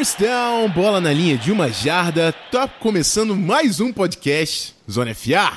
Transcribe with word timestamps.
First 0.00 0.18
down, 0.18 0.70
bola 0.70 0.98
na 0.98 1.12
linha 1.12 1.36
de 1.36 1.52
uma 1.52 1.70
jarda. 1.70 2.32
Tá 2.50 2.66
começando 2.66 3.36
mais 3.36 3.80
um 3.80 3.92
podcast 3.92 4.74
Zona 4.90 5.14
FA. 5.14 5.52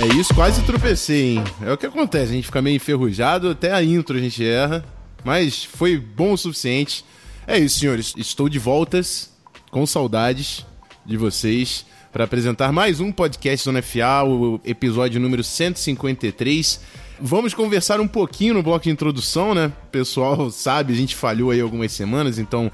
É 0.00 0.14
isso, 0.14 0.32
quase 0.32 0.62
tropecei, 0.62 1.34
hein? 1.34 1.44
É 1.62 1.72
o 1.72 1.76
que 1.76 1.86
acontece, 1.86 2.30
a 2.30 2.34
gente 2.36 2.46
fica 2.46 2.62
meio 2.62 2.76
enferrujado, 2.76 3.50
até 3.50 3.72
a 3.72 3.82
intro 3.82 4.16
a 4.16 4.20
gente 4.20 4.46
erra, 4.46 4.84
mas 5.24 5.64
foi 5.64 5.98
bom 5.98 6.34
o 6.34 6.38
suficiente. 6.38 7.04
É 7.44 7.58
isso, 7.58 7.80
senhores, 7.80 8.14
estou 8.16 8.48
de 8.48 8.60
voltas, 8.60 9.32
com 9.72 9.84
saudades 9.84 10.64
de 11.04 11.16
vocês 11.16 11.84
para 12.16 12.24
apresentar 12.24 12.72
mais 12.72 12.98
um 12.98 13.12
podcast 13.12 13.62
Zona 13.62 13.82
FA, 13.82 14.24
o 14.24 14.58
episódio 14.64 15.20
número 15.20 15.44
153. 15.44 16.80
Vamos 17.20 17.52
conversar 17.52 18.00
um 18.00 18.08
pouquinho 18.08 18.54
no 18.54 18.62
bloco 18.62 18.84
de 18.84 18.90
introdução, 18.90 19.54
né? 19.54 19.66
O 19.66 19.90
pessoal 19.90 20.50
sabe, 20.50 20.94
a 20.94 20.96
gente 20.96 21.14
falhou 21.14 21.50
aí 21.50 21.60
algumas 21.60 21.92
semanas, 21.92 22.38
então 22.38 22.72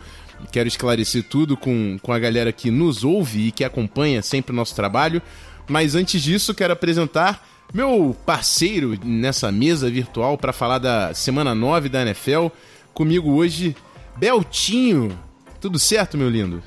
quero 0.52 0.68
esclarecer 0.68 1.24
tudo 1.24 1.56
com, 1.56 1.98
com 2.00 2.12
a 2.12 2.20
galera 2.20 2.52
que 2.52 2.70
nos 2.70 3.02
ouve 3.02 3.48
e 3.48 3.50
que 3.50 3.64
acompanha 3.64 4.22
sempre 4.22 4.52
o 4.52 4.54
nosso 4.54 4.76
trabalho. 4.76 5.20
Mas 5.68 5.96
antes 5.96 6.22
disso, 6.22 6.54
quero 6.54 6.74
apresentar 6.74 7.44
meu 7.74 8.16
parceiro 8.24 8.96
nessa 9.04 9.50
mesa 9.50 9.90
virtual 9.90 10.38
para 10.38 10.52
falar 10.52 10.78
da 10.78 11.12
semana 11.14 11.52
9 11.52 11.88
da 11.88 12.02
NFL. 12.02 12.46
Comigo 12.94 13.32
hoje, 13.32 13.74
Beltinho. 14.16 15.18
Tudo 15.60 15.80
certo, 15.80 16.16
meu 16.16 16.30
lindo? 16.30 16.62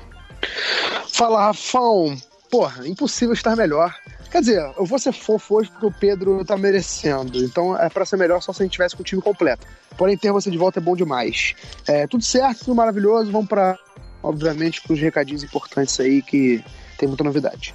Fala, 1.08 1.46
Rafão 1.46 2.14
porra, 2.50 2.86
impossível 2.86 3.32
estar 3.32 3.56
melhor. 3.56 3.94
Quer 4.30 4.40
dizer, 4.40 4.72
eu 4.76 4.84
vou 4.84 4.98
ser 4.98 5.12
fofo 5.12 5.56
hoje 5.56 5.70
porque 5.70 5.86
o 5.86 5.92
Pedro 5.92 6.44
tá 6.44 6.56
merecendo. 6.56 7.42
Então 7.42 7.76
é 7.76 7.88
para 7.88 8.04
ser 8.04 8.16
melhor 8.16 8.42
só 8.42 8.52
se 8.52 8.62
a 8.62 8.64
gente 8.64 8.72
tivesse 8.72 8.96
com 8.96 9.02
o 9.02 9.04
time 9.04 9.22
completo. 9.22 9.66
Porém, 9.96 10.16
ter 10.16 10.32
você 10.32 10.50
de 10.50 10.58
volta 10.58 10.78
é 10.78 10.82
bom 10.82 10.96
demais. 10.96 11.54
É, 11.86 12.06
tudo 12.06 12.24
certo, 12.24 12.64
tudo 12.64 12.74
maravilhoso. 12.74 13.30
Vamos 13.30 13.48
para, 13.48 13.78
obviamente, 14.22 14.80
para 14.82 14.92
os 14.92 15.00
recadinhos 15.00 15.42
importantes 15.42 15.98
aí 16.00 16.22
que 16.22 16.62
tem 16.98 17.08
muita 17.08 17.24
novidade. 17.24 17.74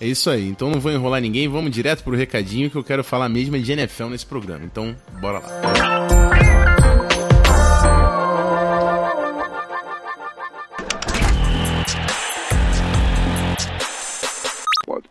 É 0.00 0.06
isso 0.06 0.28
aí. 0.28 0.48
Então 0.48 0.70
não 0.70 0.80
vou 0.80 0.92
enrolar 0.92 1.20
ninguém. 1.20 1.48
Vamos 1.48 1.70
direto 1.70 2.02
pro 2.02 2.16
recadinho 2.16 2.70
que 2.70 2.76
eu 2.76 2.84
quero 2.84 3.04
falar 3.04 3.28
mesmo 3.28 3.58
de 3.58 3.72
NFL 3.72 4.06
nesse 4.06 4.26
programa. 4.26 4.64
Então, 4.64 4.96
bora 5.20 5.38
lá. 5.38 6.63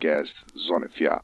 Podcast 0.03 0.33
Zona 0.57 0.89
FA. 0.89 1.21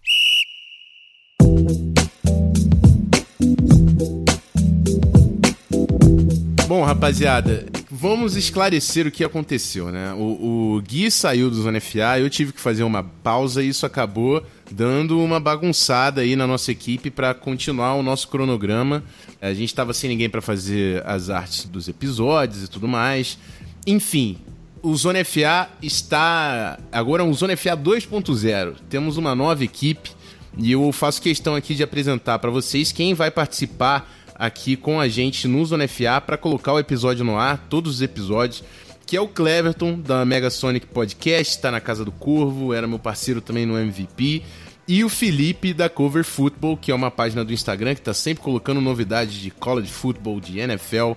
Bom, 6.66 6.84
rapaziada, 6.84 7.66
vamos 7.92 8.38
esclarecer 8.38 9.06
o 9.06 9.12
que 9.12 9.24
aconteceu, 9.24 9.92
né? 9.92 10.14
O, 10.14 10.76
o 10.76 10.82
Gui 10.82 11.12
saiu 11.12 11.50
do 11.50 11.62
Zona 11.62 11.82
FA, 11.82 12.20
eu 12.20 12.30
tive 12.30 12.54
que 12.54 12.62
fazer 12.62 12.84
uma 12.84 13.04
pausa 13.04 13.62
e 13.62 13.68
isso 13.68 13.86
acabou 13.86 14.46
dando 14.72 15.20
uma 15.20 15.40
bagunçada 15.40 16.22
aí 16.22 16.38
na 16.38 16.48
nossa 16.48 16.72
equipe 16.72 17.12
para 17.12 17.34
continuar 17.34 17.96
o 17.96 18.04
nosso 18.04 18.30
cronograma. 18.30 19.04
A 19.42 19.54
gente 19.54 19.70
estava 19.70 19.94
sem 19.94 20.10
ninguém 20.10 20.30
para 20.30 20.42
fazer 20.42 21.06
as 21.06 21.30
artes 21.30 21.66
dos 21.66 21.90
episódios 21.90 22.64
e 22.64 22.70
tudo 22.70 22.88
mais. 22.88 23.38
Enfim, 23.86 24.38
o 24.82 24.96
Zona 24.96 25.24
FA 25.26 25.70
está 25.82 26.80
agora 26.92 27.24
um 27.24 27.34
Zona 27.34 27.56
FA 27.58 27.76
2.0. 27.76 28.76
Temos 28.90 29.18
uma 29.18 29.36
nova 29.36 29.64
equipe 29.64 30.12
e 30.58 30.72
eu 30.72 30.92
faço 30.92 31.22
questão 31.22 31.56
aqui 31.56 31.76
de 31.76 31.84
apresentar 31.84 32.40
para 32.40 32.50
vocês 32.50 32.92
quem 32.92 33.14
vai 33.14 33.30
participar 33.30 34.10
aqui 34.36 34.76
com 34.76 35.00
a 35.00 35.08
gente 35.08 35.48
no 35.48 35.66
Zona 35.66 35.88
FA 35.88 36.22
para 36.26 36.38
colocar 36.38 36.74
o 36.74 36.80
episódio 36.80 37.26
no 37.26 37.38
ar, 37.38 37.68
todos 37.70 37.96
os 37.96 38.02
episódios, 38.02 38.64
que 39.06 39.18
é 39.18 39.22
o 39.22 39.28
Cleverton 39.28 40.00
da 40.00 40.24
Mega 40.24 40.50
Sonic 40.50 40.88
Podcast, 40.88 41.56
está 41.56 41.70
na 41.70 41.82
Casa 41.82 42.06
do 42.06 42.12
Corvo, 42.12 42.74
era 42.74 42.88
meu 42.88 43.00
parceiro 43.00 43.42
também 43.42 43.66
no 43.66 43.78
MVP. 43.78 44.44
E 44.88 45.04
o 45.04 45.10
Felipe 45.10 45.72
da 45.72 45.88
Cover 45.88 46.24
Football, 46.24 46.78
que 46.78 46.92
é 46.92 46.96
uma 46.96 47.12
página 47.12 47.46
do 47.46 47.54
Instagram 47.54 47.94
que 47.94 48.02
está 48.02 48.14
sempre 48.14 48.44
colocando 48.44 48.82
novidades 48.82 49.36
de 49.36 49.52
college 49.52 49.92
football, 49.92 50.40
de 50.40 50.58
NFL, 50.58 51.12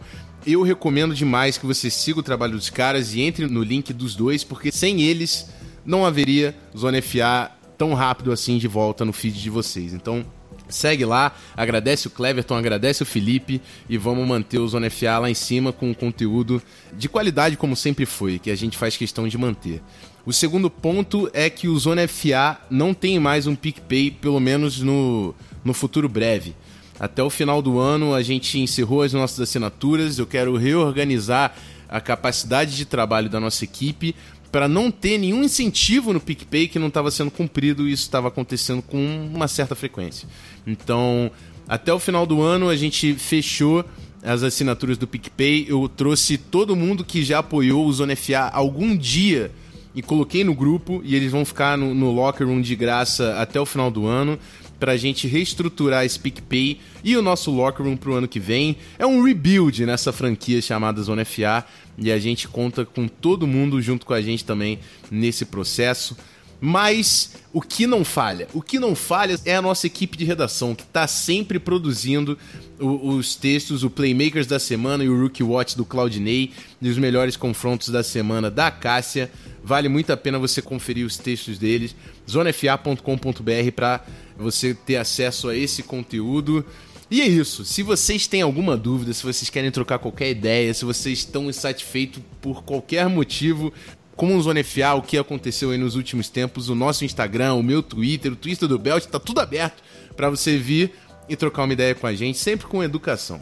eu 0.47 0.63
recomendo 0.63 1.15
demais 1.15 1.57
que 1.57 1.67
você 1.67 1.91
siga 1.91 2.21
o 2.21 2.23
trabalho 2.23 2.55
dos 2.55 2.71
caras 2.71 3.15
e 3.15 3.21
entre 3.21 3.47
no 3.47 3.63
link 3.63 3.93
dos 3.93 4.15
dois, 4.15 4.43
porque 4.43 4.73
sem 4.73 5.03
eles 5.03 5.49
não 5.85 6.05
haveria 6.05 6.55
Zona 6.77 7.01
FA 7.01 7.51
tão 7.79 7.95
rápido 7.95 8.33
assim 8.33 8.59
de 8.59 8.69
volta 8.69 9.05
no 9.05 9.13
feed 9.13 9.41
de 9.41 9.51
vocês. 9.51 9.93
Então, 9.93 10.25
segue 10.69 11.05
lá, 11.05 11.35
agradece 11.57 12.07
o 12.07 12.11
Cleverton, 12.11 12.55
agradece 12.55 13.03
o 13.03 13.07
Felipe 13.07 13.61
e 13.89 13.97
vamos 13.97 14.27
manter 14.27 14.59
o 14.59 14.69
Zona 14.69 14.91
FA 14.91 15.19
lá 15.19 15.31
em 15.31 15.35
cima 15.35 15.73
com 15.73 15.95
conteúdo 15.95 16.63
de 16.97 17.09
qualidade 17.09 17.57
como 17.57 17.77
sempre 17.77 18.07
foi, 18.07 18.39
que 18.39 18.51
a 18.51 18.57
gente 18.57 18.77
faz 18.77 18.97
questão 18.97 19.29
de 19.29 19.39
manter. 19.39 19.83
O 20.25 20.33
segundo 20.33 20.71
ponto 20.71 21.29
é 21.33 21.51
que 21.51 21.67
o 21.69 21.79
Zona 21.79 22.07
FA 22.07 22.61
não 22.71 22.95
tem 22.95 23.19
mais 23.19 23.47
um 23.47 23.57
PicPay, 23.57 24.11
pelo 24.11 24.39
menos 24.39 24.81
no, 24.81 25.35
no 25.65 25.75
futuro 25.75 26.09
breve. 26.09 26.55
Até 27.03 27.21
o 27.21 27.29
final 27.29 27.61
do 27.61 27.81
ano 27.81 28.15
a 28.15 28.23
gente 28.23 28.61
encerrou 28.61 29.03
as 29.03 29.13
nossas 29.13 29.41
assinaturas. 29.41 30.21
Eu 30.21 30.27
quero 30.27 30.57
reorganizar 30.57 31.53
a 31.89 32.01
capacidade 32.01 32.77
de 32.77 32.85
trabalho 32.85 33.29
da 33.29 33.41
nossa 33.41 33.65
equipe 33.65 34.15
para 34.53 34.69
não 34.69 34.89
ter 34.89 35.19
nenhum 35.19 35.43
incentivo 35.43 36.13
no 36.13 36.21
PicPay 36.21 36.69
que 36.69 36.79
não 36.79 36.87
estava 36.87 37.11
sendo 37.11 37.29
cumprido 37.29 37.89
e 37.89 37.93
isso 37.93 38.05
estava 38.05 38.29
acontecendo 38.29 38.81
com 38.83 39.29
uma 39.35 39.49
certa 39.49 39.75
frequência. 39.75 40.29
Então, 40.65 41.29
até 41.67 41.93
o 41.93 41.99
final 41.99 42.25
do 42.25 42.41
ano 42.41 42.69
a 42.69 42.77
gente 42.77 43.15
fechou 43.15 43.85
as 44.23 44.45
assinaturas 44.45 44.97
do 44.97 45.09
PicPay. 45.09 45.67
Eu 45.69 45.89
trouxe 45.89 46.39
todo 46.39 46.77
mundo 46.77 47.05
que 47.05 47.25
já 47.25 47.41
apoiou 47.41 47.85
o 47.85 47.93
Zona 47.93 48.15
FA 48.15 48.49
algum 48.53 48.97
dia 48.97 49.51
e 49.93 50.03
coloquei 50.03 50.45
no 50.45 50.55
grupo 50.55 51.03
e 51.05 51.17
eles 51.17 51.33
vão 51.33 51.45
ficar 51.45 51.77
no, 51.77 51.97
no 51.97 52.13
locker 52.13 52.47
room 52.47 52.61
de 52.61 52.77
graça 52.77 53.35
até 53.41 53.61
o 53.61 53.67
final 53.67 53.91
do 53.91 54.07
ano 54.07 54.39
para 54.83 54.91
a 54.91 54.97
gente 54.97 55.29
reestruturar 55.29 56.05
esse 56.05 56.19
PicPay 56.19 56.81
e 57.05 57.17
o 57.17 57.23
nosso 57.23 57.53
locker 57.53 57.87
room 57.87 57.97
para 57.97 58.11
o 58.11 58.15
ano 58.15 58.27
que 58.27 58.41
vem. 58.41 58.77
É 58.99 59.07
um 59.07 59.23
rebuild 59.23 59.87
nessa 59.87 60.13
franquia 60.13 60.61
chamada 60.61 61.01
Zona 61.01 61.25
FA 61.25 61.65
e 61.97 62.11
a 62.11 62.19
gente 62.19 62.49
conta 62.49 62.85
com 62.85 63.07
todo 63.07 63.47
mundo 63.47 63.81
junto 63.81 64.05
com 64.05 64.13
a 64.13 64.21
gente 64.21 64.45
também 64.45 64.81
nesse 65.09 65.45
processo. 65.45 66.17
Mas 66.61 67.35
o 67.53 67.61
que 67.61 67.87
não 67.87 68.05
falha? 68.05 68.49
O 68.53 68.61
que 68.61 68.81
não 68.81 68.97
falha 68.97 69.39
é 69.45 69.55
a 69.55 69.63
nossa 69.63 69.87
equipe 69.87 70.17
de 70.17 70.25
redação, 70.25 70.75
que 70.75 70.83
está 70.83 71.07
sempre 71.07 71.61
produzindo 71.61 72.37
o, 72.81 73.11
os 73.11 73.37
textos, 73.37 73.85
o 73.85 73.91
Playmakers 73.91 74.49
da 74.49 74.59
semana 74.59 75.05
e 75.05 75.09
o 75.09 75.21
Rookie 75.21 75.45
Watch 75.45 75.77
do 75.77 75.85
Claudinei, 75.85 76.51
e 76.81 76.89
os 76.89 76.99
melhores 76.99 77.37
confrontos 77.37 77.89
da 77.89 78.03
semana 78.03 78.51
da 78.51 78.69
Cássia. 78.71 79.31
Vale 79.63 79.89
muito 79.89 80.13
a 80.13 80.17
pena 80.17 80.41
você 80.41 80.61
conferir 80.61 81.07
os 81.07 81.17
textos 81.17 81.57
deles, 81.57 81.95
zonefa.com.br 82.29 83.73
para 83.75 84.05
você 84.43 84.75
ter 84.75 84.97
acesso 84.97 85.49
a 85.49 85.57
esse 85.57 85.83
conteúdo. 85.83 86.65
E 87.11 87.21
é 87.21 87.27
isso. 87.27 87.65
Se 87.65 87.83
vocês 87.83 88.27
têm 88.27 88.43
alguma 88.43 88.77
dúvida, 88.77 89.13
se 89.13 89.23
vocês 89.23 89.49
querem 89.49 89.71
trocar 89.71 89.99
qualquer 89.99 90.31
ideia, 90.31 90.73
se 90.75 90.85
vocês 90.85 91.21
estão 91.21 91.49
insatisfeitos 91.49 92.23
por 92.41 92.63
qualquer 92.63 93.09
motivo 93.09 93.73
com 94.17 94.37
o 94.37 94.43
Zona 94.43 94.63
FA, 94.63 94.95
o 94.95 95.03
que 95.03 95.17
aconteceu 95.17 95.71
aí 95.71 95.79
nos 95.79 95.95
últimos 95.95 96.29
tempos, 96.29 96.69
o 96.69 96.75
nosso 96.75 97.05
Instagram, 97.05 97.55
o 97.55 97.63
meu 97.63 97.83
Twitter, 97.83 98.33
o 98.33 98.37
Twitter 98.37 98.69
do 98.69 98.79
Belt, 98.79 99.05
tá 99.07 99.19
tudo 99.19 99.41
aberto 99.41 99.83
para 100.17 100.29
você 100.29 100.57
vir 100.59 100.93
e 101.29 101.37
trocar 101.37 101.65
uma 101.65 101.73
ideia 101.73 101.95
com 101.95 102.07
a 102.07 102.15
gente, 102.15 102.39
sempre 102.39 102.67
com 102.67 102.83
educação. 102.83 103.41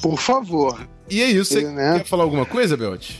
Por 0.00 0.18
favor. 0.18 0.86
E 1.08 1.22
é 1.22 1.30
isso. 1.30 1.54
Você 1.54 1.70
né? 1.70 1.98
quer 1.98 2.06
falar 2.06 2.24
alguma 2.24 2.46
coisa, 2.46 2.76
Belt? 2.76 3.10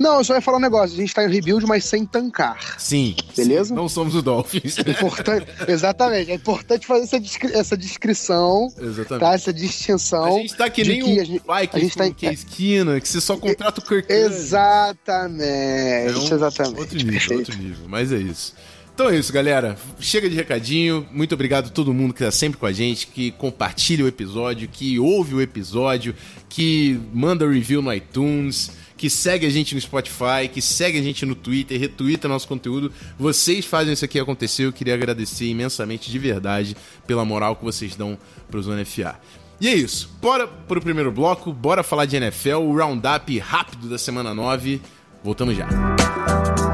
Não, 0.00 0.18
eu 0.18 0.24
só 0.24 0.34
ia 0.34 0.40
falar 0.40 0.58
um 0.58 0.60
negócio. 0.60 0.96
A 0.96 1.00
gente 1.00 1.14
tá 1.14 1.24
em 1.24 1.30
rebuild, 1.30 1.66
mas 1.66 1.84
sem 1.84 2.06
tancar. 2.06 2.78
Sim. 2.78 3.14
Beleza? 3.36 3.66
Sim, 3.66 3.74
não 3.74 3.88
somos 3.88 4.14
o 4.14 4.22
Dolphins. 4.22 4.78
É 4.78 4.90
importante, 4.90 5.46
exatamente. 5.68 6.30
É 6.30 6.34
importante 6.34 6.86
fazer 6.86 7.04
essa, 7.04 7.20
descri 7.20 7.52
essa 7.52 7.76
descrição. 7.76 8.68
Exatamente. 8.78 9.20
Tá? 9.20 9.34
Essa 9.34 9.52
distinção. 9.52 10.24
A 10.24 10.40
gente 10.40 10.56
tá 10.56 10.70
que 10.70 10.84
nem 10.84 11.02
o 11.02 11.40
pai 11.40 11.66
que, 11.66 11.76
a 11.76 11.80
gente 11.80 11.96
tá 11.96 12.06
em... 12.06 12.12
que 12.12 12.26
é 12.26 12.32
esquina, 12.32 13.00
que 13.00 13.08
você 13.08 13.20
só 13.20 13.36
contrata 13.36 13.80
o 13.80 13.84
Kirk 13.84 14.10
Exatamente. 14.12 15.42
É 15.42 16.12
um... 16.16 16.34
exatamente. 16.34 16.80
Outro 16.80 16.98
nível, 16.98 17.38
outro 17.38 17.56
nível. 17.56 17.88
Mas 17.88 18.12
é 18.12 18.18
isso. 18.18 18.54
Então 18.94 19.08
é 19.08 19.16
isso, 19.16 19.32
galera. 19.32 19.76
Chega 19.98 20.28
de 20.28 20.36
recadinho. 20.36 21.06
Muito 21.12 21.34
obrigado 21.34 21.68
a 21.68 21.70
todo 21.70 21.94
mundo 21.94 22.12
que 22.12 22.22
está 22.22 22.30
sempre 22.30 22.58
com 22.58 22.66
a 22.66 22.72
gente, 22.72 23.06
que 23.06 23.30
compartilha 23.32 24.04
o 24.04 24.08
episódio, 24.08 24.68
que 24.68 24.98
ouve 24.98 25.34
o 25.34 25.40
episódio, 25.40 26.14
que 26.48 27.00
manda 27.12 27.48
review 27.48 27.80
no 27.80 27.92
iTunes 27.92 28.70
que 29.02 29.10
segue 29.10 29.44
a 29.44 29.50
gente 29.50 29.74
no 29.74 29.80
Spotify, 29.80 30.46
que 30.48 30.62
segue 30.62 30.96
a 30.96 31.02
gente 31.02 31.26
no 31.26 31.34
Twitter, 31.34 31.76
retweeta 31.76 32.28
nosso 32.28 32.46
conteúdo. 32.46 32.92
Vocês 33.18 33.66
fazem 33.66 33.94
isso 33.94 34.04
aqui 34.04 34.16
acontecer. 34.20 34.64
Eu 34.64 34.72
queria 34.72 34.94
agradecer 34.94 35.46
imensamente, 35.46 36.08
de 36.08 36.16
verdade, 36.20 36.76
pela 37.04 37.24
moral 37.24 37.56
que 37.56 37.64
vocês 37.64 37.96
dão 37.96 38.16
pro 38.48 38.62
Zona 38.62 38.84
FA. 38.84 39.18
E 39.60 39.66
é 39.66 39.74
isso. 39.74 40.08
Bora 40.22 40.46
pro 40.46 40.80
primeiro 40.80 41.10
bloco, 41.10 41.52
bora 41.52 41.82
falar 41.82 42.04
de 42.04 42.14
NFL, 42.14 42.58
o 42.58 42.78
roundup 42.78 43.36
rápido 43.40 43.88
da 43.88 43.98
semana 43.98 44.32
9. 44.32 44.80
Voltamos 45.24 45.56
já. 45.56 45.66
Bom, 45.66 46.71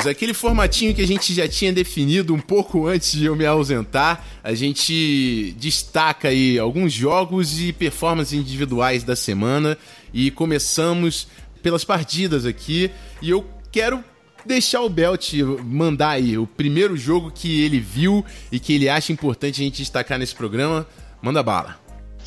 amigos, 0.00 0.06
aquele 0.06 0.34
formatinho 0.34 0.94
que 0.94 1.02
a 1.02 1.06
gente 1.06 1.34
já 1.34 1.46
tinha 1.46 1.72
definido 1.72 2.34
um 2.34 2.40
pouco 2.40 2.86
antes 2.86 3.12
de 3.12 3.26
eu 3.26 3.36
me 3.36 3.44
ausentar, 3.46 4.24
a 4.42 4.54
gente 4.54 5.54
destaca 5.58 6.28
aí 6.28 6.58
alguns 6.58 6.92
jogos 6.92 7.60
e 7.60 7.72
performances 7.72 8.32
individuais 8.32 9.04
da 9.04 9.14
semana 9.14 9.76
e 10.12 10.30
começamos 10.30 11.28
pelas 11.62 11.84
partidas 11.84 12.46
aqui 12.46 12.90
e 13.20 13.30
eu 13.30 13.46
quero 13.70 14.02
deixar 14.44 14.80
o 14.80 14.88
Belt 14.88 15.34
mandar 15.64 16.10
aí 16.10 16.38
o 16.38 16.46
primeiro 16.46 16.96
jogo 16.96 17.30
que 17.30 17.62
ele 17.62 17.78
viu 17.78 18.24
e 18.50 18.58
que 18.58 18.72
ele 18.72 18.88
acha 18.88 19.12
importante 19.12 19.60
a 19.60 19.64
gente 19.64 19.78
destacar 19.78 20.18
nesse 20.18 20.34
programa. 20.34 20.86
Manda 21.20 21.42
bala. 21.42 21.78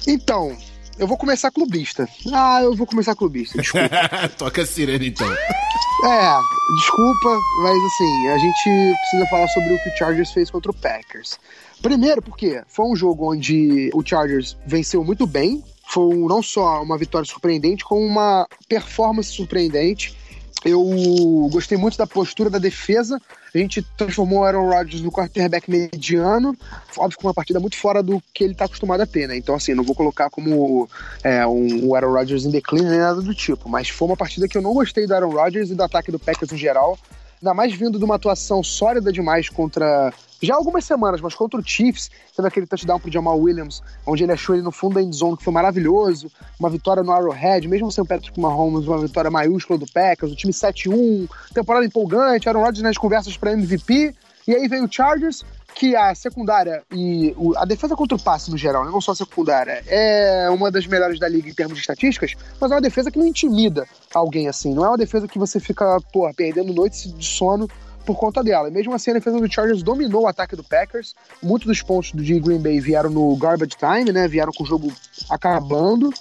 Então, 0.07 0.55
eu 0.97 1.07
vou 1.07 1.17
começar 1.17 1.51
clubista. 1.51 2.07
Ah, 2.31 2.61
eu 2.61 2.75
vou 2.75 2.85
começar 2.87 3.15
clubista, 3.15 3.61
desculpa. 3.61 3.89
Toca 4.37 4.61
a 4.61 4.65
sirene 4.65 5.07
então. 5.09 5.31
É, 5.31 6.39
desculpa, 6.75 7.39
mas 7.61 7.77
assim, 7.77 8.27
a 8.27 8.37
gente 8.37 8.97
precisa 8.99 9.25
falar 9.29 9.47
sobre 9.49 9.73
o 9.73 9.83
que 9.83 9.89
o 9.89 9.97
Chargers 9.97 10.31
fez 10.31 10.49
contra 10.49 10.71
o 10.71 10.75
Packers. 10.75 11.39
Primeiro, 11.81 12.21
porque 12.21 12.61
foi 12.67 12.85
um 12.85 12.95
jogo 12.95 13.31
onde 13.31 13.89
o 13.93 14.03
Chargers 14.05 14.57
venceu 14.65 15.03
muito 15.03 15.25
bem. 15.27 15.63
Foi 15.87 16.15
não 16.15 16.41
só 16.41 16.81
uma 16.81 16.97
vitória 16.97 17.27
surpreendente, 17.27 17.83
como 17.83 18.01
uma 18.01 18.47
performance 18.67 19.31
surpreendente 19.31 20.15
eu 20.65 21.49
gostei 21.51 21.77
muito 21.77 21.97
da 21.97 22.07
postura 22.07 22.49
da 22.49 22.57
defesa. 22.57 23.21
A 23.53 23.57
gente 23.57 23.81
transformou 23.97 24.39
o 24.39 24.43
Aaron 24.43 24.69
Rodgers 24.69 25.01
no 25.01 25.11
quarterback 25.11 25.69
mediano. 25.69 26.55
Óbvio 26.97 27.19
que 27.19 27.25
uma 27.25 27.33
partida 27.33 27.59
muito 27.59 27.77
fora 27.77 28.01
do 28.01 28.21
que 28.33 28.43
ele 28.43 28.53
está 28.53 28.65
acostumado 28.65 29.01
a 29.01 29.05
ter, 29.05 29.27
né? 29.27 29.37
Então, 29.37 29.55
assim, 29.55 29.73
não 29.73 29.83
vou 29.83 29.93
colocar 29.93 30.29
como 30.29 30.89
é, 31.23 31.45
um, 31.45 31.87
o 31.87 31.95
Aaron 31.95 32.13
Rodgers 32.13 32.45
em 32.45 32.51
declínio 32.51 32.89
nem 32.89 32.99
nada 32.99 33.21
do 33.21 33.33
tipo. 33.33 33.69
Mas 33.69 33.89
foi 33.89 34.07
uma 34.07 34.17
partida 34.17 34.47
que 34.47 34.57
eu 34.57 34.61
não 34.61 34.73
gostei 34.73 35.05
do 35.05 35.13
Aaron 35.13 35.31
Rodgers 35.31 35.69
e 35.69 35.75
do 35.75 35.83
ataque 35.83 36.11
do 36.11 36.19
Packers 36.19 36.51
em 36.51 36.57
geral. 36.57 36.97
Ainda 37.41 37.53
mais 37.53 37.73
vindo 37.73 37.99
de 37.99 38.05
uma 38.05 38.15
atuação 38.15 38.63
sólida 38.63 39.11
demais 39.11 39.49
contra 39.49 40.13
já 40.45 40.53
há 40.53 40.57
algumas 40.57 40.85
semanas, 40.85 41.21
mas 41.21 41.33
contra 41.33 41.59
o 41.59 41.63
Chiefs, 41.63 42.09
teve 42.35 42.47
aquele 42.47 42.67
touchdown 42.67 42.99
pro 42.99 43.11
Jamal 43.11 43.39
Williams, 43.39 43.81
onde 44.05 44.23
ele 44.23 44.31
achou 44.31 44.55
ele 44.55 44.63
no 44.63 44.71
fundo 44.71 44.95
da 44.95 45.01
endzone, 45.01 45.37
que 45.37 45.43
foi 45.43 45.53
maravilhoso, 45.53 46.31
uma 46.59 46.69
vitória 46.69 47.03
no 47.03 47.11
Arrowhead, 47.11 47.67
mesmo 47.67 47.91
sem 47.91 48.03
o 48.03 48.07
Patrick 48.07 48.39
Mahomes, 48.39 48.87
uma 48.87 48.99
vitória 48.99 49.31
maiúscula 49.31 49.79
do 49.79 49.85
Packers, 49.91 50.31
o 50.31 50.35
time 50.35 50.53
7-1, 50.53 51.29
temporada 51.53 51.85
empolgante, 51.85 52.47
Aaron 52.47 52.61
Rodgers 52.61 52.83
nas 52.83 52.97
conversas 52.97 53.37
para 53.37 53.53
MVP, 53.53 54.13
e 54.47 54.53
aí 54.53 54.67
veio 54.67 54.85
o 54.85 54.91
Chargers, 54.91 55.43
que 55.73 55.95
a 55.95 56.13
secundária 56.13 56.83
e 56.91 57.35
a 57.57 57.65
defesa 57.65 57.95
contra 57.95 58.15
o 58.15 58.21
passe 58.21 58.51
no 58.51 58.57
geral, 58.57 58.85
né, 58.85 58.91
não 58.91 59.01
só 59.01 59.11
a 59.11 59.15
secundária, 59.15 59.83
é 59.87 60.49
uma 60.49 60.69
das 60.69 60.85
melhores 60.85 61.19
da 61.19 61.27
liga 61.27 61.49
em 61.49 61.53
termos 61.53 61.75
de 61.75 61.81
estatísticas, 61.81 62.33
mas 62.59 62.71
é 62.71 62.75
uma 62.75 62.81
defesa 62.81 63.09
que 63.09 63.17
não 63.17 63.25
intimida 63.25 63.87
alguém 64.13 64.47
assim. 64.47 64.73
Não 64.73 64.85
é 64.85 64.89
uma 64.89 64.97
defesa 64.97 65.27
que 65.27 65.39
você 65.39 65.59
fica, 65.59 65.97
pô, 66.11 66.31
perdendo 66.33 66.73
noites 66.73 67.11
de 67.11 67.25
sono 67.25 67.67
por 68.05 68.17
conta 68.17 68.43
dela. 68.43 68.67
E 68.67 68.71
mesmo 68.71 68.93
assim, 68.93 69.11
a 69.11 69.15
defesa 69.15 69.39
do 69.39 69.51
Chargers 69.51 69.83
dominou 69.83 70.23
o 70.23 70.27
ataque 70.27 70.55
do 70.55 70.63
Packers. 70.63 71.15
Muitos 71.41 71.67
dos 71.67 71.81
pontos 71.81 72.11
de 72.13 72.39
Green 72.39 72.61
Bay 72.61 72.79
vieram 72.79 73.09
no 73.09 73.35
garbage 73.35 73.75
time, 73.77 74.11
né? 74.11 74.27
Vieram 74.27 74.51
com 74.51 74.63
o 74.63 74.67
jogo 74.67 74.91
acabando. 75.29 76.11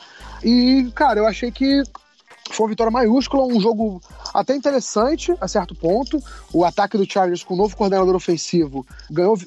E, 0.42 0.90
cara, 0.94 1.20
eu 1.20 1.26
achei 1.26 1.50
que 1.50 1.82
foi 2.50 2.64
uma 2.64 2.70
vitória 2.70 2.90
maiúscula, 2.90 3.44
um 3.44 3.60
jogo 3.60 4.00
até 4.34 4.54
interessante 4.54 5.34
a 5.40 5.48
certo 5.48 5.74
ponto. 5.74 6.22
O 6.52 6.64
ataque 6.64 6.98
do 6.98 7.10
Chargers 7.10 7.42
com 7.42 7.54
o 7.54 7.56
novo 7.56 7.76
coordenador 7.76 8.14
ofensivo 8.14 8.86
ganhou. 9.10 9.38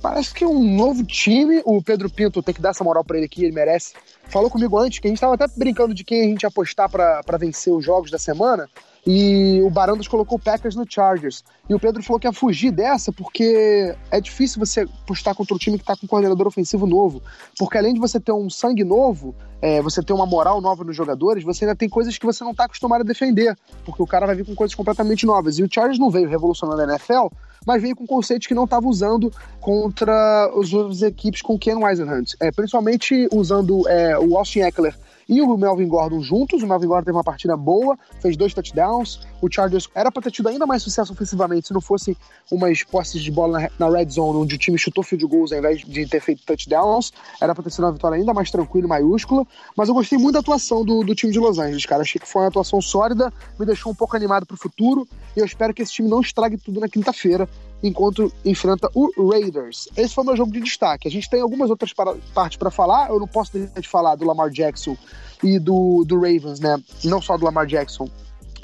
Parece 0.00 0.32
que 0.32 0.44
um 0.44 0.76
novo 0.76 1.04
time. 1.04 1.62
O 1.64 1.82
Pedro 1.82 2.10
Pinto 2.10 2.42
tem 2.42 2.54
que 2.54 2.60
dar 2.60 2.70
essa 2.70 2.84
moral 2.84 3.04
para 3.04 3.16
ele 3.16 3.26
aqui, 3.26 3.44
ele 3.44 3.54
merece. 3.54 3.94
Falou 4.28 4.50
comigo 4.50 4.78
antes 4.78 4.98
que 4.98 5.06
a 5.06 5.10
gente 5.10 5.16
estava 5.16 5.34
até 5.34 5.46
brincando 5.56 5.94
de 5.94 6.04
quem 6.04 6.22
a 6.22 6.28
gente 6.28 6.46
apostar 6.46 6.88
para 6.88 7.38
vencer 7.38 7.72
os 7.72 7.84
jogos 7.84 8.10
da 8.10 8.18
semana. 8.18 8.68
E 9.06 9.60
o 9.62 9.70
Barandas 9.70 10.08
colocou 10.08 10.38
o 10.38 10.40
Packers 10.40 10.74
no 10.74 10.84
Chargers. 10.88 11.44
E 11.68 11.74
o 11.74 11.80
Pedro 11.80 12.02
falou 12.02 12.20
que 12.20 12.26
ia 12.26 12.32
fugir 12.32 12.70
dessa 12.70 13.12
porque 13.12 13.94
é 14.10 14.20
difícil 14.20 14.58
você 14.58 14.86
postar 15.06 15.34
contra 15.34 15.54
um 15.54 15.58
time 15.58 15.78
que 15.78 15.82
está 15.82 15.96
com 15.96 16.06
um 16.06 16.08
coordenador 16.08 16.46
ofensivo 16.46 16.86
novo. 16.86 17.22
Porque 17.58 17.78
além 17.78 17.94
de 17.94 18.00
você 18.00 18.20
ter 18.20 18.32
um 18.32 18.50
sangue 18.50 18.84
novo, 18.84 19.34
é, 19.60 19.80
você 19.80 20.02
ter 20.02 20.12
uma 20.12 20.26
moral 20.26 20.60
nova 20.60 20.84
nos 20.84 20.96
jogadores, 20.96 21.44
você 21.44 21.64
ainda 21.64 21.76
tem 21.76 21.88
coisas 21.88 22.16
que 22.18 22.26
você 22.26 22.44
não 22.44 22.52
está 22.52 22.64
acostumado 22.64 23.00
a 23.00 23.04
defender. 23.04 23.56
Porque 23.84 24.02
o 24.02 24.06
cara 24.06 24.26
vai 24.26 24.34
vir 24.34 24.44
com 24.44 24.54
coisas 24.54 24.74
completamente 24.74 25.26
novas. 25.26 25.58
E 25.58 25.62
o 25.62 25.68
Chargers 25.70 25.98
não 25.98 26.10
veio 26.10 26.28
revolucionando 26.28 26.80
a 26.82 26.84
NFL, 26.84 27.28
mas 27.66 27.82
veio 27.82 27.96
com 27.96 28.06
conceitos 28.06 28.46
que 28.46 28.54
não 28.54 28.64
estava 28.64 28.86
usando 28.86 29.32
contra 29.60 30.50
as 30.58 30.72
outras 30.72 31.02
equipes 31.02 31.42
com 31.42 31.58
Ken 31.58 31.76
Weisenhunt. 31.76 32.34
É, 32.40 32.50
principalmente 32.50 33.28
usando 33.32 33.88
é, 33.88 34.18
o 34.18 34.36
Austin 34.36 34.60
Eckler 34.60 34.94
e 35.28 35.42
o 35.42 35.56
Melvin 35.56 35.86
Gordon 35.86 36.20
juntos. 36.20 36.62
O 36.62 36.66
Melvin 36.66 36.86
Gordon 36.86 37.04
teve 37.04 37.16
uma 37.16 37.24
partida 37.24 37.56
boa, 37.56 37.98
fez 38.20 38.36
dois 38.36 38.54
touchdowns. 38.54 39.20
O 39.42 39.52
Chargers 39.52 39.88
era 39.94 40.10
para 40.10 40.22
ter 40.22 40.30
tido 40.30 40.48
ainda 40.48 40.66
mais 40.66 40.82
sucesso 40.82 41.12
ofensivamente 41.12 41.68
se 41.68 41.74
não 41.74 41.80
fosse 41.80 42.16
umas 42.50 42.82
posses 42.82 43.22
de 43.22 43.30
bola 43.30 43.68
na, 43.78 43.90
red 43.90 44.08
zone, 44.08 44.38
onde 44.38 44.54
o 44.54 44.58
time 44.58 44.78
chutou 44.78 45.04
field 45.04 45.26
goals 45.26 45.52
ao 45.52 45.58
invés 45.58 45.80
de 45.80 46.06
ter 46.06 46.20
feito 46.20 46.42
touchdowns. 46.44 47.12
Era 47.40 47.54
para 47.54 47.64
ter 47.64 47.70
sido 47.70 47.84
uma 47.84 47.92
vitória 47.92 48.16
ainda 48.16 48.32
mais 48.32 48.50
tranquila 48.50 48.86
e 48.86 48.88
maiúscula. 48.88 49.46
Mas 49.76 49.88
eu 49.88 49.94
gostei 49.94 50.18
muito 50.18 50.34
da 50.34 50.40
atuação 50.40 50.84
do, 50.84 51.04
do 51.04 51.14
time 51.14 51.32
de 51.32 51.38
Los 51.38 51.58
Angeles, 51.58 51.84
cara. 51.84 52.02
Achei 52.02 52.20
que 52.20 52.26
foi 52.26 52.42
uma 52.42 52.48
atuação 52.48 52.80
sólida, 52.80 53.32
me 53.58 53.66
deixou 53.66 53.92
um 53.92 53.94
pouco 53.94 54.16
animado 54.16 54.46
pro 54.46 54.56
futuro. 54.56 55.06
E 55.36 55.40
eu 55.40 55.44
espero 55.44 55.74
que 55.74 55.82
esse 55.82 55.92
time 55.92 56.08
não 56.08 56.20
estrague 56.20 56.56
tudo 56.56 56.80
na 56.80 56.88
quinta-feira 56.88 57.48
enquanto 57.82 58.32
enfrenta 58.44 58.90
o 58.94 59.30
Raiders. 59.30 59.88
Esse 59.96 60.14
foi 60.14 60.24
o 60.24 60.26
meu 60.26 60.36
jogo 60.36 60.52
de 60.52 60.60
destaque. 60.60 61.08
A 61.08 61.10
gente 61.10 61.28
tem 61.28 61.40
algumas 61.40 61.70
outras 61.70 61.92
partes 61.92 62.58
para 62.58 62.70
falar. 62.70 63.10
Eu 63.10 63.20
não 63.20 63.28
posso 63.28 63.52
deixar 63.52 63.80
de 63.80 63.88
falar 63.88 64.16
do 64.16 64.26
Lamar 64.26 64.50
Jackson 64.50 64.96
e 65.42 65.58
do, 65.58 66.04
do 66.04 66.16
Ravens, 66.16 66.60
né? 66.60 66.80
Não 67.04 67.22
só 67.22 67.36
do 67.36 67.44
Lamar 67.44 67.66
Jackson, 67.66 68.08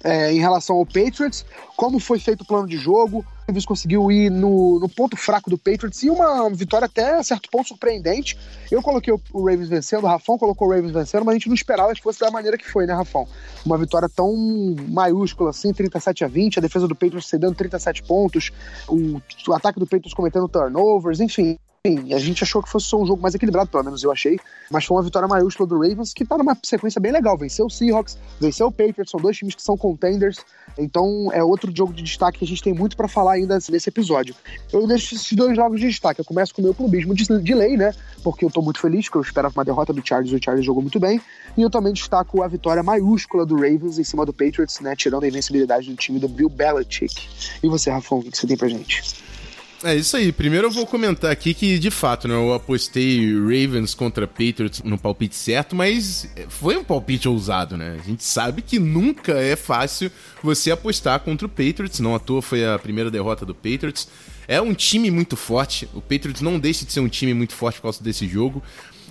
é, 0.04 0.30
em 0.30 0.38
relação 0.38 0.76
ao 0.76 0.84
Patriots, 0.84 1.46
como 1.76 1.98
foi 1.98 2.18
feito 2.18 2.42
o 2.42 2.46
plano 2.46 2.68
de 2.68 2.76
jogo. 2.76 3.18
O 3.18 3.46
Ravens 3.48 3.64
conseguiu 3.64 4.12
ir 4.12 4.30
no, 4.30 4.78
no, 4.78 4.88
ponto 4.88 5.16
fraco 5.16 5.50
do 5.50 5.58
Patriots 5.58 6.02
e 6.02 6.10
uma 6.10 6.48
vitória 6.50 6.86
até 6.86 7.22
certo 7.22 7.50
ponto 7.50 7.68
surpreendente. 7.68 8.38
Eu 8.70 8.82
coloquei 8.82 9.12
o, 9.12 9.20
o 9.32 9.46
Ravens 9.46 9.68
vencendo, 9.68 10.04
o 10.04 10.06
Rafão 10.06 10.38
colocou 10.38 10.68
o 10.68 10.70
Ravens 10.70 10.92
vencendo, 10.92 11.24
mas 11.24 11.32
a 11.32 11.38
gente 11.38 11.48
não 11.48 11.54
esperava 11.54 11.94
que 11.94 12.02
fosse 12.02 12.20
da 12.20 12.30
maneira 12.30 12.56
que 12.56 12.70
foi, 12.70 12.86
né, 12.86 12.94
Rafão? 12.94 13.26
Uma 13.64 13.78
vitória 13.78 14.08
tão 14.08 14.34
maiúscula 14.88 15.50
assim, 15.50 15.72
37 15.72 16.24
a 16.24 16.28
20, 16.28 16.58
a 16.58 16.62
defesa 16.62 16.86
do 16.86 16.94
Patriots 16.94 17.28
cedendo 17.28 17.54
37 17.54 18.02
pontos, 18.02 18.50
o, 18.88 19.20
o 19.48 19.52
ataque 19.52 19.78
do 19.78 19.86
Patriots 19.86 20.14
cometendo 20.14 20.48
turnovers, 20.48 21.20
enfim 21.20 21.58
a 21.86 22.18
gente 22.18 22.42
achou 22.42 22.62
que 22.62 22.68
fosse 22.70 22.96
um 22.96 23.04
jogo 23.04 23.20
mais 23.20 23.34
equilibrado, 23.34 23.68
pelo 23.68 23.84
menos 23.84 24.02
eu 24.02 24.10
achei, 24.10 24.40
mas 24.70 24.86
foi 24.86 24.96
uma 24.96 25.02
vitória 25.02 25.28
maiúscula 25.28 25.68
do 25.68 25.74
Ravens, 25.78 26.14
que 26.14 26.24
tá 26.24 26.38
numa 26.38 26.56
sequência 26.62 26.98
bem 26.98 27.12
legal. 27.12 27.36
Venceu 27.36 27.66
o 27.66 27.70
Seahawks, 27.70 28.16
venceu 28.40 28.68
o 28.68 28.72
Patriots, 28.72 29.10
são 29.10 29.20
dois 29.20 29.36
times 29.36 29.54
que 29.54 29.62
são 29.62 29.76
contenders, 29.76 30.38
então 30.78 31.30
é 31.30 31.44
outro 31.44 31.70
jogo 31.76 31.92
de 31.92 32.02
destaque 32.02 32.38
que 32.38 32.44
a 32.46 32.48
gente 32.48 32.62
tem 32.62 32.72
muito 32.72 32.96
para 32.96 33.06
falar 33.06 33.32
ainda 33.32 33.58
nesse 33.70 33.86
episódio. 33.90 34.34
Eu 34.72 34.86
deixo 34.86 35.14
esses 35.14 35.30
dois 35.34 35.54
jogos 35.54 35.78
de 35.78 35.88
destaque. 35.88 36.22
Eu 36.22 36.24
começo 36.24 36.54
com 36.54 36.62
o 36.62 36.64
meu 36.64 36.72
clubismo 36.72 37.14
de, 37.14 37.26
de 37.42 37.54
lei, 37.54 37.76
né? 37.76 37.92
Porque 38.22 38.46
eu 38.46 38.50
tô 38.50 38.62
muito 38.62 38.80
feliz, 38.80 39.04
porque 39.04 39.18
eu 39.18 39.22
esperava 39.22 39.52
uma 39.54 39.64
derrota 39.64 39.92
do 39.92 40.00
Chargers, 40.02 40.32
o 40.32 40.42
Chargers 40.42 40.64
jogou 40.64 40.80
muito 40.80 40.98
bem. 40.98 41.20
E 41.54 41.60
eu 41.60 41.68
também 41.68 41.92
destaco 41.92 42.42
a 42.42 42.48
vitória 42.48 42.82
maiúscula 42.82 43.44
do 43.44 43.56
Ravens 43.56 43.98
em 43.98 44.04
cima 44.04 44.24
do 44.24 44.32
Patriots, 44.32 44.80
né? 44.80 44.96
Tirando 44.96 45.24
a 45.24 45.28
invencibilidade 45.28 45.90
do 45.90 45.96
time 45.96 46.18
do 46.18 46.28
Bill 46.28 46.48
Belichick. 46.48 47.28
E 47.62 47.68
você, 47.68 47.90
Rafão, 47.90 48.20
o 48.20 48.22
que 48.22 48.34
você 48.34 48.46
tem 48.46 48.56
pra 48.56 48.68
gente? 48.68 49.23
É 49.84 49.94
isso 49.94 50.16
aí. 50.16 50.32
Primeiro 50.32 50.68
eu 50.68 50.70
vou 50.70 50.86
comentar 50.86 51.30
aqui 51.30 51.52
que, 51.52 51.78
de 51.78 51.90
fato, 51.90 52.26
né, 52.26 52.34
eu 52.34 52.54
apostei 52.54 53.34
Ravens 53.34 53.94
contra 53.94 54.26
Patriots 54.26 54.80
no 54.82 54.96
palpite 54.96 55.36
certo, 55.36 55.76
mas 55.76 56.26
foi 56.48 56.78
um 56.78 56.82
palpite 56.82 57.28
ousado, 57.28 57.76
né? 57.76 57.98
A 58.00 58.02
gente 58.02 58.24
sabe 58.24 58.62
que 58.62 58.78
nunca 58.78 59.32
é 59.32 59.54
fácil 59.54 60.10
você 60.42 60.70
apostar 60.70 61.20
contra 61.20 61.46
o 61.46 61.50
Patriots, 61.50 62.00
não 62.00 62.14
à 62.14 62.18
toa 62.18 62.40
foi 62.40 62.64
a 62.66 62.78
primeira 62.78 63.10
derrota 63.10 63.44
do 63.44 63.54
Patriots. 63.54 64.08
É 64.48 64.58
um 64.58 64.72
time 64.72 65.10
muito 65.10 65.36
forte, 65.36 65.86
o 65.92 66.00
Patriots 66.00 66.40
não 66.40 66.58
deixa 66.58 66.86
de 66.86 66.92
ser 66.92 67.00
um 67.00 67.08
time 67.08 67.34
muito 67.34 67.52
forte 67.52 67.76
por 67.76 67.82
causa 67.82 68.02
desse 68.02 68.26
jogo. 68.26 68.62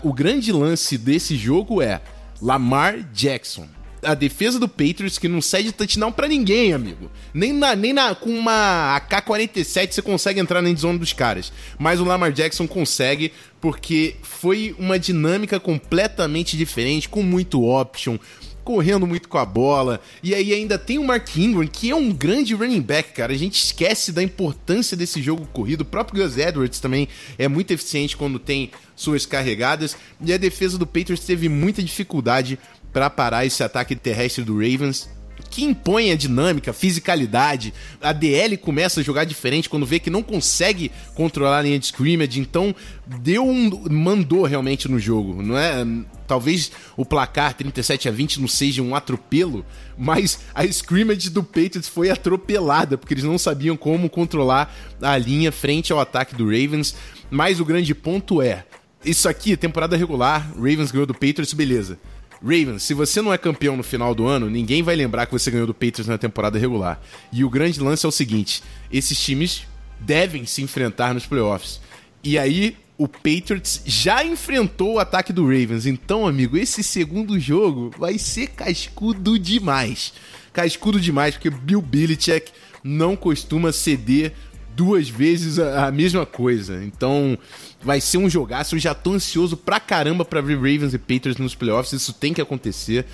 O 0.01 0.11
grande 0.11 0.51
lance 0.51 0.97
desse 0.97 1.35
jogo 1.35 1.83
é 1.83 2.01
Lamar 2.41 2.97
Jackson 3.13 3.67
a 4.03 4.13
defesa 4.13 4.59
do 4.59 4.67
Patriots 4.67 5.17
que 5.17 5.27
não 5.27 5.41
cede 5.41 5.71
touchdown 5.71 6.11
para 6.11 6.27
ninguém, 6.27 6.73
amigo. 6.73 7.09
Nem, 7.33 7.53
na, 7.53 7.75
nem 7.75 7.93
na, 7.93 8.15
com 8.15 8.29
uma 8.29 8.95
AK-47 8.97 9.91
você 9.91 10.01
consegue 10.01 10.39
entrar 10.39 10.61
na 10.61 10.69
endzone 10.69 10.99
dos 10.99 11.13
caras. 11.13 11.51
Mas 11.77 11.99
o 11.99 12.03
Lamar 12.03 12.31
Jackson 12.31 12.67
consegue 12.67 13.31
porque 13.59 14.15
foi 14.21 14.75
uma 14.77 14.99
dinâmica 14.99 15.59
completamente 15.59 16.57
diferente, 16.57 17.07
com 17.07 17.23
muito 17.23 17.63
option, 17.63 18.17
correndo 18.63 19.05
muito 19.05 19.27
com 19.27 19.37
a 19.37 19.45
bola. 19.45 19.99
E 20.21 20.33
aí 20.33 20.53
ainda 20.53 20.77
tem 20.77 20.97
o 20.97 21.03
Mark 21.03 21.35
Ingram, 21.35 21.67
que 21.67 21.89
é 21.91 21.95
um 21.95 22.11
grande 22.11 22.53
running 22.53 22.81
back, 22.81 23.13
cara. 23.13 23.33
A 23.33 23.37
gente 23.37 23.55
esquece 23.55 24.11
da 24.11 24.23
importância 24.23 24.97
desse 24.97 25.21
jogo 25.21 25.45
corrido. 25.47 25.81
O 25.81 25.85
próprio 25.85 26.23
Gus 26.23 26.37
Edwards 26.37 26.79
também 26.79 27.07
é 27.37 27.47
muito 27.47 27.71
eficiente 27.71 28.17
quando 28.17 28.39
tem 28.39 28.71
suas 28.95 29.25
carregadas. 29.25 29.95
E 30.21 30.33
a 30.33 30.37
defesa 30.37 30.77
do 30.77 30.87
Patriots 30.87 31.25
teve 31.25 31.49
muita 31.49 31.83
dificuldade 31.83 32.57
para 32.93 33.09
parar 33.09 33.45
esse 33.45 33.63
ataque 33.63 33.95
terrestre 33.95 34.43
do 34.43 34.53
Ravens 34.53 35.09
que 35.49 35.63
impõe 35.63 36.11
a 36.11 36.15
dinâmica, 36.15 36.71
a 36.71 36.73
fisicalidade. 36.73 37.73
A 38.01 38.11
DL 38.11 38.57
começa 38.57 39.01
a 39.01 39.03
jogar 39.03 39.23
diferente 39.23 39.69
quando 39.69 39.85
vê 39.85 39.99
que 39.99 40.09
não 40.09 40.23
consegue 40.23 40.91
controlar 41.13 41.59
a 41.59 41.61
linha 41.61 41.77
de 41.77 41.85
scrimmage, 41.85 42.39
então 42.39 42.73
deu 43.05 43.45
um 43.47 43.87
mandou 43.89 44.45
realmente 44.45 44.89
no 44.89 44.97
jogo, 44.97 45.43
não 45.43 45.57
é? 45.57 45.85
talvez 46.27 46.71
o 46.97 47.05
placar 47.05 47.53
37 47.53 48.09
a 48.09 48.11
20 48.11 48.41
não 48.41 48.47
seja 48.47 48.81
um 48.81 48.95
atropelo, 48.95 49.63
mas 49.95 50.39
a 50.55 50.65
scrimmage 50.65 51.29
do 51.29 51.43
Patriots 51.43 51.87
foi 51.87 52.09
atropelada, 52.09 52.97
porque 52.97 53.13
eles 53.13 53.23
não 53.23 53.37
sabiam 53.37 53.77
como 53.77 54.09
controlar 54.09 54.73
a 55.01 55.15
linha 55.17 55.51
frente 55.51 55.93
ao 55.93 55.99
ataque 55.99 56.33
do 56.33 56.45
Ravens. 56.45 56.95
Mas 57.29 57.59
o 57.59 57.65
grande 57.65 57.93
ponto 57.93 58.41
é, 58.41 58.65
isso 59.05 59.29
aqui, 59.29 59.55
temporada 59.55 59.97
regular, 59.97 60.51
Ravens 60.55 60.91
ganhou 60.91 61.05
do 61.05 61.13
Patriots, 61.13 61.53
beleza. 61.53 61.99
Ravens, 62.43 62.83
se 62.83 62.93
você 62.93 63.21
não 63.21 63.33
é 63.33 63.37
campeão 63.37 63.77
no 63.77 63.83
final 63.83 64.13
do 64.13 64.27
ano, 64.27 64.49
ninguém 64.49 64.83
vai 64.83 64.95
lembrar 64.95 65.25
que 65.25 65.31
você 65.31 65.49
ganhou 65.49 65.65
do 65.65 65.73
Patriots 65.73 66.07
na 66.07 66.17
temporada 66.17 66.59
regular. 66.59 67.01
E 67.31 67.43
o 67.43 67.49
grande 67.49 67.79
lance 67.79 68.05
é 68.05 68.09
o 68.09 68.11
seguinte: 68.11 68.61
esses 68.91 69.17
times 69.17 69.65
devem 69.97 70.45
se 70.45 70.61
enfrentar 70.61 71.13
nos 71.13 71.25
playoffs. 71.25 71.79
E 72.21 72.37
aí, 72.37 72.75
o 72.97 73.07
Patriots 73.07 73.81
já 73.85 74.23
enfrentou 74.25 74.95
o 74.95 74.99
ataque 74.99 75.31
do 75.31 75.43
Ravens. 75.43 75.85
Então, 75.85 76.27
amigo, 76.27 76.57
esse 76.57 76.83
segundo 76.83 77.39
jogo 77.39 77.91
vai 77.97 78.17
ser 78.17 78.47
cascudo 78.47 79.39
demais. 79.39 80.13
Cascudo 80.51 80.99
demais, 80.99 81.35
porque 81.35 81.49
Bill 81.49 81.81
Belichick 81.81 82.51
não 82.83 83.15
costuma 83.15 83.71
ceder 83.71 84.33
duas 84.75 85.09
vezes 85.09 85.59
a, 85.59 85.87
a, 85.87 85.91
mesma 85.91 86.25
coisa. 86.25 86.83
Então, 86.83 87.37
vai 87.81 88.01
ser 88.01 88.17
um 88.17 88.29
jogaço. 88.29 88.75
Eu 88.75 88.79
já 88.79 88.93
tô 88.93 89.13
ansioso 89.13 89.55
pra 89.57 89.79
caramba 89.79 90.25
pra 90.25 90.41
ver 90.41 90.55
Ravens 90.55 90.93
e 90.93 90.97
Patriots 90.97 91.37
nos 91.37 91.55
playoffs. 91.55 91.93
Isso 91.93 92.13
tem 92.13 92.33
que 92.33 92.41
acontecer. 92.41 93.05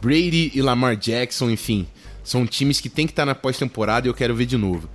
Brady 0.00 0.50
e 0.54 0.62
Lamar 0.62 0.96
Jackson, 0.96 1.50
enfim, 1.50 1.86
são 2.22 2.46
times 2.46 2.80
que 2.80 2.88
tem 2.88 3.06
que 3.06 3.12
estar 3.12 3.22
tá 3.22 3.26
na 3.26 3.34
pós-temporada 3.34 4.06
e 4.06 4.10
eu 4.10 4.14
quero 4.14 4.34
ver 4.34 4.46
de 4.46 4.56
novo. 4.56 4.88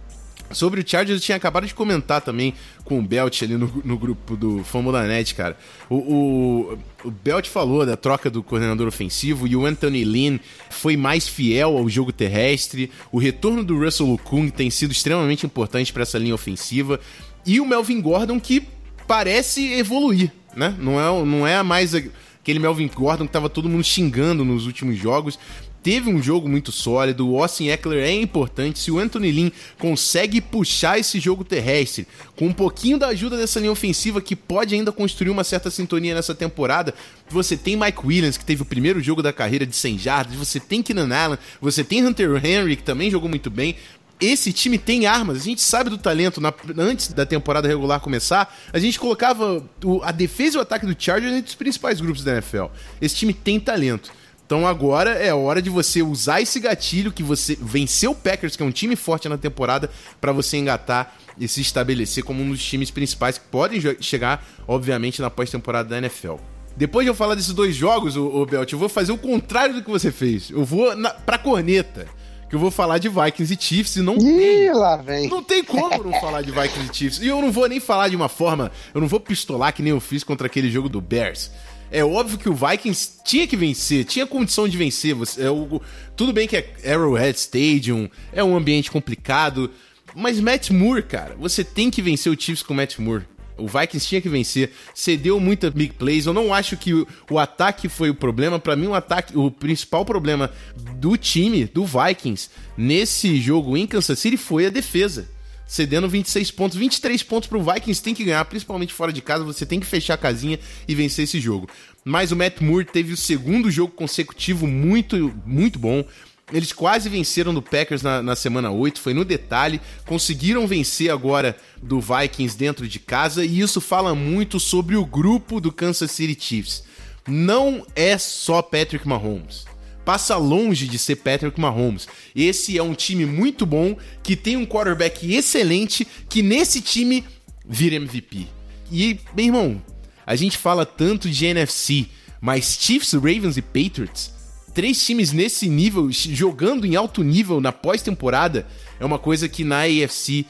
Sobre 0.52 0.82
o 0.82 0.88
Chargers, 0.88 1.20
eu 1.20 1.24
tinha 1.24 1.36
acabado 1.36 1.68
de 1.68 1.74
comentar 1.74 2.22
também 2.22 2.54
com 2.84 3.00
o 3.00 3.02
Belt 3.02 3.44
ali 3.44 3.56
no, 3.56 3.72
no 3.84 3.98
grupo 3.98 4.36
do 4.36 4.64
Fórmula 4.64 5.06
Net, 5.06 5.36
cara. 5.36 5.56
O, 5.90 5.96
o, 5.96 6.78
o, 7.06 7.12
Belt 7.12 7.48
falou 7.48 7.86
da 7.86 7.96
troca 7.96 8.30
do 8.30 8.42
coordenador 8.42 8.88
ofensivo 8.88 9.48
e 9.48 9.56
o 9.56 9.66
Anthony 9.66 10.04
Lynn 10.04 10.40
foi 10.70 10.98
mais 10.98 11.28
fiel 11.28 11.78
ao 11.78 11.88
jogo 11.88 12.12
terrestre. 12.12 12.92
O 13.12 13.20
retorno 13.20 13.64
do 13.64 13.78
Russell 13.78 14.12
Okung 14.12 14.50
tem 14.50 14.70
sido 14.70 14.92
extremamente 14.92 15.46
importante 15.46 15.94
para 15.94 16.04
essa 16.04 16.18
linha 16.18 16.36
ofensiva. 16.36 17.00
E 17.46 17.60
o 17.60 17.66
Melvin 17.66 18.02
Gordon 18.02 18.40
que 18.40 18.64
parece 19.08 19.74
evoluir, 19.74 20.32
né? 20.56 20.76
Não 20.80 21.00
é, 21.00 21.26
não 21.26 21.48
é 21.48 21.62
mais 21.64 21.94
aquele 21.94 22.60
Melvin 22.60 22.88
Gordon 22.88 23.28
que 23.28 23.34
tava 23.34 23.50
todo 23.50 23.70
mundo 23.70 23.84
xingando 23.84 24.44
nos 24.44 24.66
últimos 24.66 24.98
jogos 24.98 25.38
teve 25.82 26.10
um 26.10 26.22
jogo 26.22 26.48
muito 26.48 26.72
sólido, 26.72 27.30
o 27.30 27.42
Austin 27.42 27.68
Eckler 27.68 28.04
é 28.04 28.12
importante. 28.12 28.80
Se 28.80 28.92
o 28.92 29.00
Anthony 29.00 29.32
Lynn 29.32 29.50
consegue 29.78 30.42
puxar 30.42 31.00
esse 31.00 31.20
jogo 31.20 31.44
terrestre, 31.44 32.08
com 32.36 32.48
um 32.48 32.54
pouquinho 32.54 32.98
da 32.98 33.08
ajuda 33.08 33.38
dessa 33.38 33.60
linha 33.60 33.72
ofensiva 33.72 34.22
que 34.22 34.36
pode 34.36 34.76
ainda 34.76 34.92
construir 34.92 35.30
uma 35.30 35.44
certa 35.44 35.70
sintonia 35.70 36.16
nessa 36.16 36.36
temporada, 36.36 36.94
você 37.30 37.56
tem 37.56 37.76
Mike 37.76 38.06
Williams, 38.06 38.38
que 38.38 38.46
teve 38.46 38.62
o 38.62 38.66
primeiro 38.66 39.02
jogo 39.02 39.22
da 39.22 39.34
carreira 39.34 39.66
de 39.66 39.76
100 39.76 39.98
jardas, 39.98 40.36
você 40.36 40.60
tem 40.60 40.82
Keenan 40.82 41.16
Allen, 41.16 41.40
você 41.62 41.84
tem 41.84 42.06
Hunter 42.06 42.44
Henry, 42.44 42.76
que 42.76 42.84
também 42.84 43.12
jogou 43.12 43.30
muito 43.30 43.50
bem. 43.50 43.76
Esse 44.20 44.52
time 44.52 44.78
tem 44.78 45.06
armas, 45.06 45.38
a 45.38 45.44
gente 45.44 45.62
sabe 45.62 45.90
do 45.90 45.98
talento. 45.98 46.42
Na, 46.42 46.54
antes 46.78 47.08
da 47.14 47.26
temporada 47.26 47.70
regular 47.70 48.02
começar, 48.02 48.54
a 48.74 48.78
gente 48.78 49.00
colocava 49.00 49.64
o, 49.82 50.04
a 50.04 50.12
defesa 50.12 50.58
e 50.58 50.60
o 50.60 50.62
ataque 50.62 50.86
do 50.86 50.94
Chargers 50.98 51.34
entre 51.34 51.50
os 51.50 51.56
principais 51.56 52.02
grupos 52.02 52.22
da 52.22 52.34
NFL. 52.34 52.66
Esse 53.02 53.16
time 53.16 53.34
tem 53.34 53.60
talento. 53.62 54.12
Então 54.50 54.66
agora 54.66 55.12
é 55.12 55.32
hora 55.32 55.62
de 55.62 55.70
você 55.70 56.02
usar 56.02 56.42
esse 56.42 56.60
gatilho 56.60 57.12
que 57.12 57.22
você 57.22 57.56
venceu 57.62 58.14
o 58.14 58.16
Packers, 58.16 58.56
que 58.56 58.64
é 58.64 58.66
um 58.66 58.72
time 58.72 58.96
forte 58.96 59.30
na 59.30 59.38
temporada, 59.38 59.92
para 60.20 60.32
você 60.32 60.58
engatar 60.58 61.16
e 61.38 61.48
se 61.48 61.62
estabelecer 61.62 62.24
como 62.24 62.42
um 62.42 62.50
dos 62.50 62.64
times 62.64 62.90
principais 62.90 63.38
que 63.38 63.46
podem 63.46 63.80
chegar, 64.02 64.44
obviamente, 64.68 65.22
na 65.22 65.30
pós-temporada 65.30 65.90
da 65.90 66.00
NFL. 66.00 66.38
Depois 66.76 67.06
de 67.06 67.12
eu 67.12 67.14
falar 67.14 67.36
desses 67.36 67.54
dois 67.54 67.76
jogos, 67.76 68.18
o, 68.18 68.44
Belt, 68.48 68.74
eu 68.74 68.80
vou 68.80 68.90
fazer 68.90 69.12
o 69.12 69.20
contrário 69.20 69.76
do 69.76 69.84
que 69.84 69.90
você 69.92 70.12
fez. 70.12 70.50
Eu 70.50 70.66
vou 70.66 70.96
na, 70.96 71.12
pra 71.12 71.38
corneta. 71.38 72.08
Que 72.50 72.56
eu 72.56 72.60
vou 72.60 72.72
falar 72.72 72.98
de 72.98 73.08
Vikings 73.08 73.54
e 73.54 73.62
Chiefs 73.62 73.98
e 73.98 74.02
não 74.02 74.18
Ih, 74.18 74.72
lá 74.74 74.98
vem. 74.98 75.30
Não 75.30 75.44
tem 75.44 75.64
como 75.64 76.04
não 76.04 76.20
falar 76.20 76.42
de 76.42 76.50
Vikings 76.50 76.90
e 76.92 76.96
Chiefs. 76.96 77.20
E 77.20 77.28
eu 77.28 77.40
não 77.40 77.52
vou 77.52 77.70
nem 77.70 77.80
falar 77.80 78.10
de 78.10 78.16
uma 78.16 78.28
forma. 78.28 78.72
Eu 78.92 79.00
não 79.00 79.08
vou 79.08 79.20
pistolar 79.20 79.72
que 79.72 79.84
nem 79.84 79.92
eu 79.92 80.00
fiz 80.00 80.24
contra 80.24 80.48
aquele 80.48 80.72
jogo 80.72 80.90
do 80.90 81.00
Bears. 81.00 81.52
É 81.92 82.04
óbvio 82.04 82.38
que 82.38 82.50
o 82.50 82.54
Vikings 82.54 83.20
tinha 83.24 83.48
que 83.48 83.58
vencer, 83.58 84.06
tinha 84.06 84.26
condição 84.26 84.68
de 84.68 84.78
vencer. 84.78 85.16
Você, 85.16 85.44
é 85.44 85.50
o, 85.50 85.82
tudo 86.16 86.32
bem 86.32 86.48
que 86.48 86.56
é 86.56 86.94
Arrowhead 86.94 87.38
Stadium, 87.38 88.10
é 88.32 88.44
um 88.44 88.56
ambiente 88.56 88.92
complicado, 88.92 89.72
mas 90.16 90.40
Matt 90.40 90.70
Moore, 90.70 91.04
cara, 91.04 91.36
você 91.38 91.64
tem 91.64 91.90
que 91.90 92.02
vencer 92.02 92.32
o 92.32 92.40
Chiefs 92.40 92.64
com 92.64 92.74
Matt 92.74 93.00
Moore. 93.00 93.26
O 93.58 93.68
Vikings 93.68 94.08
tinha 94.08 94.22
que 94.22 94.30
vencer, 94.30 94.72
cedeu 94.94 95.38
muita 95.38 95.70
big 95.70 95.94
plays. 95.96 96.26
Eu 96.26 96.34
não 96.34 96.54
acho 96.54 96.78
que 96.78 96.94
o, 96.94 97.08
o 97.30 97.38
ataque 97.38 97.90
foi 97.90 98.10
o 98.10 98.16
problema. 98.16 98.58
Para 98.58 98.76
mim, 98.76 98.88
o 98.88 98.94
ataque, 98.94 99.38
o 99.38 99.52
principal 99.52 100.06
problema 100.06 100.50
do 100.96 101.18
time 101.18 101.66
do 101.66 101.86
Vikings 101.86 102.50
nesse 102.78 103.38
jogo 103.42 103.76
em 103.76 103.86
Kansas 103.86 104.18
City 104.18 104.38
foi 104.38 104.66
a 104.66 104.70
defesa 104.70 105.28
cedendo 105.70 106.10
26 106.10 106.50
pontos. 106.50 106.78
23 106.78 107.22
pontos 107.22 107.48
pro 107.48 107.62
Vikings 107.62 108.02
tem 108.02 108.16
que 108.16 108.26
ganhar, 108.26 108.44
principalmente 108.46 108.92
fora 108.92 109.14
de 109.14 109.22
casa. 109.22 109.44
Você 109.44 109.68
tem 109.68 109.80
que 109.80 109.86
fechar 109.86 110.16
a 110.16 110.18
casinha 110.18 110.60
e 110.88 110.96
vencer 110.96 111.26
esse 111.26 111.40
jogo. 111.40 111.70
Mas 112.04 112.32
o 112.32 112.36
Matt 112.36 112.60
Moore 112.60 112.86
teve 112.86 113.14
o 113.14 113.18
segundo 113.18 113.70
jogo 113.70 113.94
consecutivo 113.94 114.66
muito, 114.66 115.32
muito 115.46 115.78
bom. 115.78 116.04
Eles 116.52 116.74
quase 116.74 117.08
venceram 117.08 117.54
do 117.54 117.62
Packers 117.62 118.02
na, 118.02 118.24
na, 118.24 118.36
semana 118.36 118.72
8, 118.72 119.00
foi 119.00 119.14
no 119.14 119.24
detalhe. 119.24 119.80
Conseguiram 120.08 120.66
vencer 120.66 121.12
agora 121.12 121.56
do 121.82 122.02
Vikings 122.02 122.58
dentro 122.58 122.88
de 122.88 122.98
casa, 122.98 123.46
e 123.46 123.60
isso 123.60 123.80
fala 123.80 124.16
muito 124.16 124.60
sobre 124.60 124.96
o 124.96 125.06
grupo 125.06 125.62
do 125.62 125.72
Kansas 125.72 126.10
City 126.10 126.36
Chiefs. 126.42 126.84
Não 127.28 127.86
é 127.96 128.18
só 128.18 128.64
Patrick 128.64 129.08
Mahomes 129.08 129.70
passa 130.10 130.38
longe 130.38 130.88
de 130.88 130.98
ser 130.98 131.18
Patrick 131.18 131.62
Mahomes. 131.62 132.08
Esse 132.36 132.76
é 132.76 132.82
um 132.82 132.96
time 132.96 133.28
muito 133.28 133.64
bom, 133.64 133.96
que 134.24 134.36
tem 134.36 134.58
um 134.58 134.66
quarterback 134.66 135.32
excelente, 135.32 136.08
que 136.28 136.42
nesse 136.42 136.82
time 136.82 137.24
vira 137.64 137.98
MVP. 137.98 138.48
E, 138.92 139.20
meu 139.36 139.46
irmão, 139.46 139.82
a 140.26 140.36
gente 140.36 140.58
fala 140.58 140.84
tanto 140.84 141.30
de 141.30 141.46
NFC, 141.46 142.08
mas 142.42 142.76
Chiefs, 142.82 143.14
Ravens 143.14 143.56
e 143.56 143.62
Patriots, 143.62 144.34
três 144.74 145.04
times 145.06 145.32
nesse 145.32 145.68
nível, 145.68 146.10
jogando 146.12 146.86
em 146.86 146.96
alto 146.96 147.24
nível 147.24 147.60
na 147.60 147.72
pós-temporada, 147.72 148.66
é 149.00 149.06
uma 149.06 149.20
coisa 149.20 149.50
que 149.50 149.64
na 149.64 149.82
AFC 149.84 150.46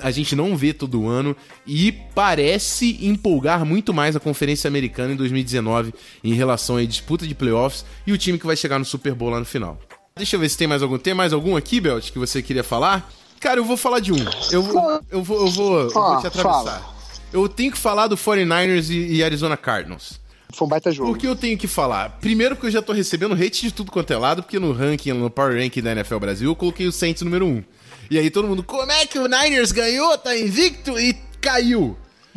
a 0.00 0.10
gente 0.10 0.36
não 0.36 0.56
vê 0.56 0.72
todo 0.72 1.08
ano 1.08 1.36
e 1.66 1.92
parece 2.14 2.98
empolgar 3.04 3.64
muito 3.64 3.92
mais 3.92 4.14
a 4.14 4.20
Conferência 4.20 4.68
Americana 4.68 5.12
em 5.12 5.16
2019 5.16 5.92
em 6.22 6.34
relação 6.34 6.76
à 6.76 6.84
disputa 6.84 7.26
de 7.26 7.34
playoffs 7.34 7.84
e 8.06 8.12
o 8.12 8.18
time 8.18 8.38
que 8.38 8.46
vai 8.46 8.56
chegar 8.56 8.78
no 8.78 8.84
Super 8.84 9.14
Bowl 9.14 9.30
lá 9.30 9.40
no 9.40 9.44
final. 9.44 9.78
Deixa 10.14 10.36
eu 10.36 10.40
ver 10.40 10.48
se 10.48 10.58
tem 10.58 10.68
mais 10.68 10.82
algum. 10.82 10.98
Tem 10.98 11.14
mais 11.14 11.32
algum 11.32 11.56
aqui, 11.56 11.80
Belt, 11.80 12.10
que 12.10 12.18
você 12.18 12.42
queria 12.42 12.62
falar? 12.62 13.10
Cara, 13.40 13.58
eu 13.58 13.64
vou 13.64 13.76
falar 13.76 13.98
de 13.98 14.12
um. 14.12 14.24
Eu, 14.52 14.62
vou, 14.62 15.00
eu 15.10 15.22
vou, 15.22 15.46
eu 15.46 15.50
vou, 15.50 15.80
eu 15.80 15.90
vou 15.90 16.20
te 16.20 16.26
atravessar. 16.26 16.94
Eu 17.32 17.48
tenho 17.48 17.72
que 17.72 17.78
falar 17.78 18.06
do 18.06 18.16
49ers 18.16 18.90
e, 18.90 19.14
e 19.14 19.24
Arizona 19.24 19.56
Cardinals. 19.56 20.20
Foi 20.52 20.66
um 20.66 20.68
baita 20.68 20.90
jogo. 20.90 21.12
O 21.12 21.16
que 21.16 21.26
eu 21.26 21.34
tenho 21.34 21.56
que 21.56 21.66
falar? 21.66 22.18
Primeiro, 22.20 22.54
porque 22.54 22.66
eu 22.66 22.70
já 22.70 22.82
tô 22.82 22.92
recebendo 22.92 23.34
hate 23.34 23.62
de 23.62 23.72
tudo 23.72 23.90
quanto 23.90 24.12
é 24.12 24.16
lado, 24.16 24.42
porque 24.42 24.58
no 24.58 24.72
ranking, 24.72 25.12
no 25.12 25.30
Power 25.30 25.60
Ranking 25.60 25.82
da 25.82 25.92
NFL 25.92 26.18
Brasil, 26.18 26.50
eu 26.50 26.56
coloquei 26.56 26.86
o 26.86 26.92
Saints 26.92 27.22
número 27.22 27.46
1. 27.46 27.64
E 28.10 28.18
aí 28.18 28.30
todo 28.30 28.46
mundo, 28.46 28.62
como 28.62 28.90
é 28.92 29.06
que 29.06 29.18
o 29.18 29.26
Niners 29.26 29.72
ganhou? 29.72 30.16
Tá 30.18 30.36
invicto 30.36 30.98
e 30.98 31.14
caiu. 31.40 31.96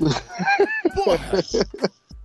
Porra! 0.95 1.43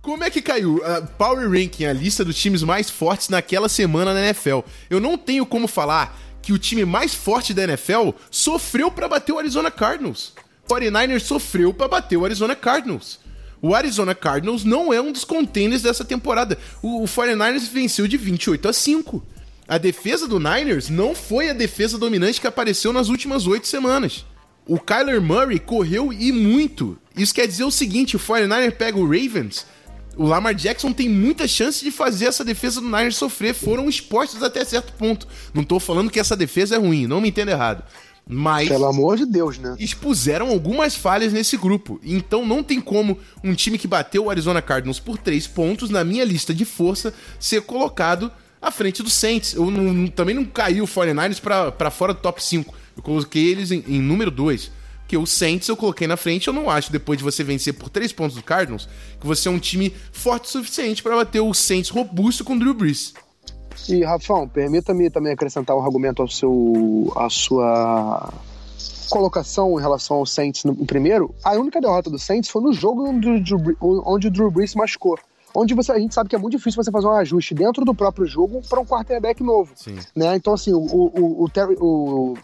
Como 0.01 0.23
é 0.23 0.31
que 0.31 0.41
caiu? 0.41 0.81
Power 1.17 1.49
Ranking, 1.49 1.85
a 1.85 1.93
lista 1.93 2.25
dos 2.25 2.35
times 2.35 2.63
mais 2.63 2.89
fortes 2.89 3.29
naquela 3.29 3.69
semana 3.69 4.13
na 4.13 4.21
NFL. 4.21 4.61
Eu 4.89 4.99
não 4.99 5.17
tenho 5.17 5.45
como 5.45 5.67
falar 5.67 6.17
que 6.41 6.51
o 6.51 6.57
time 6.57 6.83
mais 6.85 7.13
forte 7.13 7.53
da 7.53 7.63
NFL 7.63 8.09
sofreu 8.31 8.89
para 8.89 9.07
bater 9.07 9.31
o 9.31 9.37
Arizona 9.37 9.69
Cardinals. 9.69 10.33
O 10.67 10.73
49ers 10.73 11.19
sofreu 11.19 11.73
para 11.73 11.87
bater 11.87 12.17
o 12.17 12.25
Arizona 12.25 12.55
Cardinals. 12.55 13.19
O 13.61 13.75
Arizona 13.75 14.15
Cardinals 14.15 14.63
não 14.63 14.91
é 14.91 14.99
um 14.99 15.11
dos 15.11 15.23
contenders 15.23 15.83
dessa 15.83 16.03
temporada. 16.03 16.57
O, 16.81 17.03
o 17.03 17.05
49ers 17.05 17.69
venceu 17.71 18.07
de 18.07 18.17
28 18.17 18.67
a 18.67 18.73
5 18.73 19.23
a 19.71 19.77
defesa 19.77 20.27
do 20.27 20.37
Niners 20.37 20.89
não 20.89 21.15
foi 21.15 21.49
a 21.49 21.53
defesa 21.53 21.97
dominante 21.97 22.41
que 22.41 22.45
apareceu 22.47 22.91
nas 22.91 23.07
últimas 23.07 23.47
oito 23.47 23.69
semanas. 23.69 24.25
O 24.67 24.77
Kyler 24.77 25.21
Murray 25.21 25.59
correu 25.59 26.11
e 26.11 26.29
muito. 26.29 26.97
Isso 27.15 27.33
quer 27.33 27.47
dizer 27.47 27.63
o 27.63 27.71
seguinte: 27.71 28.17
o 28.17 28.19
49ers 28.19 28.73
pega 28.73 28.97
o 28.97 29.05
Ravens. 29.05 29.65
O 30.17 30.25
Lamar 30.25 30.53
Jackson 30.53 30.91
tem 30.91 31.07
muita 31.07 31.47
chance 31.47 31.85
de 31.85 31.89
fazer 31.89 32.25
essa 32.25 32.43
defesa 32.43 32.81
do 32.81 32.87
Niners 32.87 33.15
sofrer. 33.15 33.53
Foram 33.53 33.87
expostos 33.87 34.43
até 34.43 34.65
certo 34.65 34.91
ponto. 34.91 35.25
Não 35.53 35.63
tô 35.63 35.79
falando 35.79 36.11
que 36.11 36.19
essa 36.19 36.35
defesa 36.35 36.75
é 36.75 36.77
ruim, 36.77 37.07
não 37.07 37.21
me 37.21 37.29
entenda 37.29 37.51
errado. 37.51 37.81
Mas. 38.27 38.69
Pelo 38.69 38.85
amor 38.85 39.17
de 39.17 39.25
Deus, 39.25 39.57
né? 39.57 39.75
Expuseram 39.79 40.49
algumas 40.49 40.95
falhas 40.95 41.33
nesse 41.33 41.57
grupo. 41.57 41.99
Então 42.03 42.45
não 42.45 42.63
tem 42.63 42.79
como 42.79 43.17
um 43.43 43.53
time 43.53 43.77
que 43.77 43.87
bateu 43.87 44.25
o 44.25 44.29
Arizona 44.29 44.61
Cardinals 44.61 44.99
por 44.99 45.17
três 45.17 45.47
pontos 45.47 45.89
na 45.89 46.03
minha 46.03 46.23
lista 46.23 46.53
de 46.53 46.65
força 46.65 47.13
ser 47.39 47.61
colocado 47.61 48.31
à 48.61 48.71
frente 48.71 49.01
do 49.03 49.09
Saints. 49.09 49.53
Eu 49.53 49.69
não, 49.69 50.07
também 50.07 50.35
não 50.35 50.45
caí 50.45 50.81
o 50.81 50.87
49ers 50.87 51.39
para 51.71 51.91
fora 51.91 52.13
do 52.13 52.19
top 52.21 52.43
5. 52.43 52.73
Eu 52.95 53.03
coloquei 53.03 53.49
eles 53.49 53.71
em, 53.71 53.83
em 53.87 54.01
número 54.01 54.31
2. 54.31 54.71
Porque 54.99 55.17
o 55.17 55.25
Saints 55.25 55.67
eu 55.67 55.75
coloquei 55.75 56.07
na 56.07 56.15
frente, 56.15 56.47
eu 56.47 56.53
não 56.53 56.69
acho, 56.69 56.89
depois 56.89 57.17
de 57.17 57.23
você 57.23 57.43
vencer 57.43 57.73
por 57.73 57.89
três 57.89 58.13
pontos 58.13 58.37
do 58.37 58.41
Cardinals, 58.41 58.87
que 59.19 59.27
você 59.27 59.49
é 59.49 59.51
um 59.51 59.59
time 59.59 59.93
forte 60.13 60.45
o 60.45 60.47
suficiente 60.47 61.03
para 61.03 61.17
bater 61.17 61.41
o 61.41 61.53
Saints 61.53 61.89
robusto 61.89 62.45
com 62.45 62.55
o 62.55 62.59
Drew 62.59 62.73
Brees. 62.73 63.13
E, 63.89 64.03
Rafão, 64.03 64.47
permita-me 64.47 65.09
também 65.09 65.33
acrescentar 65.33 65.75
um 65.75 65.81
argumento 65.81 66.21
ao 66.21 66.27
seu, 66.27 67.11
à 67.15 67.29
sua 67.29 68.33
colocação 69.09 69.77
em 69.77 69.81
relação 69.81 70.17
ao 70.17 70.25
Saints 70.25 70.63
no, 70.63 70.75
primeiro. 70.85 71.33
A 71.43 71.51
única 71.53 71.81
derrota 71.81 72.09
do 72.09 72.17
Saints 72.17 72.49
foi 72.49 72.61
no 72.61 72.73
jogo 72.73 73.09
onde, 73.09 73.43
onde 73.81 74.27
o 74.27 74.31
Drew 74.31 74.51
Brees 74.51 74.75
machucou 74.75 75.17
onde 75.53 75.73
você, 75.73 75.91
a 75.91 75.99
gente 75.99 76.13
sabe 76.13 76.29
que 76.29 76.35
é 76.35 76.39
muito 76.39 76.57
difícil 76.57 76.81
você 76.81 76.91
fazer 76.91 77.07
um 77.07 77.11
ajuste 77.11 77.53
dentro 77.53 77.83
do 77.83 77.93
próprio 77.93 78.25
jogo 78.25 78.61
para 78.69 78.79
um 78.79 78.85
quarterback 78.85 79.43
novo. 79.43 79.71
Sim. 79.75 79.97
Né? 80.15 80.35
Então, 80.35 80.53
assim, 80.53 80.73
o, 80.73 80.79
o, 80.79 81.43
o, 81.43 81.49
Terry, 81.49 81.75
o, 81.79 82.35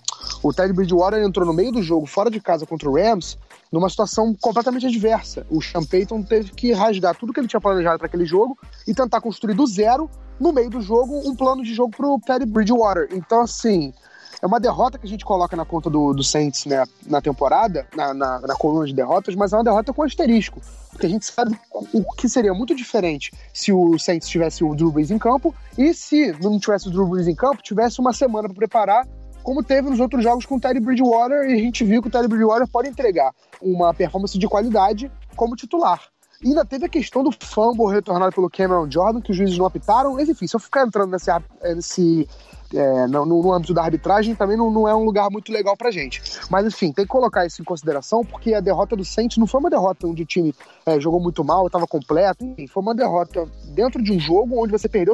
o 0.44 0.54
Teddy 0.54 0.74
Bridgewater 0.74 1.24
entrou 1.24 1.46
no 1.46 1.54
meio 1.54 1.72
do 1.72 1.82
jogo, 1.82 2.06
fora 2.06 2.30
de 2.30 2.40
casa 2.40 2.66
contra 2.66 2.90
o 2.90 2.96
Rams, 2.96 3.38
numa 3.72 3.90
situação 3.90 4.34
completamente 4.40 4.86
adversa. 4.86 5.46
O 5.50 5.62
Sean 5.62 5.84
Payton 5.84 6.24
teve 6.24 6.52
que 6.52 6.72
rasgar 6.72 7.16
tudo 7.16 7.34
que 7.34 7.40
ele 7.40 7.48
tinha 7.48 7.62
planejado 7.62 7.98
para 7.98 8.08
aquele 8.08 8.26
jogo 8.26 8.58
e 8.88 8.94
tentar 8.94 9.22
construir 9.22 9.54
do 9.54 9.68
zero, 9.68 10.10
no 10.40 10.54
meio 10.54 10.70
do 10.70 10.82
jogo, 10.82 11.28
um 11.28 11.36
plano 11.36 11.64
de 11.64 11.74
jogo 11.74 11.92
para 11.96 12.08
o 12.08 12.20
Teddy 12.20 12.46
Bridgewater. 12.46 13.10
Então, 13.12 13.42
assim, 13.42 13.94
é 14.42 14.46
uma 14.46 14.60
derrota 14.60 14.98
que 14.98 15.06
a 15.06 15.10
gente 15.10 15.26
coloca 15.26 15.56
na 15.56 15.66
conta 15.66 15.90
do, 15.90 16.14
do 16.14 16.24
Saints 16.24 16.66
né, 16.66 16.84
na 17.06 17.22
temporada, 17.22 17.88
na, 17.96 18.14
na, 18.14 18.40
na, 18.40 18.56
coluna 18.56 18.86
de 18.86 18.94
derrotas, 18.94 19.36
mas 19.36 19.52
é 19.52 19.58
uma 19.58 19.64
derrota 19.64 19.92
com 19.92 20.04
asterisco. 20.04 20.62
Porque 20.92 21.06
a 21.06 21.10
gente 21.10 21.26
sabe 21.26 21.58
o 21.72 22.04
que 22.14 22.30
seria 22.30 22.54
muito 22.54 22.76
diferente 22.76 23.32
se 23.54 23.72
o 23.72 23.98
Saints 23.98 24.28
tivesse 24.28 24.64
o 24.64 24.76
Drew 24.76 24.92
Brees 24.92 25.12
em 25.12 25.18
campo 25.18 25.54
e 25.78 25.94
se 25.94 26.32
não 26.42 26.60
tivesse 26.60 26.88
o 26.88 26.92
Drew 26.92 27.08
Brees 27.08 27.28
em 27.28 27.36
campo, 27.36 27.62
tivesse 27.62 28.00
uma 28.00 28.14
semana 28.14 28.48
para 28.48 28.56
preparar, 28.56 29.08
como 29.48 29.64
teve 29.64 29.90
nos 29.90 30.02
outros 30.02 30.22
jogos 30.22 30.46
com 30.46 30.58
o 30.58 30.60
Terry 30.60 30.82
Bridgewater, 30.82 31.50
e 31.50 31.54
a 31.54 31.58
gente 31.58 31.82
viu 31.86 32.02
que 32.02 32.10
o 32.10 32.12
Terry 32.12 32.28
Bridgewater 32.28 32.68
pode 32.68 32.90
entregar 32.90 33.34
uma 33.62 33.94
performance 33.94 34.38
de 34.38 34.46
qualidade 34.46 35.10
como 35.38 35.56
titular. 35.56 36.02
E 36.44 36.50
ainda 36.50 36.66
teve 36.66 36.86
a 36.86 36.90
questão 36.90 37.24
do 37.24 37.32
fumble 37.32 37.88
retornado 37.88 38.36
pelo 38.36 38.50
Cameron 38.50 38.92
Jordan, 38.92 39.22
que 39.22 39.32
os 39.32 39.38
juízes 39.38 39.58
não 39.58 39.66
apitaram. 39.66 40.16
Mas 40.16 40.28
enfim, 40.28 40.48
se 40.48 40.54
eu 40.58 40.60
ficar 40.60 40.86
entrando 40.86 41.12
nesse, 41.12 41.32
nesse 41.64 42.28
é, 42.76 43.08
no, 43.08 43.26
no, 43.26 43.54
âmbito 43.54 43.74
da 43.74 43.84
arbitragem 43.84 44.36
também 44.36 44.58
não, 44.58 44.70
não, 44.70 44.86
é 44.86 44.94
um 44.94 45.06
lugar 45.06 45.30
muito 45.32 45.50
legal 45.50 45.78
pra 45.78 45.92
gente. 45.92 46.22
Mas 46.50 46.66
enfim, 46.66 46.92
tem 46.92 47.06
que 47.06 47.10
colocar 47.10 47.46
isso 47.46 47.62
em 47.62 47.66
consideração, 47.66 48.26
porque 48.26 48.54
a 48.54 48.60
derrota 48.60 48.98
do 48.98 49.06
Saints 49.06 49.38
não 49.38 49.48
foi 49.48 49.62
uma 49.62 49.70
derrota 49.70 50.08
onde 50.08 50.24
o 50.24 50.26
time 50.26 50.54
é, 50.86 51.00
jogou 51.00 51.22
muito 51.22 51.42
mal, 51.42 51.68
estava 51.68 51.88
completo, 51.88 52.44
enfim, 52.44 52.68
foi 52.68 52.84
uma 52.84 52.94
derrota 52.94 53.48
dentro 53.74 54.04
de 54.04 54.12
um 54.12 54.20
jogo 54.20 54.62
onde 54.62 54.74
você 54.74 54.90
perdeu 54.90 55.14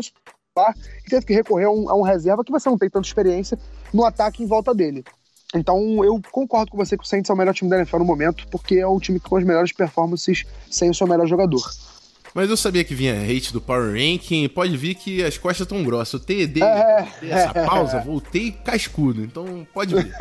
e 0.55 1.09
teve 1.09 1.25
que 1.25 1.33
recorrer 1.33 1.65
a 1.65 1.71
um, 1.71 1.89
a 1.89 1.95
um 1.95 2.01
reserva 2.01 2.43
que 2.43 2.51
você 2.51 2.69
não 2.69 2.77
tem 2.77 2.89
tanta 2.89 3.07
experiência 3.07 3.57
no 3.91 4.05
ataque 4.05 4.43
em 4.43 4.45
volta 4.45 4.73
dele. 4.73 5.03
Então 5.55 6.03
eu 6.03 6.21
concordo 6.31 6.71
com 6.71 6.77
você 6.77 6.97
que 6.97 7.03
o 7.03 7.07
Saints 7.07 7.29
é 7.29 7.33
o 7.33 7.37
melhor 7.37 7.53
time 7.53 7.69
da 7.69 7.77
NFL 7.77 7.99
no 7.99 8.05
momento, 8.05 8.47
porque 8.49 8.75
é 8.75 8.87
o 8.87 8.99
time 8.99 9.19
com 9.19 9.35
as 9.35 9.43
melhores 9.43 9.71
performances 9.71 10.45
sem 10.69 10.89
o 10.89 10.93
seu 10.93 11.07
melhor 11.07 11.27
jogador. 11.27 11.63
Mas 12.35 12.49
eu 12.49 12.57
sabia 12.57 12.83
que 12.83 12.95
vinha 12.95 13.13
hate 13.13 13.53
do 13.53 13.61
Power 13.61 13.91
Ranking. 13.91 14.49
Pode 14.49 14.75
vir 14.75 14.95
que 14.95 15.23
as 15.23 15.37
costas 15.37 15.65
estão 15.65 15.83
grossas. 15.83 16.19
Eu 16.19 16.19
TD, 16.25 16.63
é. 16.63 17.07
essa 17.29 17.53
pausa, 17.53 18.01
voltei 18.01 18.51
cascudo. 18.51 19.21
Então 19.23 19.67
pode 19.71 19.93
vir. 19.93 20.11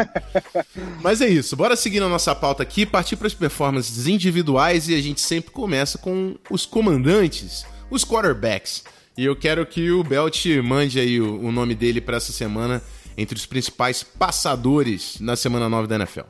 Mas 1.00 1.22
é 1.22 1.28
isso. 1.28 1.56
Bora 1.56 1.74
seguir 1.74 2.00
na 2.00 2.10
nossa 2.10 2.34
pauta 2.34 2.62
aqui, 2.62 2.84
partir 2.84 3.16
para 3.16 3.26
as 3.26 3.32
performances 3.32 4.06
individuais 4.06 4.90
e 4.90 4.94
a 4.94 5.00
gente 5.00 5.22
sempre 5.22 5.52
começa 5.52 5.96
com 5.96 6.36
os 6.50 6.66
comandantes, 6.66 7.64
os 7.90 8.04
quarterbacks. 8.04 8.84
E 9.16 9.25
eu 9.25 9.37
quero 9.37 9.66
que 9.66 9.90
o 9.90 10.02
Belt 10.02 10.47
mande 10.64 10.99
aí 10.99 11.21
o, 11.21 11.40
o 11.40 11.52
nome 11.52 11.75
dele 11.75 12.00
para 12.00 12.16
essa 12.16 12.33
semana 12.33 12.83
entre 13.16 13.37
os 13.37 13.45
principais 13.45 14.02
passadores 14.02 15.19
na 15.21 15.37
semana 15.37 15.69
9 15.69 15.87
da 15.87 15.97
NFL. 15.97 16.23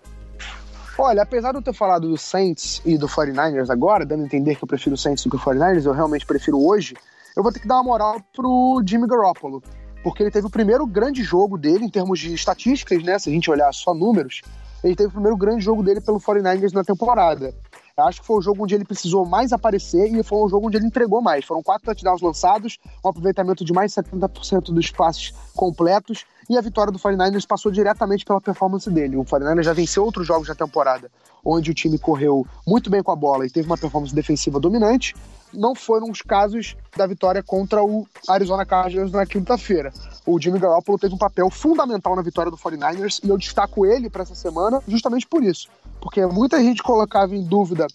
Olha, 0.99 1.23
apesar 1.23 1.53
de 1.53 1.59
eu 1.59 1.63
ter 1.63 1.73
falado 1.73 2.09
do 2.09 2.19
Saints 2.19 2.83
e 2.85 2.99
do 2.99 3.09
49ers 3.09 3.71
agora, 3.71 4.05
dando 4.05 4.23
a 4.23 4.27
entender 4.27 4.57
que 4.57 4.65
eu 4.65 4.69
prefiro 4.69 4.95
o 4.95 4.99
Saints 4.99 5.25
do 5.25 5.31
que 5.31 5.37
o 5.37 5.39
49ers, 5.39 5.85
eu 5.87 5.93
realmente 5.93 6.27
prefiro 6.27 6.61
hoje, 6.61 6.95
eu 7.37 7.43
vou 7.43 7.53
ter 7.53 7.61
que 7.61 7.69
dar 7.69 7.77
uma 7.77 7.85
moral 7.85 8.21
pro 8.35 8.83
Jimmy 8.85 9.07
Garoppolo. 9.07 9.63
Porque 10.03 10.23
ele 10.23 10.31
teve 10.31 10.47
o 10.47 10.51
primeiro 10.51 10.85
grande 10.85 11.23
jogo 11.23 11.57
dele, 11.57 11.85
em 11.85 11.89
termos 11.89 12.19
de 12.19 12.35
estatísticas, 12.35 13.03
né? 13.05 13.19
Se 13.19 13.31
a 13.31 13.33
gente 13.33 13.49
olhar 13.49 13.73
só 13.73 13.95
números, 13.95 14.43
ele 14.83 14.97
teve 14.97 15.09
o 15.09 15.13
primeiro 15.13 15.37
grande 15.37 15.65
jogo 15.65 15.83
dele 15.83 16.01
pelo 16.01 16.19
49ers 16.19 16.73
na 16.73 16.83
temporada. 16.83 17.55
Eu 17.97 18.05
acho 18.05 18.21
que 18.21 18.27
foi 18.27 18.37
o 18.37 18.43
jogo 18.43 18.65
onde 18.65 18.75
ele 18.75 18.85
precisou 18.85 19.25
mais 19.27 19.53
aparecer 19.53 20.07
e 20.13 20.23
foi 20.23 20.39
um 20.39 20.49
jogo 20.49 20.67
onde 20.67 20.77
ele 20.77 20.87
entregou 20.87 21.21
mais. 21.21 21.45
Foram 21.45 21.63
quatro 21.63 21.85
touchdowns 21.87 22.23
lançados, 22.23 22.79
um 23.05 23.09
aproveitamento 23.09 23.65
de 23.65 23.73
mais 23.73 23.93
de 23.93 24.03
70% 24.03 24.73
dos 24.73 24.91
passes 24.91 25.33
completos 25.55 26.25
e 26.49 26.57
a 26.57 26.61
vitória 26.61 26.93
do 26.93 26.99
49ers 26.99 27.47
passou 27.47 27.71
diretamente 27.71 28.25
pela 28.25 28.41
performance 28.41 28.91
dele. 28.91 29.17
O 29.17 29.25
49ers 29.25 29.63
já 29.63 29.73
venceu 29.73 30.05
outros 30.05 30.27
jogos 30.27 30.49
da 30.49 30.55
temporada, 30.55 31.11
onde 31.45 31.71
o 31.71 31.75
time 31.75 31.99
correu 31.99 32.47
muito 32.67 32.91
bem 32.91 33.03
com 33.03 33.13
a 33.13 33.17
bola 33.17 33.47
e 33.47 33.51
teve 33.51 33.67
uma 33.67 33.79
performance 33.79 34.15
defensiva 34.15 34.59
dominante. 34.59 35.15
Não 35.53 35.75
foram 35.75 36.11
os 36.11 36.23
casos 36.23 36.77
da 36.97 37.07
vitória 37.07 37.43
contra 37.43 37.83
o 37.83 38.07
Arizona 38.29 38.65
Cardinals 38.65 39.13
na 39.13 39.27
quinta-feira. 39.27 39.93
O 40.27 40.41
Jimmy 40.41 40.59
Garoppolo 40.59 40.99
teve 40.99 41.15
um 41.15 41.19
papel 41.19 41.51
fundamental 41.51 42.15
na 42.17 42.23
vitória 42.23 42.51
do 42.51 42.57
49ers 42.57 43.21
e 43.25 43.29
eu 43.29 43.37
destaco 43.37 43.85
ele 43.85 44.09
para 44.09 44.23
essa 44.23 44.35
semana 44.35 44.83
justamente 44.87 45.27
por 45.27 45.43
isso 45.43 45.69
porque 46.03 46.27
muita 46.27 46.61
gente 46.61 46.83
colocava 46.83 47.35
em 47.35 47.45
dúvida 47.45 47.87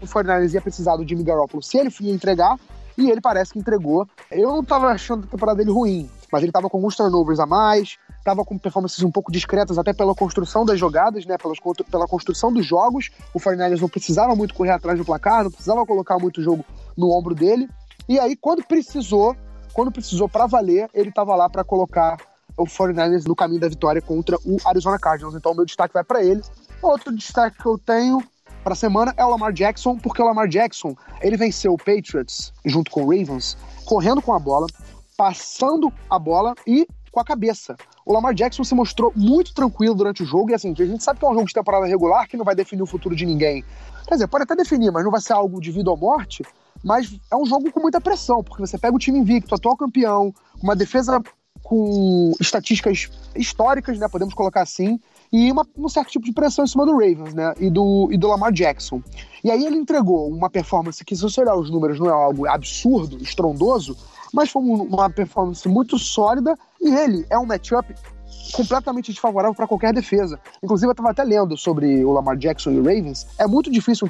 o 0.00 0.06
49ers 0.06 0.54
ia 0.54 0.60
precisar 0.60 0.96
do 0.96 1.06
Jimmy 1.06 1.24
Garoppolo 1.24 1.62
se 1.62 1.76
ele 1.76 1.92
ia 2.00 2.12
entregar, 2.12 2.56
e 2.96 3.10
ele 3.10 3.20
parece 3.20 3.52
que 3.52 3.58
entregou. 3.58 4.08
Eu 4.30 4.48
não 4.48 4.60
estava 4.60 4.88
achando 4.88 5.24
a 5.24 5.26
temporada 5.26 5.58
dele 5.58 5.70
ruim, 5.70 6.08
mas 6.32 6.42
ele 6.42 6.50
estava 6.50 6.68
com 6.68 6.76
alguns 6.78 6.96
turnovers 6.96 7.38
a 7.40 7.46
mais, 7.46 7.98
estava 8.18 8.44
com 8.44 8.56
performances 8.56 9.02
um 9.02 9.10
pouco 9.10 9.30
discretas, 9.30 9.78
até 9.78 9.92
pela 9.92 10.14
construção 10.14 10.64
das 10.64 10.78
jogadas, 10.78 11.26
né, 11.26 11.36
pelas, 11.36 11.58
pela 11.90 12.06
construção 12.06 12.52
dos 12.52 12.64
jogos. 12.64 13.10
O 13.34 13.40
49ers 13.40 13.80
não 13.80 13.88
precisava 13.88 14.34
muito 14.34 14.54
correr 14.54 14.70
atrás 14.70 14.98
do 14.98 15.04
placar, 15.04 15.44
não 15.44 15.50
precisava 15.50 15.84
colocar 15.84 16.18
muito 16.18 16.42
jogo 16.42 16.64
no 16.96 17.10
ombro 17.10 17.34
dele. 17.34 17.68
E 18.08 18.18
aí, 18.18 18.36
quando 18.36 18.64
precisou, 18.64 19.36
quando 19.72 19.90
precisou 19.90 20.28
para 20.28 20.46
valer, 20.46 20.88
ele 20.94 21.08
estava 21.08 21.34
lá 21.34 21.48
para 21.48 21.64
colocar 21.64 22.16
o 22.56 22.64
49ers 22.64 23.26
no 23.26 23.36
caminho 23.36 23.60
da 23.60 23.68
vitória 23.68 24.00
contra 24.00 24.36
o 24.44 24.56
Arizona 24.64 24.98
Cardinals. 24.98 25.34
Então, 25.34 25.52
o 25.52 25.54
meu 25.54 25.64
destaque 25.64 25.92
vai 25.92 26.04
para 26.04 26.24
ele. 26.24 26.40
Outro 26.80 27.14
destaque 27.14 27.58
que 27.58 27.66
eu 27.66 27.78
tenho 27.78 28.22
para 28.62 28.72
a 28.72 28.76
semana 28.76 29.14
é 29.16 29.24
o 29.24 29.30
Lamar 29.30 29.52
Jackson, 29.52 29.96
porque 29.96 30.20
o 30.20 30.24
Lamar 30.24 30.48
Jackson 30.48 30.96
ele 31.20 31.36
venceu 31.36 31.72
o 31.72 31.78
Patriots 31.78 32.52
junto 32.64 32.90
com 32.90 33.04
o 33.04 33.10
Ravens, 33.10 33.56
correndo 33.84 34.20
com 34.20 34.34
a 34.34 34.38
bola, 34.38 34.66
passando 35.16 35.92
a 36.10 36.18
bola 36.18 36.54
e 36.66 36.86
com 37.12 37.20
a 37.20 37.24
cabeça. 37.24 37.76
O 38.04 38.12
Lamar 38.12 38.34
Jackson 38.34 38.64
se 38.64 38.74
mostrou 38.74 39.12
muito 39.14 39.54
tranquilo 39.54 39.94
durante 39.94 40.22
o 40.22 40.26
jogo 40.26 40.50
e 40.50 40.54
assim, 40.54 40.74
a 40.76 40.84
gente 40.84 41.02
sabe 41.02 41.18
que 41.18 41.24
é 41.24 41.28
um 41.28 41.34
jogo 41.34 41.46
de 41.46 41.54
temporada 41.54 41.86
regular 41.86 42.28
que 42.28 42.36
não 42.36 42.44
vai 42.44 42.54
definir 42.54 42.82
o 42.82 42.86
futuro 42.86 43.16
de 43.16 43.24
ninguém. 43.24 43.64
Quer 44.06 44.14
dizer, 44.14 44.26
pode 44.26 44.44
até 44.44 44.54
definir, 44.54 44.90
mas 44.90 45.04
não 45.04 45.10
vai 45.10 45.20
ser 45.20 45.32
algo 45.32 45.60
de 45.60 45.70
vida 45.70 45.90
ou 45.90 45.96
morte. 45.96 46.42
Mas 46.86 47.18
é 47.32 47.34
um 47.34 47.44
jogo 47.44 47.72
com 47.72 47.80
muita 47.80 48.00
pressão, 48.00 48.44
porque 48.44 48.64
você 48.64 48.78
pega 48.78 48.94
o 48.94 48.98
time 48.98 49.18
invicto, 49.18 49.52
atual 49.52 49.76
campeão, 49.76 50.32
uma 50.62 50.76
defesa 50.76 51.20
com 51.60 52.32
estatísticas 52.38 53.10
históricas, 53.34 53.98
né? 53.98 54.06
Podemos 54.06 54.32
colocar 54.32 54.62
assim, 54.62 55.00
e 55.32 55.50
uma, 55.50 55.66
um 55.76 55.88
certo 55.88 56.10
tipo 56.10 56.24
de 56.24 56.32
pressão 56.32 56.64
em 56.64 56.68
cima 56.68 56.86
do 56.86 56.92
Ravens, 56.92 57.34
né? 57.34 57.54
E 57.58 57.68
do, 57.68 58.08
e 58.12 58.16
do 58.16 58.28
Lamar 58.28 58.52
Jackson. 58.52 59.02
E 59.42 59.50
aí 59.50 59.66
ele 59.66 59.76
entregou 59.76 60.28
uma 60.28 60.48
performance 60.48 61.04
que, 61.04 61.16
se 61.16 61.22
você 61.22 61.40
olhar 61.40 61.56
os 61.56 61.68
números, 61.68 61.98
não 61.98 62.06
é 62.08 62.12
algo 62.12 62.46
absurdo, 62.46 63.20
estrondoso, 63.20 63.96
mas 64.32 64.48
foi 64.48 64.62
uma 64.62 65.10
performance 65.10 65.68
muito 65.68 65.98
sólida 65.98 66.56
e 66.80 66.88
ele 66.88 67.26
é 67.28 67.36
um 67.36 67.46
matchup 67.46 67.92
completamente 68.52 69.10
desfavorável 69.10 69.56
para 69.56 69.66
qualquer 69.66 69.92
defesa. 69.92 70.38
Inclusive, 70.62 70.86
eu 70.86 70.92
estava 70.92 71.10
até 71.10 71.24
lendo 71.24 71.56
sobre 71.56 72.04
o 72.04 72.12
Lamar 72.12 72.36
Jackson 72.36 72.70
e 72.70 72.78
o 72.78 72.84
Ravens. 72.84 73.26
É 73.38 73.46
muito 73.48 73.72
difícil 73.72 74.06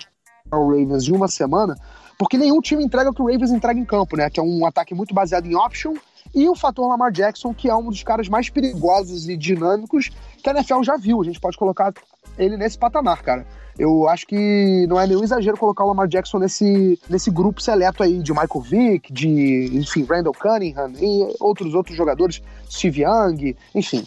o 0.52 0.68
Ravens 0.68 1.04
de 1.04 1.12
uma 1.12 1.26
semana, 1.26 1.74
porque 2.18 2.38
nenhum 2.38 2.60
time 2.60 2.82
entrega 2.82 3.10
o 3.10 3.14
que 3.14 3.22
o 3.22 3.26
Ravens 3.26 3.50
entrega 3.50 3.78
em 3.78 3.84
campo, 3.84 4.16
né? 4.16 4.30
Que 4.30 4.40
é 4.40 4.42
um 4.42 4.64
ataque 4.64 4.94
muito 4.94 5.14
baseado 5.14 5.46
em 5.46 5.54
option 5.54 5.94
e 6.34 6.48
o 6.48 6.54
fator 6.54 6.88
Lamar 6.88 7.12
Jackson, 7.12 7.54
que 7.54 7.68
é 7.68 7.74
um 7.74 7.88
dos 7.88 8.02
caras 8.02 8.28
mais 8.28 8.50
perigosos 8.50 9.28
e 9.28 9.36
dinâmicos 9.36 10.10
que 10.42 10.48
a 10.48 10.52
NFL 10.52 10.82
já 10.82 10.96
viu. 10.96 11.20
A 11.20 11.24
gente 11.24 11.40
pode 11.40 11.56
colocar 11.56 11.92
ele 12.38 12.56
nesse 12.56 12.78
patamar, 12.78 13.22
cara. 13.22 13.46
Eu 13.78 14.08
acho 14.08 14.26
que 14.26 14.86
não 14.88 14.98
é 14.98 15.06
nenhum 15.06 15.22
exagero 15.22 15.56
colocar 15.56 15.84
o 15.84 15.88
Lamar 15.88 16.08
Jackson 16.08 16.38
nesse, 16.38 16.98
nesse 17.10 17.30
grupo 17.30 17.60
seleto 17.60 18.02
aí 18.02 18.22
de 18.22 18.32
Michael 18.32 18.60
Vick, 18.62 19.12
de, 19.12 19.70
enfim, 19.74 20.04
Randall 20.04 20.32
Cunningham 20.32 20.92
e 20.98 21.36
outros 21.38 21.74
outros 21.74 21.94
jogadores, 21.96 22.42
Steve 22.70 23.02
Young, 23.02 23.54
enfim 23.74 24.06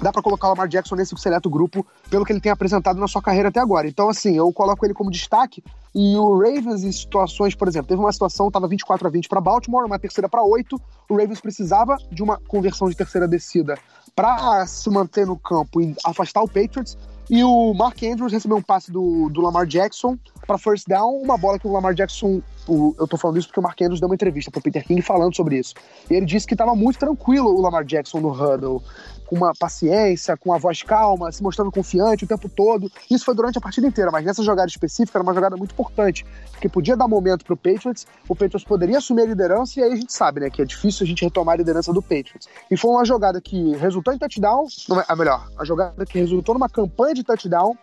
dá 0.00 0.12
para 0.12 0.22
colocar 0.22 0.48
o 0.48 0.50
Lamar 0.50 0.68
Jackson 0.68 0.94
nesse 0.94 1.16
seleto 1.16 1.48
grupo 1.48 1.86
pelo 2.10 2.24
que 2.24 2.32
ele 2.32 2.40
tem 2.40 2.52
apresentado 2.52 2.98
na 2.98 3.08
sua 3.08 3.22
carreira 3.22 3.48
até 3.48 3.60
agora. 3.60 3.88
Então, 3.88 4.08
assim, 4.08 4.36
eu 4.36 4.52
coloco 4.52 4.84
ele 4.84 4.94
como 4.94 5.10
destaque. 5.10 5.62
E 5.94 6.16
o 6.16 6.38
Ravens, 6.38 6.84
em 6.84 6.92
situações, 6.92 7.54
por 7.54 7.68
exemplo, 7.68 7.88
teve 7.88 8.00
uma 8.00 8.12
situação, 8.12 8.48
estava 8.48 8.68
24 8.68 9.06
a 9.06 9.10
20 9.10 9.28
para 9.28 9.40
Baltimore, 9.40 9.86
uma 9.86 9.98
terceira 9.98 10.28
para 10.28 10.42
8. 10.42 10.80
O 11.08 11.16
Ravens 11.16 11.40
precisava 11.40 11.96
de 12.10 12.22
uma 12.22 12.38
conversão 12.46 12.88
de 12.88 12.96
terceira 12.96 13.26
descida 13.26 13.78
para 14.14 14.66
se 14.66 14.88
manter 14.90 15.26
no 15.26 15.36
campo 15.36 15.80
e 15.80 15.94
afastar 16.04 16.42
o 16.42 16.48
Patriots. 16.48 16.96
E 17.28 17.42
o 17.42 17.74
Mark 17.74 18.02
Andrews 18.02 18.32
recebeu 18.32 18.56
um 18.56 18.62
passe 18.62 18.92
do, 18.92 19.28
do 19.30 19.40
Lamar 19.40 19.66
Jackson 19.66 20.16
para 20.46 20.58
first 20.58 20.86
down, 20.86 21.20
uma 21.20 21.36
bola 21.36 21.58
que 21.58 21.66
o 21.66 21.72
Lamar 21.72 21.94
Jackson 21.94 22.42
o, 22.68 22.94
eu 22.98 23.06
tô 23.06 23.16
falando 23.16 23.38
isso 23.38 23.48
porque 23.48 23.60
o 23.60 23.84
Andrews 23.84 24.00
deu 24.00 24.08
uma 24.08 24.14
entrevista 24.14 24.50
pro 24.50 24.60
Peter 24.60 24.84
King 24.84 25.00
falando 25.02 25.34
sobre 25.34 25.58
isso. 25.58 25.74
E 26.10 26.14
ele 26.14 26.26
disse 26.26 26.46
que 26.46 26.56
tava 26.56 26.74
muito 26.74 26.98
tranquilo 26.98 27.48
o 27.48 27.60
Lamar 27.60 27.84
Jackson 27.84 28.20
no 28.20 28.30
huddle, 28.30 28.82
com 29.26 29.36
uma 29.36 29.52
paciência, 29.58 30.36
com 30.36 30.52
a 30.52 30.58
voz 30.58 30.82
calma, 30.82 31.30
se 31.32 31.42
mostrando 31.42 31.70
confiante 31.70 32.24
o 32.24 32.26
tempo 32.26 32.48
todo. 32.48 32.90
Isso 33.10 33.24
foi 33.24 33.34
durante 33.34 33.58
a 33.58 33.60
partida 33.60 33.86
inteira, 33.86 34.10
mas 34.10 34.24
nessa 34.24 34.42
jogada 34.42 34.68
específica 34.68 35.18
era 35.18 35.22
uma 35.22 35.34
jogada 35.34 35.56
muito 35.56 35.72
importante, 35.72 36.24
porque 36.52 36.68
podia 36.68 36.96
dar 36.96 37.08
momento 37.08 37.44
pro 37.44 37.56
Patriots, 37.56 38.06
o 38.28 38.34
Patriots 38.34 38.64
poderia 38.64 38.98
assumir 38.98 39.22
a 39.22 39.26
liderança 39.26 39.80
e 39.80 39.82
aí 39.82 39.92
a 39.92 39.96
gente 39.96 40.12
sabe, 40.12 40.40
né, 40.40 40.50
que 40.50 40.62
é 40.62 40.64
difícil 40.64 41.04
a 41.04 41.06
gente 41.06 41.24
retomar 41.24 41.54
a 41.54 41.58
liderança 41.58 41.92
do 41.92 42.02
Patriots. 42.02 42.48
E 42.70 42.76
foi 42.76 42.90
uma 42.90 43.04
jogada 43.04 43.40
que 43.40 43.74
resultou 43.76 44.14
em 44.14 44.18
touchdown, 44.18 44.66
não 44.88 45.00
é, 45.00 45.16
melhor, 45.16 45.48
a 45.58 45.64
jogada 45.64 46.06
que 46.06 46.18
resultou 46.18 46.54
numa 46.54 46.68
campanha 46.68 47.14
de 47.14 47.24
touchdown 47.24 47.76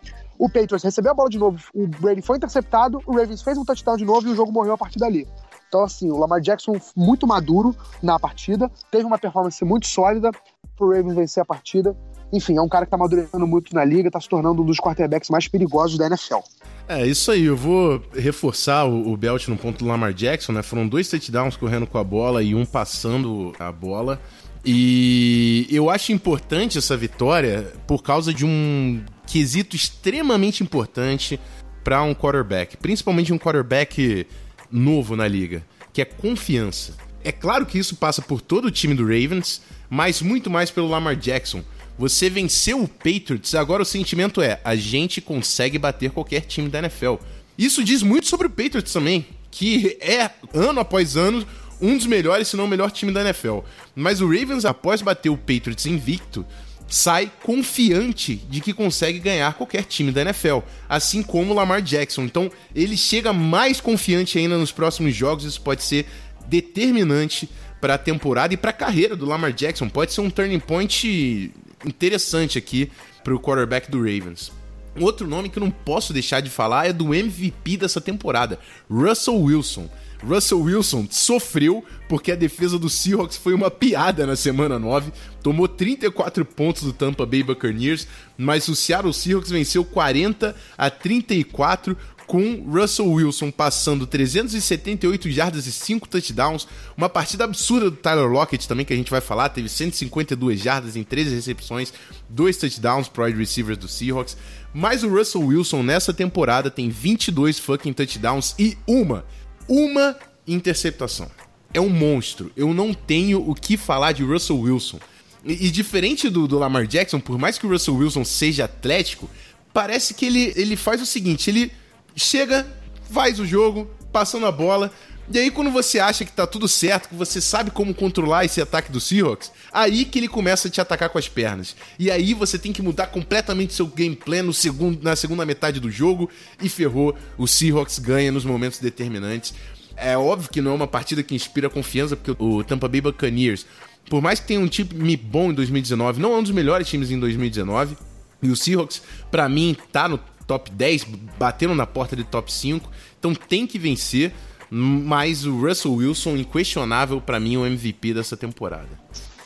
o 0.44 0.48
Patriots 0.48 0.82
recebeu 0.82 1.12
a 1.12 1.14
bola 1.14 1.30
de 1.30 1.38
novo, 1.38 1.58
o 1.74 1.86
Brady 1.86 2.20
foi 2.20 2.36
interceptado, 2.36 3.00
o 3.06 3.16
Ravens 3.16 3.40
fez 3.40 3.56
um 3.56 3.64
touchdown 3.64 3.96
de 3.96 4.04
novo 4.04 4.28
e 4.28 4.30
o 4.30 4.36
jogo 4.36 4.52
morreu 4.52 4.74
a 4.74 4.78
partir 4.78 4.98
dali. 4.98 5.26
Então, 5.66 5.82
assim, 5.82 6.10
o 6.10 6.18
Lamar 6.18 6.38
Jackson 6.42 6.74
muito 6.94 7.26
maduro 7.26 7.74
na 8.02 8.18
partida, 8.18 8.70
teve 8.90 9.06
uma 9.06 9.18
performance 9.18 9.64
muito 9.64 9.86
sólida 9.86 10.30
pro 10.76 10.94
Ravens 10.94 11.14
vencer 11.14 11.42
a 11.42 11.46
partida. 11.46 11.96
Enfim, 12.30 12.58
é 12.58 12.60
um 12.60 12.68
cara 12.68 12.84
que 12.84 12.90
tá 12.90 12.96
amadurecendo 12.96 13.46
muito 13.46 13.74
na 13.74 13.84
liga, 13.86 14.10
tá 14.10 14.20
se 14.20 14.28
tornando 14.28 14.60
um 14.60 14.66
dos 14.66 14.76
quarterbacks 14.78 15.30
mais 15.30 15.48
perigosos 15.48 15.96
da 15.96 16.06
NFL. 16.06 16.40
É, 16.86 17.06
isso 17.06 17.30
aí, 17.30 17.44
eu 17.44 17.56
vou 17.56 18.02
reforçar 18.12 18.84
o, 18.84 19.12
o 19.12 19.16
Belt 19.16 19.48
no 19.48 19.56
ponto 19.56 19.78
do 19.78 19.86
Lamar 19.86 20.12
Jackson, 20.12 20.52
né? 20.52 20.62
Foram 20.62 20.86
dois 20.86 21.08
touchdowns 21.08 21.56
correndo 21.56 21.86
com 21.86 21.96
a 21.96 22.04
bola 22.04 22.42
e 22.42 22.54
um 22.54 22.66
passando 22.66 23.54
a 23.58 23.72
bola. 23.72 24.20
E 24.64 25.66
eu 25.70 25.90
acho 25.90 26.12
importante 26.12 26.78
essa 26.78 26.96
vitória 26.96 27.72
por 27.86 28.02
causa 28.02 28.32
de 28.32 28.46
um 28.46 29.04
quesito 29.26 29.76
extremamente 29.76 30.62
importante 30.62 31.38
para 31.82 32.02
um 32.02 32.14
quarterback, 32.14 32.76
principalmente 32.78 33.32
um 33.32 33.38
quarterback 33.38 34.26
novo 34.70 35.14
na 35.14 35.28
liga, 35.28 35.62
que 35.92 36.00
é 36.00 36.04
confiança. 36.04 36.96
É 37.22 37.30
claro 37.30 37.66
que 37.66 37.78
isso 37.78 37.96
passa 37.96 38.22
por 38.22 38.40
todo 38.40 38.66
o 38.66 38.70
time 38.70 38.94
do 38.94 39.02
Ravens, 39.02 39.62
mas 39.90 40.22
muito 40.22 40.50
mais 40.50 40.70
pelo 40.70 40.88
Lamar 40.88 41.16
Jackson. 41.16 41.62
Você 41.98 42.28
venceu 42.28 42.82
o 42.82 42.88
Patriots, 42.88 43.54
agora 43.54 43.82
o 43.82 43.86
sentimento 43.86 44.42
é: 44.42 44.60
a 44.64 44.74
gente 44.74 45.20
consegue 45.20 45.78
bater 45.78 46.10
qualquer 46.10 46.40
time 46.40 46.68
da 46.68 46.80
NFL. 46.80 47.14
Isso 47.56 47.84
diz 47.84 48.02
muito 48.02 48.26
sobre 48.26 48.46
o 48.46 48.50
Patriots 48.50 48.92
também, 48.92 49.26
que 49.50 49.96
é 50.00 50.30
ano 50.52 50.80
após 50.80 51.16
ano 51.16 51.46
um 51.80 51.96
dos 51.96 52.06
melhores, 52.06 52.48
se 52.48 52.56
não 52.56 52.64
o 52.64 52.68
melhor 52.68 52.90
time 52.90 53.12
da 53.12 53.20
NFL. 53.20 53.60
Mas 53.94 54.20
o 54.20 54.26
Ravens, 54.26 54.64
após 54.64 55.02
bater 55.02 55.30
o 55.30 55.36
Patriots 55.36 55.86
invicto, 55.86 56.44
sai 56.88 57.30
confiante 57.42 58.36
de 58.36 58.60
que 58.60 58.72
consegue 58.72 59.18
ganhar 59.18 59.54
qualquer 59.54 59.84
time 59.84 60.12
da 60.12 60.22
NFL, 60.22 60.58
assim 60.88 61.22
como 61.22 61.52
o 61.52 61.54
Lamar 61.54 61.82
Jackson. 61.82 62.22
Então, 62.22 62.50
ele 62.74 62.96
chega 62.96 63.32
mais 63.32 63.80
confiante 63.80 64.38
ainda 64.38 64.56
nos 64.56 64.72
próximos 64.72 65.14
jogos, 65.14 65.44
isso 65.44 65.60
pode 65.60 65.82
ser 65.82 66.06
determinante 66.46 67.48
para 67.80 67.94
a 67.94 67.98
temporada 67.98 68.54
e 68.54 68.56
para 68.56 68.70
a 68.70 68.74
carreira 68.74 69.16
do 69.16 69.26
Lamar 69.26 69.52
Jackson. 69.52 69.88
Pode 69.88 70.12
ser 70.12 70.20
um 70.20 70.30
turning 70.30 70.60
point 70.60 71.52
interessante 71.84 72.56
aqui 72.56 72.90
para 73.22 73.34
o 73.34 73.40
quarterback 73.40 73.90
do 73.90 73.98
Ravens. 73.98 74.52
Outro 75.00 75.26
nome 75.26 75.48
que 75.48 75.58
eu 75.58 75.62
não 75.62 75.70
posso 75.70 76.12
deixar 76.12 76.40
de 76.40 76.48
falar 76.48 76.86
é 76.86 76.92
do 76.92 77.12
MVP 77.12 77.76
dessa 77.76 78.00
temporada, 78.00 78.60
Russell 78.88 79.40
Wilson. 79.40 79.90
Russell 80.26 80.60
Wilson 80.60 81.06
sofreu 81.10 81.84
porque 82.08 82.32
a 82.32 82.36
defesa 82.36 82.78
do 82.78 82.88
Seahawks 82.88 83.36
foi 83.36 83.54
uma 83.54 83.70
piada 83.70 84.26
na 84.26 84.36
semana 84.36 84.78
9, 84.78 85.12
tomou 85.42 85.66
34 85.66 86.44
pontos 86.44 86.82
do 86.82 86.92
Tampa 86.92 87.24
Bay 87.24 87.42
Buccaneers, 87.42 88.06
mas 88.36 88.68
o 88.68 88.74
Seattle 88.74 89.12
Seahawks 89.12 89.50
venceu 89.50 89.84
40 89.84 90.54
a 90.76 90.90
34 90.90 91.96
com 92.26 92.64
Russell 92.70 93.10
Wilson 93.10 93.50
passando 93.50 94.06
378 94.06 95.30
jardas 95.30 95.66
e 95.66 95.72
5 95.72 96.08
touchdowns, 96.08 96.66
uma 96.96 97.08
partida 97.08 97.44
absurda 97.44 97.90
do 97.90 97.96
Tyler 97.96 98.28
Lockett 98.28 98.66
também 98.66 98.84
que 98.84 98.92
a 98.92 98.96
gente 98.96 99.10
vai 99.10 99.20
falar, 99.20 99.50
teve 99.50 99.68
152 99.68 100.60
jardas 100.60 100.96
em 100.96 101.02
13 101.02 101.34
recepções, 101.34 101.92
2 102.28 102.56
touchdowns 102.56 103.08
pro 103.08 103.24
wide 103.24 103.38
receivers 103.38 103.78
do 103.78 103.88
Seahawks, 103.88 104.36
mas 104.72 105.02
o 105.02 105.08
Russell 105.08 105.42
Wilson 105.42 105.82
nessa 105.82 106.12
temporada 106.12 106.70
tem 106.70 106.88
22 106.88 107.58
fucking 107.58 107.92
touchdowns 107.92 108.54
e 108.58 108.76
uma 108.86 109.24
uma 109.68 110.16
interceptação. 110.46 111.30
É 111.72 111.80
um 111.80 111.88
monstro. 111.88 112.52
Eu 112.56 112.72
não 112.72 112.94
tenho 112.94 113.48
o 113.48 113.54
que 113.54 113.76
falar 113.76 114.12
de 114.12 114.22
Russell 114.22 114.60
Wilson. 114.60 115.00
E, 115.44 115.66
e, 115.66 115.70
diferente 115.70 116.30
do, 116.30 116.46
do 116.46 116.58
Lamar 116.58 116.86
Jackson, 116.86 117.20
por 117.20 117.38
mais 117.38 117.58
que 117.58 117.66
o 117.66 117.70
Russell 117.70 117.96
Wilson 117.96 118.24
seja 118.24 118.64
atlético, 118.64 119.28
parece 119.72 120.14
que 120.14 120.24
ele, 120.24 120.52
ele 120.56 120.76
faz 120.76 121.02
o 121.02 121.06
seguinte: 121.06 121.50
ele 121.50 121.72
chega, 122.16 122.66
faz 123.10 123.38
o 123.40 123.46
jogo, 123.46 123.90
passando 124.12 124.46
a 124.46 124.52
bola, 124.52 124.92
e 125.32 125.38
aí, 125.38 125.50
quando 125.50 125.70
você 125.70 125.98
acha 125.98 126.24
que 126.24 126.32
tá 126.32 126.46
tudo 126.46 126.68
certo, 126.68 127.08
que 127.08 127.14
você 127.14 127.40
sabe 127.40 127.70
como 127.70 127.94
controlar 127.94 128.44
esse 128.44 128.60
ataque 128.60 128.92
do 128.92 129.00
Seahawks, 129.00 129.50
aí 129.72 130.04
que 130.04 130.18
ele 130.18 130.28
começa 130.28 130.68
a 130.68 130.70
te 130.70 130.80
atacar 130.80 131.08
com 131.08 131.18
as 131.18 131.28
pernas. 131.28 131.74
E 131.98 132.10
aí 132.10 132.34
você 132.34 132.58
tem 132.58 132.72
que 132.72 132.82
mudar 132.82 133.06
completamente 133.06 133.72
seu 133.72 133.86
gameplay 133.86 134.42
no 134.42 134.52
segundo, 134.52 135.02
na 135.02 135.16
segunda 135.16 135.46
metade 135.46 135.80
do 135.80 135.90
jogo 135.90 136.28
e 136.60 136.68
ferrou. 136.68 137.16
O 137.38 137.46
Seahawks 137.46 137.98
ganha 137.98 138.30
nos 138.30 138.44
momentos 138.44 138.78
determinantes. 138.78 139.54
É 139.96 140.16
óbvio 140.16 140.50
que 140.50 140.60
não 140.60 140.72
é 140.72 140.74
uma 140.74 140.86
partida 140.86 141.22
que 141.22 141.34
inspira 141.34 141.70
confiança, 141.70 142.16
porque 142.16 142.42
o 142.42 142.62
Tampa 142.62 142.88
Bay 142.88 143.00
Buccaneers, 143.00 143.64
por 144.10 144.20
mais 144.20 144.40
que 144.40 144.46
tenha 144.46 144.60
um 144.60 144.68
time 144.68 145.16
bom 145.16 145.50
em 145.50 145.54
2019, 145.54 146.20
não 146.20 146.34
é 146.34 146.36
um 146.38 146.42
dos 146.42 146.52
melhores 146.52 146.88
times 146.88 147.10
em 147.10 147.18
2019. 147.18 147.96
E 148.42 148.50
o 148.50 148.56
Seahawks, 148.56 149.00
para 149.30 149.48
mim, 149.48 149.74
tá 149.90 150.06
no 150.08 150.18
top 150.46 150.70
10, 150.70 151.06
batendo 151.38 151.74
na 151.74 151.86
porta 151.86 152.14
de 152.14 152.24
top 152.24 152.52
5. 152.52 152.90
Então 153.18 153.34
tem 153.34 153.66
que 153.66 153.78
vencer. 153.78 154.32
Mas 154.76 155.46
o 155.46 155.60
Russell 155.60 155.94
Wilson, 155.94 156.36
inquestionável 156.36 157.20
para 157.20 157.38
mim, 157.38 157.56
o 157.56 157.64
MVP 157.64 158.12
dessa 158.12 158.36
temporada. 158.36 158.88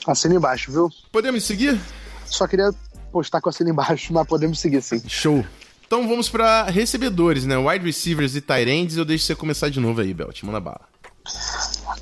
Assina 0.06 0.36
embaixo, 0.36 0.72
viu? 0.72 0.88
Podemos 1.12 1.44
seguir? 1.44 1.78
Só 2.24 2.46
queria 2.46 2.70
postar 3.12 3.42
com 3.42 3.50
assina 3.50 3.68
embaixo, 3.68 4.10
mas 4.10 4.26
podemos 4.26 4.58
seguir 4.58 4.80
sim. 4.80 5.02
Show. 5.06 5.44
Então 5.86 6.08
vamos 6.08 6.30
para 6.30 6.64
recebedores, 6.64 7.44
né? 7.44 7.58
Wide 7.58 7.84
receivers 7.84 8.36
e 8.36 8.40
tight 8.40 8.70
ends. 8.70 8.96
Eu 8.96 9.04
deixo 9.04 9.26
você 9.26 9.34
começar 9.34 9.68
de 9.68 9.78
novo 9.78 10.00
aí, 10.00 10.14
Belt. 10.14 10.42
Manda 10.44 10.60
bala. 10.60 10.80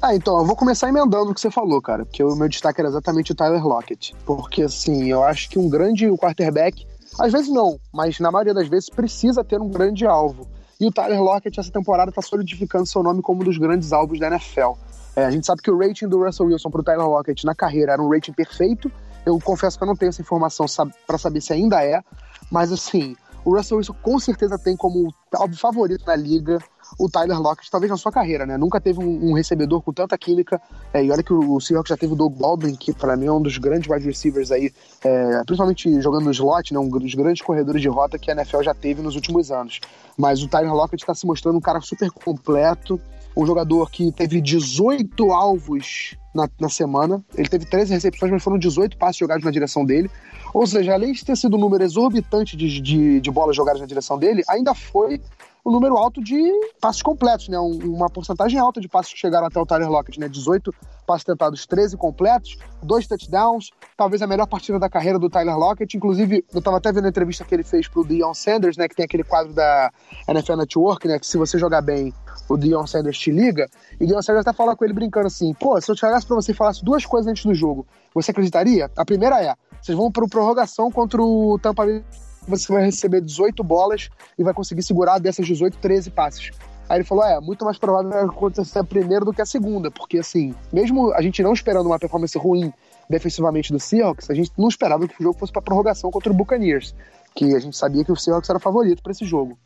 Ah, 0.01 0.15
então, 0.15 0.39
eu 0.39 0.45
vou 0.45 0.55
começar 0.55 0.89
emendando 0.89 1.33
o 1.33 1.35
que 1.35 1.41
você 1.41 1.51
falou, 1.51 1.83
cara, 1.83 2.05
porque 2.05 2.23
o 2.23 2.37
meu 2.37 2.49
destaque 2.49 2.81
era 2.81 2.89
exatamente 2.89 3.33
o 3.33 3.35
Tyler 3.35 3.65
Lockett. 3.67 4.15
Porque, 4.25 4.63
assim, 4.63 5.11
eu 5.11 5.25
acho 5.25 5.51
que 5.51 5.59
um 5.59 5.69
grande 5.69 6.07
quarterback, 6.17 6.87
às 7.19 7.33
vezes 7.33 7.49
não, 7.49 7.81
mas 7.93 8.21
na 8.21 8.31
maioria 8.31 8.55
das 8.55 8.69
vezes 8.69 8.89
precisa 8.89 9.43
ter 9.43 9.61
um 9.61 9.69
grande 9.69 10.07
alvo. 10.07 10.49
E 10.81 10.87
o 10.87 10.93
Tyler 10.93 11.23
Lockett, 11.23 11.59
essa 11.59 11.71
temporada, 11.71 12.11
está 12.11 12.21
solidificando 12.21 12.87
seu 12.87 13.03
nome 13.03 13.23
como 13.23 13.41
um 13.41 13.45
dos 13.45 13.57
grandes 13.57 13.93
alvos 13.93 14.21
da 14.21 14.27
NFL. 14.29 14.73
É, 15.15 15.25
a 15.25 15.31
gente 15.31 15.47
sabe 15.47 15.63
que 15.63 15.71
o 15.71 15.79
rating 15.79 16.09
do 16.09 16.23
Russell 16.23 16.47
Wilson 16.47 16.71
para 16.71 16.81
o 16.81 16.85
Tyler 16.85 17.09
Lockett 17.09 17.47
na 17.47 17.55
carreira 17.55 17.93
era 17.93 18.03
um 18.03 18.11
rating 18.11 18.33
perfeito. 18.33 18.93
Eu 19.25 19.39
confesso 19.41 19.79
que 19.79 19.85
eu 19.85 19.89
não 19.89 19.97
tenho 19.97 20.11
essa 20.11 20.21
informação 20.21 20.67
para 21.07 21.17
saber 21.17 21.41
se 21.41 21.53
ainda 21.53 21.83
é, 21.83 22.03
mas 22.51 22.71
assim, 22.71 23.17
o 23.45 23.57
Russell 23.57 23.79
Wilson 23.79 23.95
com 24.03 24.19
certeza 24.19 24.59
tem 24.59 24.77
como 24.77 25.13
alvo 25.35 25.57
favorito 25.57 26.05
na 26.07 26.15
liga 26.15 26.59
o 26.99 27.09
Tyler 27.09 27.41
Lockett, 27.41 27.71
talvez 27.71 27.91
na 27.91 27.97
sua 27.97 28.13
carreira, 28.13 28.47
né? 28.47 28.57
Nunca 28.57 28.81
teve 28.81 29.01
um, 29.01 29.31
um 29.31 29.33
recebedor 29.33 29.83
com 29.83 29.93
tanta 29.93 30.17
química. 30.17 30.61
É, 30.93 31.05
e 31.05 31.11
olha 31.11 31.23
que 31.23 31.33
o, 31.33 31.55
o 31.55 31.61
Seahawks 31.61 31.91
já 31.91 31.97
teve 31.97 32.13
o 32.13 32.17
Doug 32.17 32.35
Baldwin, 32.35 32.75
que 32.75 32.93
para 32.93 33.17
mim 33.17 33.27
é 33.27 33.33
um 33.33 33.43
dos 33.43 33.59
grandes 33.59 33.91
wide 33.91 34.07
receivers 34.07 34.51
aí, 34.51 34.73
é, 35.05 35.43
principalmente 35.45 36.01
jogando 36.01 36.25
no 36.25 36.31
slot, 36.31 36.73
né? 36.73 36.81
Um 36.81 36.89
dos 36.89 37.15
grandes 37.15 37.43
corredores 37.43 37.83
de 37.83 37.89
rota 37.89 38.19
que 38.19 38.31
a 38.31 38.35
NFL 38.35 38.63
já 38.63 38.75
teve 38.75 39.03
nos 39.03 39.15
últimos 39.15 39.51
anos. 39.51 39.81
Mas 40.17 40.43
o 40.43 40.49
Tyler 40.49 40.73
Lockett 40.73 41.03
está 41.03 41.15
se 41.15 41.27
mostrando 41.27 41.57
um 41.57 41.61
cara 41.61 41.81
super 41.81 42.11
completo, 42.11 43.01
um 43.37 43.45
jogador 43.45 43.91
que 43.91 44.11
teve 44.13 44.41
18 44.41 45.31
alvos 45.31 46.17
na, 46.35 46.49
na, 46.59 46.69
semana. 46.71 47.23
Ele 47.35 47.49
teve 47.49 47.67
13 47.67 47.93
recepções, 47.93 48.33
mas 48.33 48.43
foram 48.43 48.59
18 48.59 48.97
passes 48.97 49.19
jogados 49.19 49.45
na 49.45 49.51
direção 49.51 49.85
dele. 49.85 50.11
Ou 50.55 50.67
seja, 50.67 50.95
além 50.95 51.13
de 51.13 51.23
ter 51.23 51.37
sido 51.37 51.57
um 51.57 51.61
número 51.61 51.85
exorbitante 51.85 52.57
de, 52.57 52.81
de, 52.81 53.21
de 53.21 53.31
bolas 53.31 53.55
jogadas 53.55 53.81
na 53.81 53.87
direção 53.87 54.19
dele, 54.19 54.43
ainda 54.49 54.75
foi 54.75 55.21
um 55.67 55.73
número 55.73 55.97
alto 55.97 56.23
de 56.23 56.41
passos 56.81 57.03
completos, 57.03 57.49
né? 57.49 57.59
uma 57.59 58.09
porcentagem 58.09 58.57
alta 58.57 58.81
de 58.81 58.89
passos 58.89 59.13
que 59.13 59.19
chegaram 59.19 59.49
até 59.49 59.59
o 59.59 59.67
Tyler 59.67 59.91
Lockett, 59.91 60.21
né? 60.21 60.29
18 60.29 60.73
passos 61.05 61.25
tentados, 61.25 61.67
13 61.67 61.97
completos, 61.97 62.57
dois 62.81 63.09
touchdowns, 63.09 63.71
talvez 63.97 64.23
a 64.23 64.29
melhor 64.29 64.47
partida 64.47 64.79
da 64.79 64.89
carreira 64.89 65.19
do 65.19 65.29
Tyler 65.29 65.59
Lockett. 65.59 65.97
Inclusive, 65.97 66.45
eu 66.53 66.61
estava 66.61 66.77
até 66.77 66.93
vendo 66.93 67.07
a 67.07 67.09
entrevista 67.09 67.45
que 67.45 67.53
ele 67.53 67.65
fez 67.65 67.89
pro 67.89 68.05
Deion 68.05 68.33
Sanders, 68.33 68.77
né? 68.77 68.87
Que 68.87 68.95
tem 68.95 69.05
aquele 69.05 69.25
quadro 69.25 69.53
da 69.53 69.91
NFL 70.29 70.55
Network, 70.55 71.09
né? 71.09 71.19
Que 71.19 71.27
se 71.27 71.37
você 71.37 71.59
jogar 71.59 71.83
bem, 71.83 72.15
o 72.49 72.57
Deion 72.57 72.87
Sanders 72.87 73.19
te 73.19 73.33
liga. 73.33 73.69
E 74.01 74.05
o 74.05 74.07
Deion 74.07 74.23
Sanders 74.23 74.47
até 74.47 74.57
fala 74.57 74.77
com 74.77 74.85
ele 74.85 74.95
brincando 74.95 75.27
assim: 75.27 75.53
pô, 75.55 75.81
se 75.81 75.91
eu 75.91 75.97
chegasse 75.97 76.25
para 76.25 76.37
você 76.37 76.53
e 76.53 76.55
falasse 76.55 76.85
duas 76.85 77.05
coisas 77.05 77.29
antes 77.29 77.45
do 77.45 77.55
jogo, 77.55 77.85
você 78.15 78.31
acreditaria? 78.31 78.89
A 78.97 79.05
primeira 79.05 79.43
é: 79.43 79.53
vocês 79.83 79.99
vão 79.99 80.13
para 80.13 80.29
prorrogação 80.29 80.93
contra 80.93 81.21
o 81.21 81.59
Tampa 81.61 81.85
Bay 81.85 82.05
você 82.47 82.73
vai 82.73 82.85
receber 82.85 83.21
18 83.21 83.63
bolas 83.63 84.09
e 84.39 84.45
vai 84.45 84.55
conseguir 84.55 84.83
segurar 84.83 85.19
dessas 85.19 85.47
18, 85.47 85.79
13 85.79 86.11
passes. 86.11 86.51
Aí 86.89 86.99
ele 86.99 87.05
falou: 87.05 87.25
é, 87.25 87.41
muito 87.41 87.65
mais 87.65 87.79
provável 87.79 88.13
acontecer 88.31 88.79
a 88.79 88.85
primeira 88.85 89.25
do 89.25 89.33
que 89.33 89.43
a 89.43 89.47
segunda, 89.47 89.91
porque 89.91 90.19
assim, 90.19 90.55
mesmo 90.73 91.13
a 91.13 91.23
gente 91.23 91.43
não 91.43 91.53
esperando 91.53 91.87
uma 91.87 91.99
performance 91.99 92.37
ruim 92.39 92.73
defensivamente 93.09 93.73
do 93.73 93.79
Seahawks, 93.79 94.31
a 94.31 94.35
gente 94.35 94.51
não 94.57 94.69
esperava 94.69 95.07
que 95.07 95.21
o 95.21 95.23
jogo 95.23 95.39
fosse 95.39 95.53
para 95.53 95.63
prorrogação 95.63 96.11
contra 96.11 96.33
o 96.33 96.35
Buccaneers, 96.35 96.95
que 97.35 97.55
a 97.55 97.59
gente 97.59 97.77
sabia 97.77 98.05
que 98.05 98.13
o 98.13 98.17
Seahawks 98.17 98.51
era 98.51 98.59
favorito 98.59 99.03
para 99.03 99.13
esse 99.13 99.25
jogo. 99.25 99.57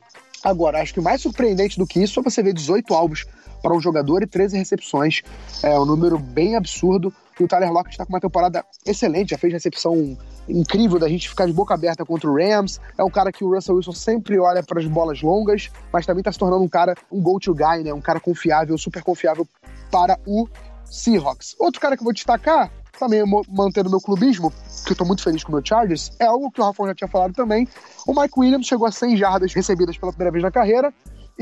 Agora, 0.43 0.81
acho 0.81 0.95
que 0.95 1.01
mais 1.01 1.21
surpreendente 1.21 1.79
do 1.79 1.87
que 1.87 2.03
isso 2.03 2.19
é 2.19 2.23
você 2.23 2.43
ver 2.43 2.55
18 2.55 2.95
alvos 2.95 3.27
para 3.63 3.75
um 3.75 3.81
jogador 3.81 4.23
e 4.23 4.27
13 4.27 4.57
recepções. 4.57 5.23
É 5.63 5.79
um 5.79 5.85
número 5.85 6.19
bem 6.19 6.57
absurdo. 6.57 7.13
O 7.43 7.49
Tyler 7.49 7.73
Lockett 7.73 7.95
está 7.95 8.05
com 8.05 8.13
uma 8.13 8.21
temporada 8.21 8.65
excelente, 8.85 9.31
já 9.31 9.39
fez 9.39 9.53
recepção 9.53 10.17
incrível 10.49 10.99
da 10.99 11.09
gente 11.09 11.29
ficar 11.29 11.47
de 11.47 11.53
boca 11.53 11.75
aberta 11.75 12.05
contra 12.05 12.29
o 12.29 12.35
Rams. 12.35 12.81
É 12.99 13.05
um 13.05 13.11
cara 13.11 13.33
que 13.33 13.45
o 13.45 13.55
Russell 13.55 13.77
Wilson 13.77 13.93
sempre 13.93 14.39
olha 14.39 14.63
para 14.63 14.81
as 14.81 14.87
bolas 14.87 15.23
longas, 15.23 15.71
mas 15.93 16.07
também 16.07 16.21
está 16.21 16.33
se 16.33 16.39
tornando 16.39 16.63
um 16.63 16.69
cara, 16.69 16.95
um 17.11 17.21
go-to 17.21 17.55
guy, 17.55 17.83
né? 17.85 17.93
Um 17.93 18.01
cara 18.01 18.21
confiável, 18.21 18.77
super 18.77 19.03
confiável 19.03 19.47
para 19.91 20.19
o 20.27 20.49
Seahawks. 20.85 21.57
Outro 21.59 21.81
cara 21.81 21.97
que 21.97 22.03
eu 22.03 22.05
vou 22.05 22.13
destacar, 22.13 22.71
também 22.99 23.23
mantendo 23.49 23.89
meu 23.89 24.01
clubismo, 24.01 24.53
que 24.85 24.93
eu 24.93 24.97
tô 24.97 25.05
muito 25.05 25.23
feliz 25.23 25.43
com 25.43 25.51
o 25.51 25.55
meu 25.55 25.65
Chargers, 25.65 26.11
é 26.19 26.27
algo 26.27 26.51
que 26.51 26.61
o 26.61 26.65
Rafa 26.65 26.87
já 26.89 26.95
tinha 26.95 27.09
falado 27.09 27.33
também. 27.33 27.67
O 28.07 28.19
Mike 28.19 28.39
Williams 28.39 28.67
chegou 28.67 28.87
a 28.87 28.93
100 28.93 29.17
jardas 29.17 29.55
recebidas 29.55 29.97
pela 29.97 30.13
primeira 30.13 30.31
vez 30.31 30.45
na 30.45 30.51
carreira, 30.51 30.93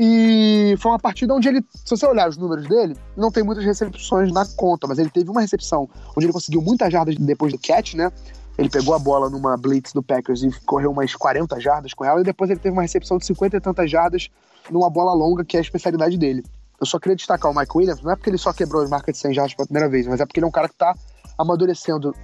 e 0.01 0.77
foi 0.77 0.93
uma 0.93 0.97
partida 0.97 1.35
onde 1.35 1.49
ele, 1.49 1.61
se 1.73 1.89
você 1.89 2.05
olhar 2.05 2.29
os 2.29 2.37
números 2.37 2.65
dele, 2.69 2.95
não 3.17 3.29
tem 3.29 3.43
muitas 3.43 3.65
recepções 3.65 4.31
na 4.31 4.45
conta, 4.45 4.87
mas 4.87 4.97
ele 4.97 5.09
teve 5.09 5.29
uma 5.29 5.41
recepção 5.41 5.89
onde 6.15 6.25
ele 6.25 6.31
conseguiu 6.31 6.61
muitas 6.61 6.89
jardas 6.89 7.17
depois 7.17 7.51
do 7.51 7.59
catch, 7.59 7.95
né? 7.95 8.09
Ele 8.57 8.69
pegou 8.69 8.93
a 8.93 8.99
bola 8.99 9.29
numa 9.29 9.57
blitz 9.57 9.91
do 9.91 10.01
Packers 10.01 10.41
e 10.41 10.51
correu 10.61 10.91
umas 10.91 11.13
40 11.13 11.59
jardas 11.59 11.93
com 11.93 12.05
ela, 12.05 12.21
e 12.21 12.23
depois 12.23 12.49
ele 12.49 12.61
teve 12.61 12.71
uma 12.71 12.81
recepção 12.81 13.17
de 13.17 13.25
50 13.25 13.57
e 13.57 13.59
tantas 13.59 13.91
jardas 13.91 14.29
numa 14.71 14.89
bola 14.89 15.13
longa, 15.13 15.43
que 15.43 15.57
é 15.57 15.59
a 15.59 15.61
especialidade 15.61 16.17
dele. 16.17 16.45
Eu 16.79 16.85
só 16.85 16.97
queria 16.97 17.17
destacar 17.17 17.51
o 17.51 17.53
Mike 17.53 17.77
Williams, 17.77 18.01
não 18.01 18.11
é 18.11 18.15
porque 18.15 18.29
ele 18.29 18.37
só 18.37 18.53
quebrou 18.53 18.81
as 18.81 18.89
marcas 18.89 19.15
de 19.15 19.19
100 19.19 19.33
jardas 19.33 19.53
pela 19.53 19.65
primeira 19.65 19.89
vez, 19.89 20.07
mas 20.07 20.21
é 20.21 20.25
porque 20.25 20.39
ele 20.39 20.45
é 20.45 20.47
um 20.47 20.51
cara 20.51 20.69
que 20.69 20.75
tá 20.75 20.95
amadurecendo 21.37 22.15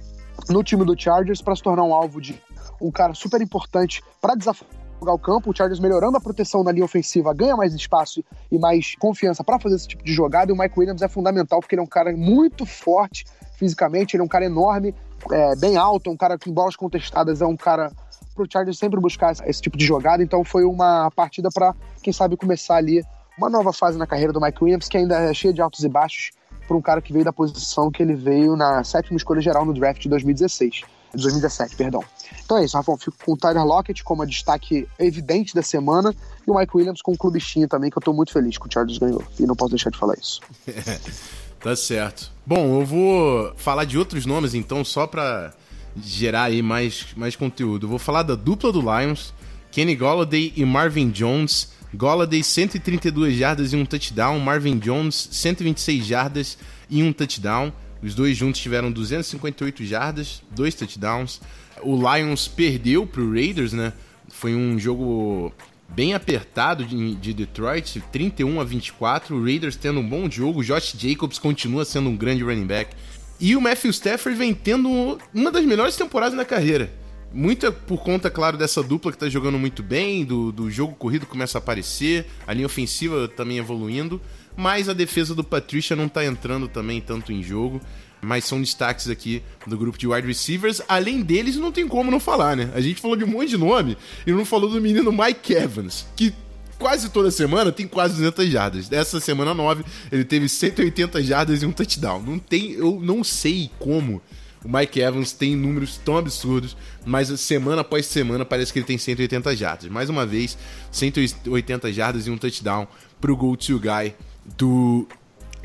no 0.48 0.64
time 0.64 0.82
do 0.82 0.98
Chargers 0.98 1.42
para 1.42 1.54
se 1.54 1.62
tornar 1.62 1.82
um 1.82 1.92
alvo 1.92 2.22
de 2.22 2.40
um 2.80 2.90
cara 2.90 3.12
super 3.12 3.42
importante 3.42 4.02
para 4.18 4.34
desafiar 4.34 4.85
o 5.00 5.18
campo, 5.18 5.50
o 5.50 5.56
Chargers 5.56 5.80
melhorando 5.80 6.16
a 6.16 6.20
proteção 6.20 6.62
na 6.62 6.72
linha 6.72 6.84
ofensiva, 6.84 7.34
ganha 7.34 7.56
mais 7.56 7.74
espaço 7.74 8.24
e 8.50 8.58
mais 8.58 8.94
confiança 8.98 9.44
para 9.44 9.58
fazer 9.58 9.76
esse 9.76 9.88
tipo 9.88 10.04
de 10.04 10.12
jogada, 10.12 10.50
e 10.50 10.54
o 10.54 10.58
Mike 10.58 10.78
Williams 10.78 11.02
é 11.02 11.08
fundamental 11.08 11.60
porque 11.60 11.74
ele 11.74 11.80
é 11.80 11.84
um 11.84 11.88
cara 11.88 12.16
muito 12.16 12.64
forte 12.64 13.24
fisicamente, 13.56 14.16
ele 14.16 14.22
é 14.22 14.24
um 14.24 14.28
cara 14.28 14.44
enorme, 14.44 14.94
é, 15.30 15.56
bem 15.56 15.76
alto, 15.76 16.10
é 16.10 16.12
um 16.12 16.16
cara 16.16 16.38
que 16.38 16.50
em 16.50 16.52
bolas 16.52 16.76
contestadas 16.76 17.40
é 17.40 17.46
um 17.46 17.56
cara 17.56 17.90
pro 18.34 18.46
Chargers 18.50 18.78
sempre 18.78 19.00
buscar 19.00 19.32
esse 19.46 19.62
tipo 19.62 19.76
de 19.76 19.84
jogada, 19.84 20.22
então 20.22 20.44
foi 20.44 20.64
uma 20.64 21.10
partida 21.10 21.48
para 21.52 21.74
quem 22.02 22.12
sabe 22.12 22.36
começar 22.36 22.76
ali 22.76 23.02
uma 23.36 23.50
nova 23.50 23.72
fase 23.72 23.98
na 23.98 24.06
carreira 24.06 24.32
do 24.32 24.40
Mike 24.40 24.62
Williams, 24.62 24.88
que 24.88 24.96
ainda 24.96 25.18
é 25.18 25.34
cheia 25.34 25.52
de 25.52 25.60
altos 25.60 25.84
e 25.84 25.88
baixos, 25.88 26.30
para 26.66 26.76
um 26.76 26.82
cara 26.82 27.00
que 27.00 27.12
veio 27.12 27.24
da 27.24 27.32
posição 27.32 27.90
que 27.90 28.02
ele 28.02 28.14
veio 28.14 28.56
na 28.56 28.82
sétima 28.82 29.16
escolha 29.16 29.40
geral 29.40 29.64
no 29.64 29.72
draft 29.72 30.00
de 30.00 30.08
2016. 30.08 30.82
2017, 31.22 31.76
perdão. 31.76 32.02
Então 32.44 32.58
é 32.58 32.64
isso, 32.64 32.76
Rafael. 32.76 32.98
Fico 32.98 33.16
com 33.24 33.32
o 33.32 33.36
Tyler 33.36 33.64
Lockett 33.64 34.04
como 34.04 34.24
destaque 34.26 34.88
evidente 34.98 35.54
da 35.54 35.62
semana 35.62 36.14
e 36.46 36.50
o 36.50 36.56
Mike 36.56 36.76
Williams 36.76 37.02
com 37.02 37.12
o 37.12 37.18
clubistinho 37.18 37.68
também, 37.68 37.90
que 37.90 37.98
eu 37.98 38.02
tô 38.02 38.12
muito 38.12 38.32
feliz 38.32 38.56
que 38.56 38.66
o 38.66 38.72
Chargers 38.72 38.98
ganhou. 38.98 39.22
E 39.38 39.46
não 39.46 39.56
posso 39.56 39.70
deixar 39.70 39.90
de 39.90 39.98
falar 39.98 40.14
isso. 40.14 40.40
tá 41.60 41.74
certo. 41.74 42.30
Bom, 42.46 42.80
eu 42.80 42.86
vou 42.86 43.52
falar 43.56 43.84
de 43.84 43.98
outros 43.98 44.26
nomes 44.26 44.54
então, 44.54 44.84
só 44.84 45.06
para 45.06 45.52
gerar 45.96 46.44
aí 46.44 46.62
mais, 46.62 47.06
mais 47.16 47.34
conteúdo. 47.34 47.86
Eu 47.86 47.90
vou 47.90 47.98
falar 47.98 48.22
da 48.22 48.34
dupla 48.34 48.70
do 48.72 48.80
Lions, 48.80 49.32
Kenny 49.70 49.96
Golladay 49.96 50.52
e 50.56 50.64
Marvin 50.64 51.10
Jones. 51.10 51.74
Golladay 51.94 52.42
132 52.42 53.36
jardas 53.36 53.72
e 53.72 53.76
um 53.76 53.86
touchdown, 53.86 54.38
Marvin 54.38 54.78
Jones 54.78 55.28
126 55.32 56.04
jardas 56.04 56.58
e 56.90 57.02
um 57.02 57.12
touchdown. 57.12 57.72
Os 58.02 58.14
dois 58.14 58.36
juntos 58.36 58.60
tiveram 58.60 58.92
258 58.92 59.84
jardas, 59.84 60.42
dois 60.50 60.74
touchdowns. 60.74 61.40
O 61.82 61.96
Lions 61.96 62.48
perdeu 62.48 63.06
para 63.06 63.22
o 63.22 63.32
Raiders, 63.32 63.72
né? 63.72 63.92
Foi 64.28 64.54
um 64.54 64.78
jogo 64.78 65.52
bem 65.88 66.14
apertado 66.14 66.84
de, 66.84 67.14
de, 67.14 67.32
Detroit, 67.32 68.02
31 68.12 68.60
a 68.60 68.64
24. 68.64 69.36
O 69.36 69.44
Raiders 69.44 69.76
tendo 69.76 70.00
um 70.00 70.08
bom 70.08 70.30
jogo. 70.30 70.60
O 70.60 70.64
Josh 70.64 70.94
Jacobs 70.98 71.38
continua 71.38 71.84
sendo 71.84 72.10
um 72.10 72.16
grande 72.16 72.42
running 72.42 72.66
back. 72.66 72.94
E 73.38 73.54
o 73.54 73.60
Matthew 73.60 73.90
Stafford 73.90 74.38
vem 74.38 74.54
tendo 74.54 75.18
uma 75.34 75.50
das 75.50 75.64
melhores 75.64 75.96
temporadas 75.96 76.36
na 76.36 76.44
carreira. 76.44 76.90
Muito 77.32 77.70
por 77.70 78.02
conta, 78.02 78.30
claro, 78.30 78.56
dessa 78.56 78.82
dupla 78.82 79.12
que 79.12 79.18
tá 79.18 79.28
jogando 79.28 79.58
muito 79.58 79.82
bem, 79.82 80.24
do, 80.24 80.50
do 80.50 80.70
jogo 80.70 80.94
corrido 80.94 81.26
começa 81.26 81.58
a 81.58 81.60
aparecer, 81.60 82.26
a 82.46 82.54
linha 82.54 82.66
ofensiva 82.66 83.28
também 83.28 83.58
evoluindo, 83.58 84.20
mas 84.56 84.88
a 84.88 84.92
defesa 84.92 85.34
do 85.34 85.44
Patricia 85.44 85.94
não 85.94 86.08
tá 86.08 86.24
entrando 86.24 86.66
também 86.66 87.00
tanto 87.00 87.32
em 87.32 87.42
jogo. 87.42 87.80
Mas 88.22 88.44
são 88.44 88.60
destaques 88.60 89.08
aqui 89.08 89.42
do 89.66 89.76
grupo 89.76 89.98
de 89.98 90.08
wide 90.08 90.26
receivers. 90.26 90.80
Além 90.88 91.22
deles, 91.22 91.56
não 91.56 91.70
tem 91.70 91.86
como 91.86 92.10
não 92.10 92.18
falar, 92.18 92.56
né? 92.56 92.70
A 92.74 92.80
gente 92.80 93.00
falou 93.00 93.14
de 93.14 93.24
um 93.24 93.28
monte 93.28 93.50
de 93.50 93.58
nome 93.58 93.96
e 94.26 94.32
não 94.32 94.44
falou 94.44 94.70
do 94.70 94.80
menino 94.80 95.12
Mike 95.12 95.52
Evans, 95.52 96.06
que 96.16 96.32
quase 96.78 97.10
toda 97.10 97.30
semana 97.30 97.70
tem 97.70 97.86
quase 97.86 98.14
200 98.14 98.48
jardas. 98.48 98.88
Dessa 98.88 99.20
semana 99.20 99.52
9, 99.52 99.84
ele 100.10 100.24
teve 100.24 100.48
180 100.48 101.22
jardas 101.22 101.62
e 101.62 101.66
um 101.66 101.72
touchdown. 101.72 102.22
Não 102.22 102.38
tem, 102.38 102.72
eu 102.72 102.98
não 103.02 103.22
sei 103.22 103.70
como 103.78 104.22
o 104.64 104.68
Mike 104.68 104.98
Evans 104.98 105.32
tem 105.32 105.54
números 105.54 106.00
tão 106.04 106.16
absurdos, 106.16 106.76
mas 107.04 107.28
semana 107.40 107.82
após 107.82 108.06
semana 108.06 108.44
parece 108.44 108.72
que 108.72 108.80
ele 108.80 108.86
tem 108.86 108.98
180 108.98 109.54
jardas. 109.54 109.90
Mais 109.90 110.08
uma 110.08 110.26
vez, 110.26 110.58
180 110.90 111.92
jardas 111.92 112.26
e 112.26 112.30
um 112.30 112.38
touchdown 112.38 112.88
para 113.20 113.32
o 113.32 113.36
go-to 113.36 113.78
guy 113.78 114.14
do 114.56 115.06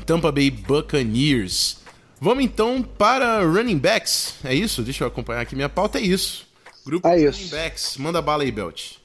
Tampa 0.06 0.32
Bay 0.32 0.50
Buccaneers. 0.50 1.78
Vamos 2.20 2.44
então 2.44 2.82
para 2.82 3.42
running 3.42 3.78
backs. 3.78 4.34
É 4.44 4.54
isso? 4.54 4.82
Deixa 4.82 5.04
eu 5.04 5.08
acompanhar 5.08 5.40
aqui 5.40 5.54
minha 5.54 5.68
pauta. 5.68 5.98
É 5.98 6.02
isso. 6.02 6.46
Grupo 6.84 7.06
é 7.08 7.20
isso. 7.20 7.38
running 7.38 7.50
backs. 7.50 7.96
Manda 7.96 8.22
bala 8.22 8.42
aí, 8.42 8.52
Belt. 8.52 9.02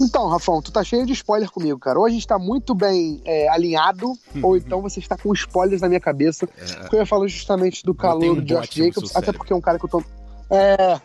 Então, 0.00 0.28
Rafão, 0.28 0.60
tu 0.60 0.70
tá 0.70 0.84
cheio 0.84 1.06
de 1.06 1.12
spoiler 1.12 1.50
comigo, 1.50 1.78
cara. 1.78 1.98
Ou 1.98 2.04
a 2.04 2.10
gente 2.10 2.26
tá 2.26 2.38
muito 2.38 2.74
bem 2.74 3.20
é, 3.24 3.48
alinhado, 3.48 4.12
ou 4.42 4.56
então 4.56 4.82
você 4.82 5.00
está 5.00 5.16
com 5.16 5.32
spoilers 5.32 5.80
na 5.80 5.88
minha 5.88 6.00
cabeça. 6.00 6.46
É. 6.58 6.74
Porque 6.80 6.96
eu 6.96 7.00
ia 7.00 7.06
falar 7.06 7.26
justamente 7.28 7.82
do 7.82 7.94
calor 7.94 8.32
um 8.32 8.34
do 8.34 8.42
Josh 8.42 8.68
Jacobs, 8.70 9.16
até 9.16 9.32
porque 9.32 9.52
é 9.52 9.56
um 9.56 9.60
cara 9.60 9.78
que 9.78 9.84
eu 9.84 9.88
tô. 9.88 10.04
É. 10.50 11.00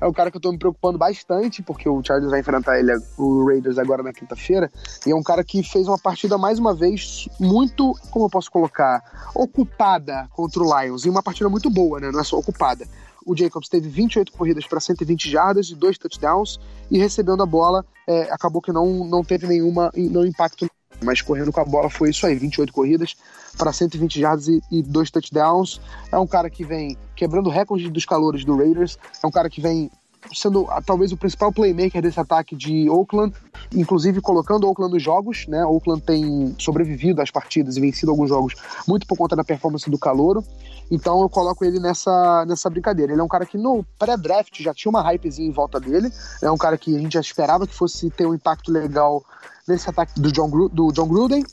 é 0.00 0.06
um 0.06 0.12
cara 0.12 0.30
que 0.30 0.36
eu 0.36 0.40
tô 0.40 0.52
me 0.52 0.58
preocupando 0.58 0.98
bastante, 0.98 1.62
porque 1.62 1.88
o 1.88 2.02
Chargers 2.02 2.30
vai 2.30 2.40
enfrentar 2.40 2.78
ele, 2.78 2.92
o 3.18 3.44
Raiders, 3.46 3.78
agora 3.78 4.02
na 4.02 4.12
quinta-feira. 4.12 4.70
E 5.06 5.10
é 5.10 5.14
um 5.14 5.22
cara 5.22 5.42
que 5.42 5.62
fez 5.62 5.88
uma 5.88 5.98
partida, 5.98 6.38
mais 6.38 6.58
uma 6.58 6.74
vez, 6.74 7.28
muito, 7.38 7.94
como 8.10 8.26
eu 8.26 8.30
posso 8.30 8.50
colocar, 8.50 9.02
ocupada 9.34 10.28
contra 10.32 10.62
o 10.62 10.80
Lions. 10.80 11.04
E 11.04 11.10
uma 11.10 11.22
partida 11.22 11.48
muito 11.48 11.68
boa, 11.70 12.00
né? 12.00 12.10
Não 12.10 12.20
é 12.20 12.24
só 12.24 12.38
ocupada. 12.38 12.86
O 13.26 13.36
Jacobs 13.36 13.68
teve 13.68 13.88
28 13.88 14.32
corridas 14.32 14.66
para 14.66 14.80
120 14.80 15.30
jardas 15.30 15.68
e 15.68 15.74
dois 15.74 15.98
touchdowns 15.98 16.58
e 16.90 16.98
recebendo 16.98 17.42
a 17.42 17.46
bola, 17.46 17.84
é, 18.06 18.22
acabou 18.32 18.62
que 18.62 18.72
não, 18.72 19.04
não 19.04 19.22
teve 19.22 19.46
nenhuma 19.46 19.92
não 19.94 20.24
impacto, 20.24 20.68
mas 21.02 21.20
correndo 21.22 21.52
com 21.52 21.60
a 21.60 21.64
bola 21.64 21.90
foi 21.90 22.10
isso 22.10 22.26
aí, 22.26 22.34
28 22.34 22.72
corridas 22.72 23.16
para 23.56 23.72
120 23.72 24.20
jardas 24.20 24.48
e, 24.48 24.62
e 24.70 24.82
dois 24.82 25.10
touchdowns. 25.10 25.80
É 26.10 26.18
um 26.18 26.26
cara 26.26 26.48
que 26.48 26.64
vem 26.64 26.96
quebrando 27.16 27.50
recordes 27.50 27.90
dos 27.90 28.04
calores 28.04 28.44
do 28.44 28.56
Raiders, 28.56 28.98
é 29.22 29.26
um 29.26 29.30
cara 29.30 29.50
que 29.50 29.60
vem 29.60 29.90
sendo 30.34 30.68
talvez 30.84 31.12
o 31.12 31.16
principal 31.16 31.52
playmaker 31.52 32.02
desse 32.02 32.20
ataque 32.20 32.54
de 32.54 32.88
Oakland, 32.90 33.34
inclusive 33.74 34.20
colocando 34.20 34.66
Oakland 34.68 34.92
nos 34.92 35.02
jogos, 35.02 35.46
né? 35.46 35.64
Oakland 35.64 36.02
tem 36.02 36.54
sobrevivido 36.58 37.22
às 37.22 37.30
partidas 37.30 37.76
e 37.76 37.80
vencido 37.80 38.10
alguns 38.10 38.28
jogos 38.28 38.54
muito 38.86 39.06
por 39.06 39.16
conta 39.16 39.34
da 39.34 39.42
performance 39.42 39.88
do 39.88 39.98
calouro. 39.98 40.44
Então 40.90 41.22
eu 41.22 41.28
coloco 41.28 41.64
ele 41.64 41.78
nessa, 41.78 42.44
nessa 42.46 42.68
brincadeira. 42.68 43.12
Ele 43.12 43.20
é 43.20 43.24
um 43.24 43.28
cara 43.28 43.46
que 43.46 43.56
no 43.56 43.84
pré-draft 43.98 44.60
já 44.60 44.74
tinha 44.74 44.90
uma 44.90 45.02
hypezinha 45.02 45.48
em 45.48 45.52
volta 45.52 45.80
dele. 45.80 46.12
É 46.42 46.50
um 46.50 46.58
cara 46.58 46.76
que 46.76 46.94
a 46.94 46.98
gente 46.98 47.14
já 47.14 47.20
esperava 47.20 47.66
que 47.66 47.74
fosse 47.74 48.10
ter 48.10 48.26
um 48.26 48.34
impacto 48.34 48.70
legal 48.70 49.24
nesse 49.70 49.88
ataque 49.88 50.20
do 50.20 50.30
John, 50.32 50.50
do 50.68 50.92
John 50.92 51.08
Gruden. 51.08 51.44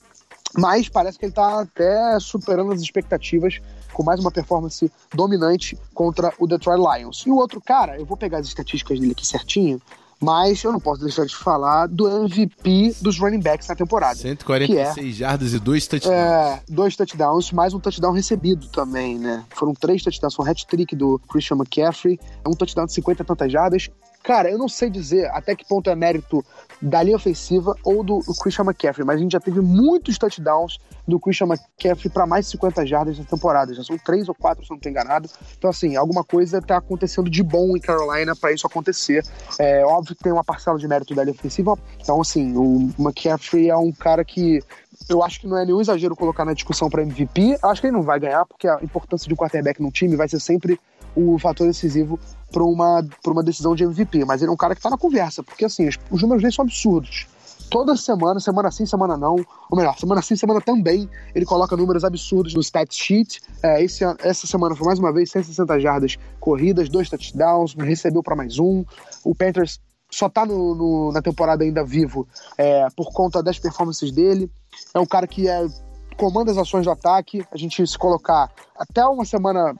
Mas 0.57 0.87
parece 0.89 1.19
que 1.19 1.25
ele 1.25 1.31
está 1.31 1.61
até 1.61 2.19
superando 2.19 2.71
as 2.71 2.81
expectativas 2.81 3.59
com 3.93 4.03
mais 4.03 4.19
uma 4.19 4.31
performance 4.31 4.91
dominante 5.13 5.77
contra 5.93 6.33
o 6.39 6.47
Detroit 6.47 6.79
Lions. 6.79 7.23
E 7.25 7.31
o 7.31 7.35
outro 7.35 7.59
cara, 7.59 7.99
eu 7.99 8.05
vou 8.05 8.15
pegar 8.15 8.39
as 8.39 8.47
estatísticas 8.47 8.99
dele 8.99 9.11
aqui 9.11 9.25
certinho, 9.25 9.81
mas 10.19 10.63
eu 10.63 10.71
não 10.71 10.79
posso 10.79 11.01
deixar 11.01 11.25
de 11.25 11.35
falar 11.35 11.87
do 11.87 12.07
MVP 12.07 12.95
dos 13.01 13.19
running 13.19 13.39
backs 13.39 13.67
na 13.67 13.75
temporada. 13.75 14.15
146 14.15 15.07
é, 15.07 15.11
jardas 15.11 15.53
e 15.53 15.59
dois 15.59 15.85
touchdowns. 15.85 16.15
É, 16.15 16.61
dois 16.67 16.95
touchdowns, 16.95 17.51
mais 17.51 17.73
um 17.73 17.79
touchdown 17.79 18.11
recebido 18.11 18.67
também, 18.69 19.19
né? 19.19 19.43
Foram 19.55 19.73
três 19.73 20.03
touchdowns, 20.03 20.33
foi 20.33 20.45
um 20.45 20.49
hat-trick 20.49 20.95
do 20.95 21.19
Christian 21.29 21.57
McCaffrey, 21.57 22.19
um 22.47 22.53
touchdown 22.53 22.85
de 22.85 22.93
50 22.93 23.23
tantas 23.23 23.51
jardas. 23.51 23.89
Cara, 24.27 24.51
eu 24.51 24.57
não 24.57 24.67
sei 24.67 24.89
dizer 24.89 25.31
até 25.31 25.55
que 25.55 25.63
ponto 25.63 25.89
é 25.89 25.95
mérito 25.95 26.43
da 26.81 27.01
linha 27.01 27.15
ofensiva 27.15 27.73
ou 27.81 28.03
do, 28.03 28.19
do 28.19 28.35
Christian 28.35 28.65
McCaffrey, 28.65 29.07
mas 29.07 29.15
a 29.15 29.19
gente 29.19 29.31
já 29.31 29.39
teve 29.39 29.61
muitos 29.61 30.17
touchdowns 30.17 30.79
do 31.07 31.17
Christian 31.17 31.47
McCaffrey 31.47 32.11
para 32.11 32.27
mais 32.27 32.43
de 32.43 32.51
50 32.51 32.85
jardas 32.85 33.17
na 33.17 33.23
temporada. 33.23 33.73
Já 33.73 33.85
são 33.85 33.97
três 33.97 34.27
ou 34.27 34.35
quatro, 34.35 34.65
se 34.65 34.69
não 34.69 34.75
estou 34.75 34.91
enganado. 34.91 35.29
Então, 35.57 35.69
assim, 35.69 35.95
alguma 35.95 36.25
coisa 36.25 36.57
está 36.57 36.75
acontecendo 36.75 37.29
de 37.29 37.41
bom 37.41 37.77
em 37.77 37.79
Carolina 37.79 38.35
para 38.35 38.51
isso 38.51 38.67
acontecer. 38.67 39.23
É 39.57 39.85
óbvio 39.85 40.13
que 40.13 40.21
tem 40.21 40.33
uma 40.33 40.43
parcela 40.43 40.77
de 40.77 40.89
mérito 40.89 41.15
da 41.15 41.23
linha 41.23 41.33
ofensiva. 41.33 41.79
Então, 41.97 42.19
assim, 42.19 42.53
o 42.57 42.91
McCaffrey 42.99 43.69
é 43.69 43.77
um 43.77 43.93
cara 43.93 44.25
que 44.25 44.61
eu 45.07 45.23
acho 45.23 45.39
que 45.39 45.47
não 45.47 45.57
é 45.57 45.63
nenhum 45.63 45.79
exagero 45.79 46.17
colocar 46.17 46.43
na 46.43 46.51
discussão 46.51 46.89
para 46.89 47.01
MVP. 47.01 47.59
Eu 47.63 47.69
acho 47.69 47.79
que 47.79 47.87
ele 47.87 47.95
não 47.95 48.03
vai 48.03 48.19
ganhar, 48.19 48.45
porque 48.45 48.67
a 48.67 48.77
importância 48.83 49.25
de 49.25 49.33
um 49.33 49.37
quarterback 49.37 49.81
no 49.81 49.89
time 49.89 50.17
vai 50.17 50.27
ser 50.27 50.41
sempre 50.41 50.77
o 51.15 51.39
fator 51.39 51.65
decisivo 51.65 52.19
para 52.51 52.63
uma, 52.63 53.05
uma 53.25 53.43
decisão 53.43 53.75
de 53.75 53.83
MVP. 53.83 54.25
Mas 54.25 54.41
ele 54.41 54.49
é 54.49 54.53
um 54.53 54.57
cara 54.57 54.73
que 54.73 54.79
está 54.79 54.89
na 54.89 54.97
conversa, 54.97 55.43
porque 55.43 55.65
assim, 55.65 55.87
os, 55.87 55.97
os 56.09 56.21
números 56.21 56.41
dele 56.41 56.53
são 56.53 56.63
absurdos. 56.63 57.27
toda 57.69 57.95
semana, 57.95 58.39
semana 58.39 58.71
sim, 58.71 58.85
semana 58.85 59.17
não, 59.17 59.35
ou 59.69 59.77
melhor, 59.77 59.97
semana 59.97 60.21
sim, 60.21 60.35
semana 60.35 60.61
também, 60.61 61.09
ele 61.35 61.45
coloca 61.45 61.75
números 61.75 62.03
absurdos 62.03 62.53
no 62.53 62.61
stat 62.61 62.93
sheet. 62.93 63.41
É, 63.61 63.83
esse, 63.83 64.03
essa 64.19 64.47
semana 64.47 64.75
foi 64.75 64.87
mais 64.87 64.99
uma 64.99 65.11
vez 65.11 65.31
160 65.31 65.79
jardas 65.79 66.17
corridas, 66.39 66.89
dois 66.89 67.09
touchdowns, 67.09 67.75
recebeu 67.75 68.23
para 68.23 68.35
mais 68.35 68.59
um. 68.59 68.85
O 69.23 69.35
Panthers 69.35 69.79
só 70.09 70.29
tá 70.29 70.45
no, 70.45 70.73
no, 70.73 71.11
na 71.11 71.21
temporada 71.21 71.63
ainda 71.63 71.83
vivo 71.83 72.27
é, 72.57 72.87
por 72.95 73.11
conta 73.11 73.43
das 73.43 73.59
performances 73.59 74.11
dele. 74.11 74.49
É 74.93 74.99
um 74.99 75.05
cara 75.05 75.27
que 75.27 75.47
é, 75.47 75.67
comanda 76.15 76.51
as 76.51 76.57
ações 76.57 76.85
do 76.85 76.91
ataque. 76.91 77.45
A 77.51 77.57
gente 77.57 77.85
se 77.85 77.97
colocar 77.97 78.51
até 78.77 79.05
uma 79.05 79.25
semana, 79.25 79.75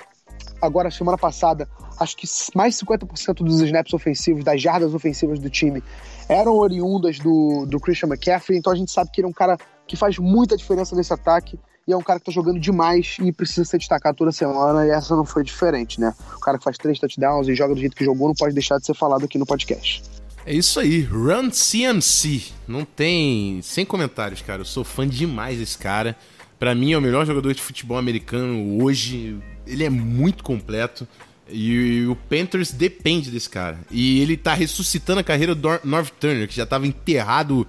agora 0.61 0.91
semana 0.91 1.17
passada, 1.17 1.67
acho 1.99 2.15
que 2.15 2.27
mais 2.55 2.75
50% 2.75 3.43
dos 3.43 3.61
snaps 3.61 3.93
ofensivos, 3.93 4.43
das 4.43 4.61
jardas 4.61 4.93
ofensivas 4.93 5.39
do 5.39 5.49
time, 5.49 5.83
eram 6.29 6.55
oriundas 6.57 7.19
do, 7.19 7.65
do 7.65 7.79
Christian 7.79 8.09
McCaffrey. 8.09 8.57
Então 8.57 8.71
a 8.71 8.75
gente 8.75 8.91
sabe 8.91 9.11
que 9.11 9.21
ele 9.21 9.27
é 9.27 9.29
um 9.29 9.33
cara 9.33 9.57
que 9.87 9.95
faz 9.95 10.17
muita 10.17 10.57
diferença 10.57 10.95
nesse 10.95 11.13
ataque 11.13 11.59
e 11.87 11.93
é 11.93 11.97
um 11.97 12.01
cara 12.01 12.19
que 12.19 12.25
tá 12.25 12.31
jogando 12.31 12.59
demais 12.59 13.15
e 13.21 13.31
precisa 13.31 13.63
ser 13.63 13.77
destacado 13.77 14.15
toda 14.15 14.31
semana, 14.31 14.85
e 14.85 14.89
essa 14.89 15.15
não 15.15 15.23
foi 15.23 15.41
diferente, 15.41 16.01
né? 16.01 16.13
O 16.35 16.39
cara 16.39 16.57
que 16.57 16.63
faz 16.63 16.77
três 16.77 16.99
touchdowns 16.99 17.47
e 17.47 17.55
joga 17.55 17.73
do 17.73 17.79
jeito 17.79 17.95
que 17.95 18.03
jogou 18.03 18.27
não 18.27 18.35
pode 18.35 18.53
deixar 18.53 18.77
de 18.77 18.85
ser 18.85 18.93
falado 18.93 19.23
aqui 19.23 19.37
no 19.37 19.45
podcast. 19.45 20.03
É 20.45 20.53
isso 20.53 20.79
aí, 20.79 21.01
Run 21.01 21.49
CMC. 21.49 22.53
Não 22.67 22.83
tem. 22.83 23.61
Sem 23.61 23.85
comentários, 23.85 24.41
cara. 24.41 24.61
Eu 24.61 24.65
sou 24.65 24.83
fã 24.83 25.07
demais 25.07 25.59
desse 25.59 25.77
cara. 25.77 26.15
Para 26.59 26.73
mim 26.73 26.93
é 26.93 26.97
o 26.97 27.01
melhor 27.01 27.25
jogador 27.25 27.53
de 27.53 27.61
futebol 27.61 27.97
americano 27.97 28.83
hoje. 28.83 29.37
Ele 29.67 29.83
é 29.83 29.89
muito 29.89 30.43
completo. 30.43 31.07
E 31.49 32.05
o 32.09 32.15
Panthers 32.15 32.71
depende 32.71 33.31
desse 33.31 33.49
cara. 33.49 33.79
E 33.89 34.19
ele 34.19 34.35
tá 34.35 34.53
ressuscitando 34.53 35.21
a 35.21 35.23
carreira 35.23 35.55
do 35.55 35.67
North 35.83 36.11
Turner, 36.19 36.47
que 36.47 36.55
já 36.55 36.65
tava 36.65 36.85
enterrado, 36.85 37.65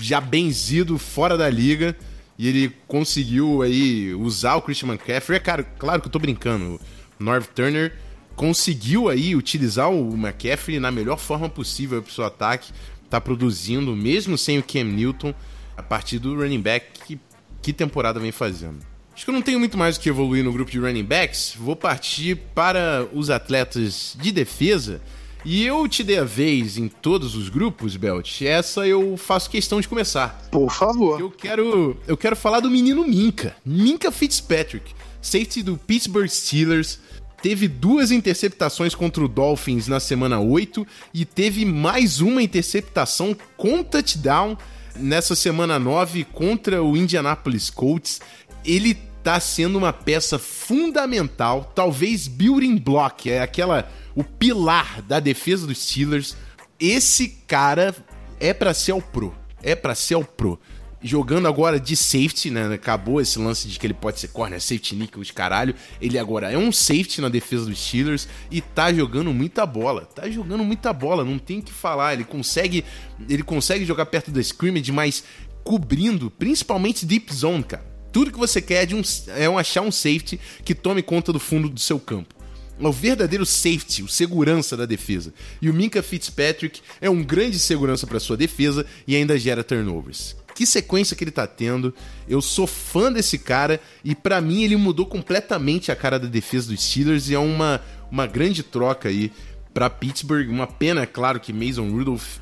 já 0.00 0.20
benzido, 0.20 0.98
fora 0.98 1.36
da 1.36 1.48
liga. 1.50 1.94
E 2.38 2.48
ele 2.48 2.72
conseguiu 2.86 3.62
aí 3.62 4.14
usar 4.14 4.54
o 4.56 4.62
Christian 4.62 4.88
McCaffrey. 4.88 5.36
É, 5.36 5.40
cara, 5.40 5.62
claro 5.62 6.00
que 6.00 6.08
eu 6.08 6.12
tô 6.12 6.18
brincando. 6.18 6.80
O 7.20 7.24
North 7.24 7.48
Turner 7.54 7.92
conseguiu 8.38 9.08
aí 9.08 9.34
utilizar 9.34 9.90
o 9.90 10.14
McCaffrey 10.14 10.78
na 10.78 10.92
melhor 10.92 11.18
forma 11.18 11.48
possível 11.48 12.00
para 12.00 12.10
o 12.10 12.14
seu 12.14 12.24
ataque, 12.24 12.72
tá 13.10 13.20
produzindo, 13.20 13.96
mesmo 13.96 14.38
sem 14.38 14.60
o 14.60 14.62
Cam 14.62 14.84
Newton, 14.84 15.34
a 15.76 15.82
partir 15.82 16.20
do 16.20 16.36
running 16.36 16.60
back 16.60 16.86
que, 17.04 17.18
que 17.60 17.72
temporada 17.72 18.20
vem 18.20 18.30
fazendo. 18.30 18.78
Acho 19.18 19.24
que 19.24 19.30
eu 19.32 19.34
não 19.34 19.42
tenho 19.42 19.58
muito 19.58 19.76
mais 19.76 19.96
o 19.96 20.00
que 20.00 20.08
evoluir 20.08 20.44
no 20.44 20.52
grupo 20.52 20.70
de 20.70 20.78
running 20.78 21.02
backs, 21.02 21.52
vou 21.58 21.74
partir 21.74 22.36
para 22.54 23.04
os 23.12 23.30
atletas 23.30 24.16
de 24.20 24.30
defesa. 24.30 25.00
E 25.44 25.66
eu 25.66 25.88
te 25.88 26.04
dei 26.04 26.18
a 26.18 26.24
vez 26.24 26.78
em 26.78 26.86
todos 26.86 27.34
os 27.34 27.48
grupos, 27.48 27.96
Belt. 27.96 28.42
Essa 28.42 28.86
eu 28.86 29.16
faço 29.16 29.50
questão 29.50 29.80
de 29.80 29.88
começar. 29.88 30.46
Por 30.52 30.70
favor. 30.70 31.20
Eu 31.20 31.32
quero, 31.32 31.96
eu 32.06 32.16
quero 32.16 32.36
falar 32.36 32.60
do 32.60 32.70
menino 32.70 33.04
Minka, 33.04 33.56
Minka 33.66 34.12
Fitzpatrick, 34.12 34.94
safety 35.20 35.64
do 35.64 35.76
Pittsburgh 35.76 36.28
Steelers 36.28 37.00
teve 37.42 37.66
duas 37.66 38.12
interceptações 38.12 38.94
contra 38.94 39.24
o 39.24 39.26
Dolphins 39.26 39.88
na 39.88 39.98
semana 39.98 40.38
8 40.38 40.86
e 41.12 41.24
teve 41.24 41.64
mais 41.64 42.20
uma 42.20 42.40
interceptação 42.40 43.36
com 43.56 43.82
touchdown 43.82 44.56
nessa 44.94 45.34
semana 45.34 45.76
9 45.76 46.22
contra 46.22 46.84
o 46.84 46.96
Indianapolis 46.96 47.68
Colts. 47.68 48.20
Ele 48.64 49.07
tá 49.28 49.38
sendo 49.40 49.76
uma 49.76 49.92
peça 49.92 50.38
fundamental, 50.38 51.70
talvez 51.74 52.26
building 52.26 52.78
block, 52.78 53.30
é 53.30 53.42
aquela 53.42 53.86
o 54.14 54.24
pilar 54.24 55.02
da 55.02 55.20
defesa 55.20 55.66
dos 55.66 55.84
Steelers. 55.84 56.34
Esse 56.80 57.28
cara 57.46 57.94
é 58.40 58.54
para 58.54 58.72
ser 58.72 58.94
o 58.94 59.02
pro, 59.02 59.34
é 59.62 59.74
para 59.74 59.94
ser 59.94 60.14
o 60.14 60.24
pro 60.24 60.58
jogando 61.02 61.46
agora 61.46 61.78
de 61.78 61.94
safety, 61.94 62.50
né? 62.50 62.72
Acabou 62.72 63.20
esse 63.20 63.38
lance 63.38 63.68
de 63.68 63.78
que 63.78 63.86
ele 63.86 63.92
pode 63.92 64.18
ser 64.18 64.28
corner, 64.28 64.62
safety 64.62 64.96
nickel 64.96 65.22
de 65.22 65.32
caralho. 65.34 65.74
Ele 66.00 66.18
agora 66.18 66.50
é 66.50 66.56
um 66.56 66.72
safety 66.72 67.20
na 67.20 67.28
defesa 67.28 67.66
dos 67.66 67.78
Steelers 67.78 68.26
e 68.50 68.62
tá 68.62 68.90
jogando 68.90 69.30
muita 69.34 69.66
bola. 69.66 70.06
Tá 70.06 70.28
jogando 70.30 70.64
muita 70.64 70.90
bola, 70.90 71.22
não 71.22 71.38
tem 71.38 71.60
que 71.60 71.70
falar. 71.70 72.14
Ele 72.14 72.24
consegue, 72.24 72.82
ele 73.28 73.42
consegue 73.42 73.84
jogar 73.84 74.06
perto 74.06 74.30
da 74.30 74.40
scrimmage, 74.40 74.90
mas 74.90 75.22
cobrindo, 75.62 76.30
principalmente 76.30 77.04
deep 77.04 77.32
zone, 77.32 77.62
cara. 77.62 77.97
Tudo 78.12 78.32
que 78.32 78.38
você 78.38 78.60
quer 78.60 78.90
é, 78.90 78.94
um, 78.94 79.02
é 79.36 79.48
um 79.48 79.58
achar 79.58 79.82
um 79.82 79.92
safety 79.92 80.40
que 80.64 80.74
tome 80.74 81.02
conta 81.02 81.32
do 81.32 81.40
fundo 81.40 81.68
do 81.68 81.80
seu 81.80 81.98
campo. 81.98 82.34
É 82.80 82.86
o 82.86 82.92
verdadeiro 82.92 83.44
safety, 83.44 84.02
o 84.02 84.08
segurança 84.08 84.76
da 84.76 84.86
defesa. 84.86 85.34
E 85.60 85.68
o 85.68 85.74
Minka 85.74 86.02
Fitzpatrick 86.02 86.80
é 87.00 87.10
um 87.10 87.22
grande 87.22 87.58
segurança 87.58 88.06
para 88.06 88.20
sua 88.20 88.36
defesa 88.36 88.86
e 89.06 89.16
ainda 89.16 89.38
gera 89.38 89.64
turnovers 89.64 90.36
que 90.58 90.66
sequência 90.66 91.14
que 91.14 91.22
ele 91.22 91.30
tá 91.30 91.46
tendo. 91.46 91.94
Eu 92.28 92.42
sou 92.42 92.66
fã 92.66 93.12
desse 93.12 93.38
cara 93.38 93.80
e 94.02 94.12
para 94.12 94.40
mim 94.40 94.64
ele 94.64 94.74
mudou 94.74 95.06
completamente 95.06 95.92
a 95.92 95.94
cara 95.94 96.18
da 96.18 96.26
defesa 96.26 96.70
dos 96.70 96.82
Steelers 96.82 97.30
e 97.30 97.34
é 97.36 97.38
uma, 97.38 97.80
uma 98.10 98.26
grande 98.26 98.64
troca 98.64 99.08
aí 99.08 99.30
para 99.72 99.88
Pittsburgh. 99.88 100.50
Uma 100.50 100.66
pena, 100.66 101.02
é 101.02 101.06
claro, 101.06 101.38
que 101.38 101.52
Mason 101.52 101.88
Rudolph 101.88 102.38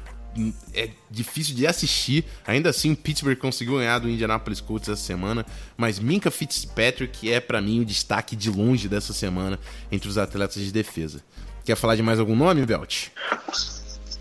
é 0.75 0.91
difícil 1.11 1.55
de 1.55 1.67
assistir. 1.67 2.25
Ainda 2.47 2.71
assim, 2.71 2.95
Pittsburgh 2.95 3.39
conseguiu 3.39 3.77
ganhar 3.77 3.99
do 3.99 4.09
Indianapolis 4.09 4.61
Colts 4.61 4.89
essa 4.89 5.03
semana, 5.03 5.45
mas 5.77 5.99
Minka 5.99 6.31
Fitzpatrick 6.31 7.31
é 7.33 7.41
para 7.41 7.61
mim 7.61 7.81
o 7.81 7.85
destaque 7.85 8.37
de 8.37 8.51
longe 8.51 8.89
dessa 8.89 9.13
semana 9.13 9.59
entre 9.91 10.09
os 10.09 10.19
atletas 10.19 10.63
de 10.63 10.73
defesa. 10.73 11.23
Quer 11.65 11.77
falar 11.77 11.97
de 11.97 12.03
mais 12.03 12.19
algum 12.21 12.37
nome, 12.37 12.65
Belt? 12.65 13.09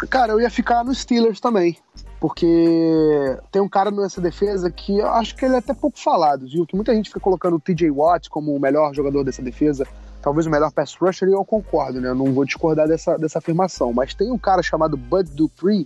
Cara, 0.10 0.34
eu 0.34 0.42
ia 0.42 0.50
ficar 0.50 0.84
nos 0.84 1.00
Steelers 1.00 1.40
também 1.40 1.78
porque 2.20 3.38
tem 3.52 3.62
um 3.62 3.70
cara 3.70 3.92
nessa 3.92 4.20
defesa 4.20 4.72
que 4.72 4.98
eu 4.98 5.08
acho 5.08 5.36
que 5.36 5.46
ele 5.46 5.54
é 5.54 5.58
até 5.58 5.76
pouco 5.76 6.00
falado, 6.00 6.48
viu? 6.48 6.66
Que 6.66 6.76
muita 6.76 6.92
gente 6.92 7.10
fica 7.10 7.20
colocando 7.20 7.56
o 7.56 7.60
TJ 7.60 7.92
Watt 7.92 8.32
como 8.32 8.56
o 8.56 8.60
melhor 8.60 8.96
jogador 8.96 9.24
dessa 9.24 9.44
defesa, 9.44 9.86
talvez 10.24 10.48
o 10.48 10.50
melhor 10.50 10.72
pass 10.72 10.96
rusher, 10.96 11.30
e 11.30 11.34
eu 11.34 11.46
concordo, 11.46 12.02
né? 12.02 12.10
Eu 12.10 12.16
não 12.16 12.34
vou 12.34 12.46
discordar 12.46 12.88
dessa, 12.88 13.16
dessa 13.18 13.38
afirmação. 13.38 13.94
Mas 13.94 14.16
tem 14.16 14.32
um 14.32 14.38
cara 14.38 14.64
chamado 14.64 14.98
Bud 14.98 15.30
Dupree 15.34 15.86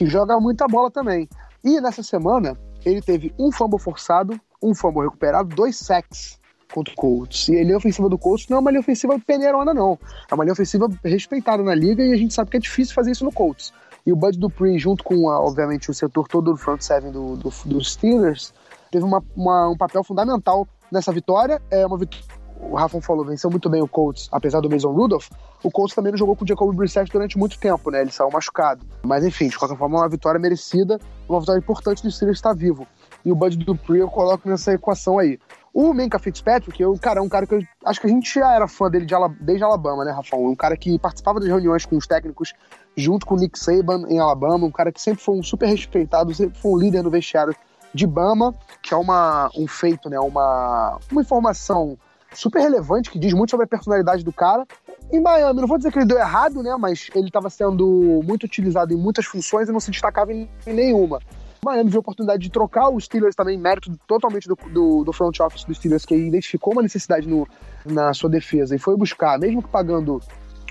que 0.00 0.06
joga 0.06 0.40
muita 0.40 0.66
bola 0.66 0.90
também. 0.90 1.28
E 1.62 1.78
nessa 1.78 2.02
semana, 2.02 2.56
ele 2.86 3.02
teve 3.02 3.34
um 3.38 3.52
fumble 3.52 3.78
forçado, 3.78 4.40
um 4.62 4.74
fumble 4.74 5.02
recuperado, 5.02 5.54
dois 5.54 5.76
sacks 5.76 6.40
contra 6.72 6.90
o 6.94 6.96
Colts. 6.96 7.50
E 7.50 7.58
a 7.58 7.62
linha 7.62 7.76
ofensiva 7.76 8.08
do 8.08 8.16
Colts 8.16 8.48
não 8.48 8.56
é 8.56 8.60
uma 8.60 8.70
linha 8.70 8.80
ofensiva 8.80 9.20
peneirona, 9.20 9.74
não. 9.74 9.98
É 10.30 10.34
uma 10.34 10.42
linha 10.42 10.54
ofensiva 10.54 10.88
respeitada 11.04 11.62
na 11.62 11.74
liga 11.74 12.02
e 12.02 12.14
a 12.14 12.16
gente 12.16 12.32
sabe 12.32 12.50
que 12.50 12.56
é 12.56 12.60
difícil 12.60 12.94
fazer 12.94 13.10
isso 13.10 13.26
no 13.26 13.30
Colts. 13.30 13.74
E 14.06 14.10
o 14.10 14.16
Bud 14.16 14.38
Dupree, 14.38 14.78
junto 14.78 15.04
com, 15.04 15.26
obviamente, 15.26 15.90
o 15.90 15.94
setor 15.94 16.26
todo 16.26 16.50
do 16.52 16.56
front 16.56 16.80
seven 16.80 17.12
do, 17.12 17.36
do, 17.36 17.50
dos 17.66 17.92
Steelers, 17.92 18.54
teve 18.90 19.04
uma, 19.04 19.22
uma, 19.36 19.68
um 19.68 19.76
papel 19.76 20.02
fundamental 20.02 20.66
nessa 20.90 21.12
vitória. 21.12 21.60
É 21.70 21.86
uma 21.86 21.98
vitória 21.98 22.24
o 22.62 22.76
Rafa 22.76 23.00
falou, 23.00 23.24
venceu 23.24 23.50
muito 23.50 23.68
bem 23.68 23.82
o 23.82 23.88
Colts, 23.88 24.28
apesar 24.30 24.60
do 24.60 24.70
Mason 24.70 24.92
Rudolph, 24.92 25.28
o 25.62 25.70
Colts 25.70 25.94
também 25.94 26.12
não 26.12 26.18
jogou 26.18 26.36
com 26.36 26.44
o 26.44 26.48
Jacoby 26.48 26.76
Brissett 26.76 27.10
durante 27.10 27.38
muito 27.38 27.58
tempo, 27.58 27.90
né? 27.90 28.02
Ele 28.02 28.10
saiu 28.10 28.30
machucado. 28.30 28.84
Mas 29.02 29.24
enfim, 29.24 29.48
de 29.48 29.58
qualquer 29.58 29.76
forma, 29.76 29.98
uma 29.98 30.08
vitória 30.08 30.38
merecida, 30.38 30.98
uma 31.28 31.40
vitória 31.40 31.58
importante 31.58 32.02
do 32.02 32.10
Steelers 32.10 32.38
estar 32.38 32.54
vivo. 32.54 32.86
E 33.24 33.32
o 33.32 33.34
Bud 33.34 33.56
Dupree 33.56 34.00
eu 34.00 34.08
coloco 34.08 34.48
nessa 34.48 34.72
equação 34.72 35.18
aí. 35.18 35.38
O 35.72 35.92
Minka 35.94 36.18
Fitzpatrick, 36.18 36.80
eu, 36.82 36.98
cara, 36.98 37.20
é 37.20 37.22
um 37.22 37.28
cara 37.28 37.46
que 37.46 37.54
eu 37.54 37.62
acho 37.84 38.00
que 38.00 38.06
a 38.06 38.10
gente 38.10 38.34
já 38.34 38.52
era 38.52 38.66
fã 38.66 38.90
dele 38.90 39.06
de 39.06 39.14
desde 39.40 39.62
Alabama, 39.62 40.04
né, 40.04 40.10
Rafael? 40.10 40.42
Um 40.42 40.56
cara 40.56 40.76
que 40.76 40.98
participava 40.98 41.38
das 41.38 41.48
reuniões 41.48 41.86
com 41.86 41.96
os 41.96 42.06
técnicos 42.06 42.52
junto 42.96 43.24
com 43.24 43.34
o 43.34 43.38
Nick 43.38 43.58
Saban 43.58 44.04
em 44.08 44.18
Alabama, 44.18 44.66
um 44.66 44.70
cara 44.70 44.90
que 44.90 45.00
sempre 45.00 45.22
foi 45.22 45.38
um 45.38 45.42
super 45.42 45.66
respeitado, 45.66 46.34
sempre 46.34 46.58
foi 46.58 46.72
um 46.72 46.76
líder 46.76 47.02
no 47.02 47.10
vestiário 47.10 47.54
de 47.94 48.06
Bama, 48.06 48.54
que 48.82 48.92
é 48.92 48.96
uma, 48.96 49.50
um 49.56 49.66
feito, 49.66 50.08
né, 50.08 50.18
uma, 50.18 50.98
uma 51.10 51.20
informação 51.20 51.96
super 52.32 52.60
relevante 52.60 53.10
que 53.10 53.18
diz 53.18 53.32
muito 53.32 53.50
sobre 53.50 53.64
a 53.64 53.68
personalidade 53.68 54.24
do 54.24 54.32
cara. 54.32 54.66
Em 55.12 55.20
Miami, 55.20 55.60
não 55.60 55.68
vou 55.68 55.76
dizer 55.76 55.90
que 55.92 55.98
ele 55.98 56.06
deu 56.06 56.18
errado, 56.18 56.62
né, 56.62 56.76
mas 56.78 57.10
ele 57.14 57.26
estava 57.26 57.50
sendo 57.50 58.20
muito 58.24 58.44
utilizado 58.44 58.92
em 58.92 58.96
muitas 58.96 59.26
funções 59.26 59.68
e 59.68 59.72
não 59.72 59.80
se 59.80 59.90
destacava 59.90 60.32
em, 60.32 60.48
em 60.66 60.72
nenhuma. 60.72 61.20
Miami 61.64 61.90
viu 61.90 61.98
a 61.98 62.00
oportunidade 62.00 62.42
de 62.42 62.50
trocar 62.50 62.88
os 62.88 63.04
Steelers 63.04 63.34
também, 63.34 63.58
mérito 63.58 63.90
totalmente 64.06 64.48
do, 64.48 64.56
do, 64.72 65.04
do 65.04 65.12
front 65.12 65.38
office 65.40 65.64
dos 65.64 65.76
Steelers, 65.76 66.06
que 66.06 66.14
identificou 66.14 66.72
uma 66.72 66.82
necessidade 66.82 67.28
no, 67.28 67.46
na 67.84 68.14
sua 68.14 68.30
defesa 68.30 68.74
e 68.74 68.78
foi 68.78 68.96
buscar, 68.96 69.38
mesmo 69.38 69.62
que 69.62 69.68
pagando 69.68 70.20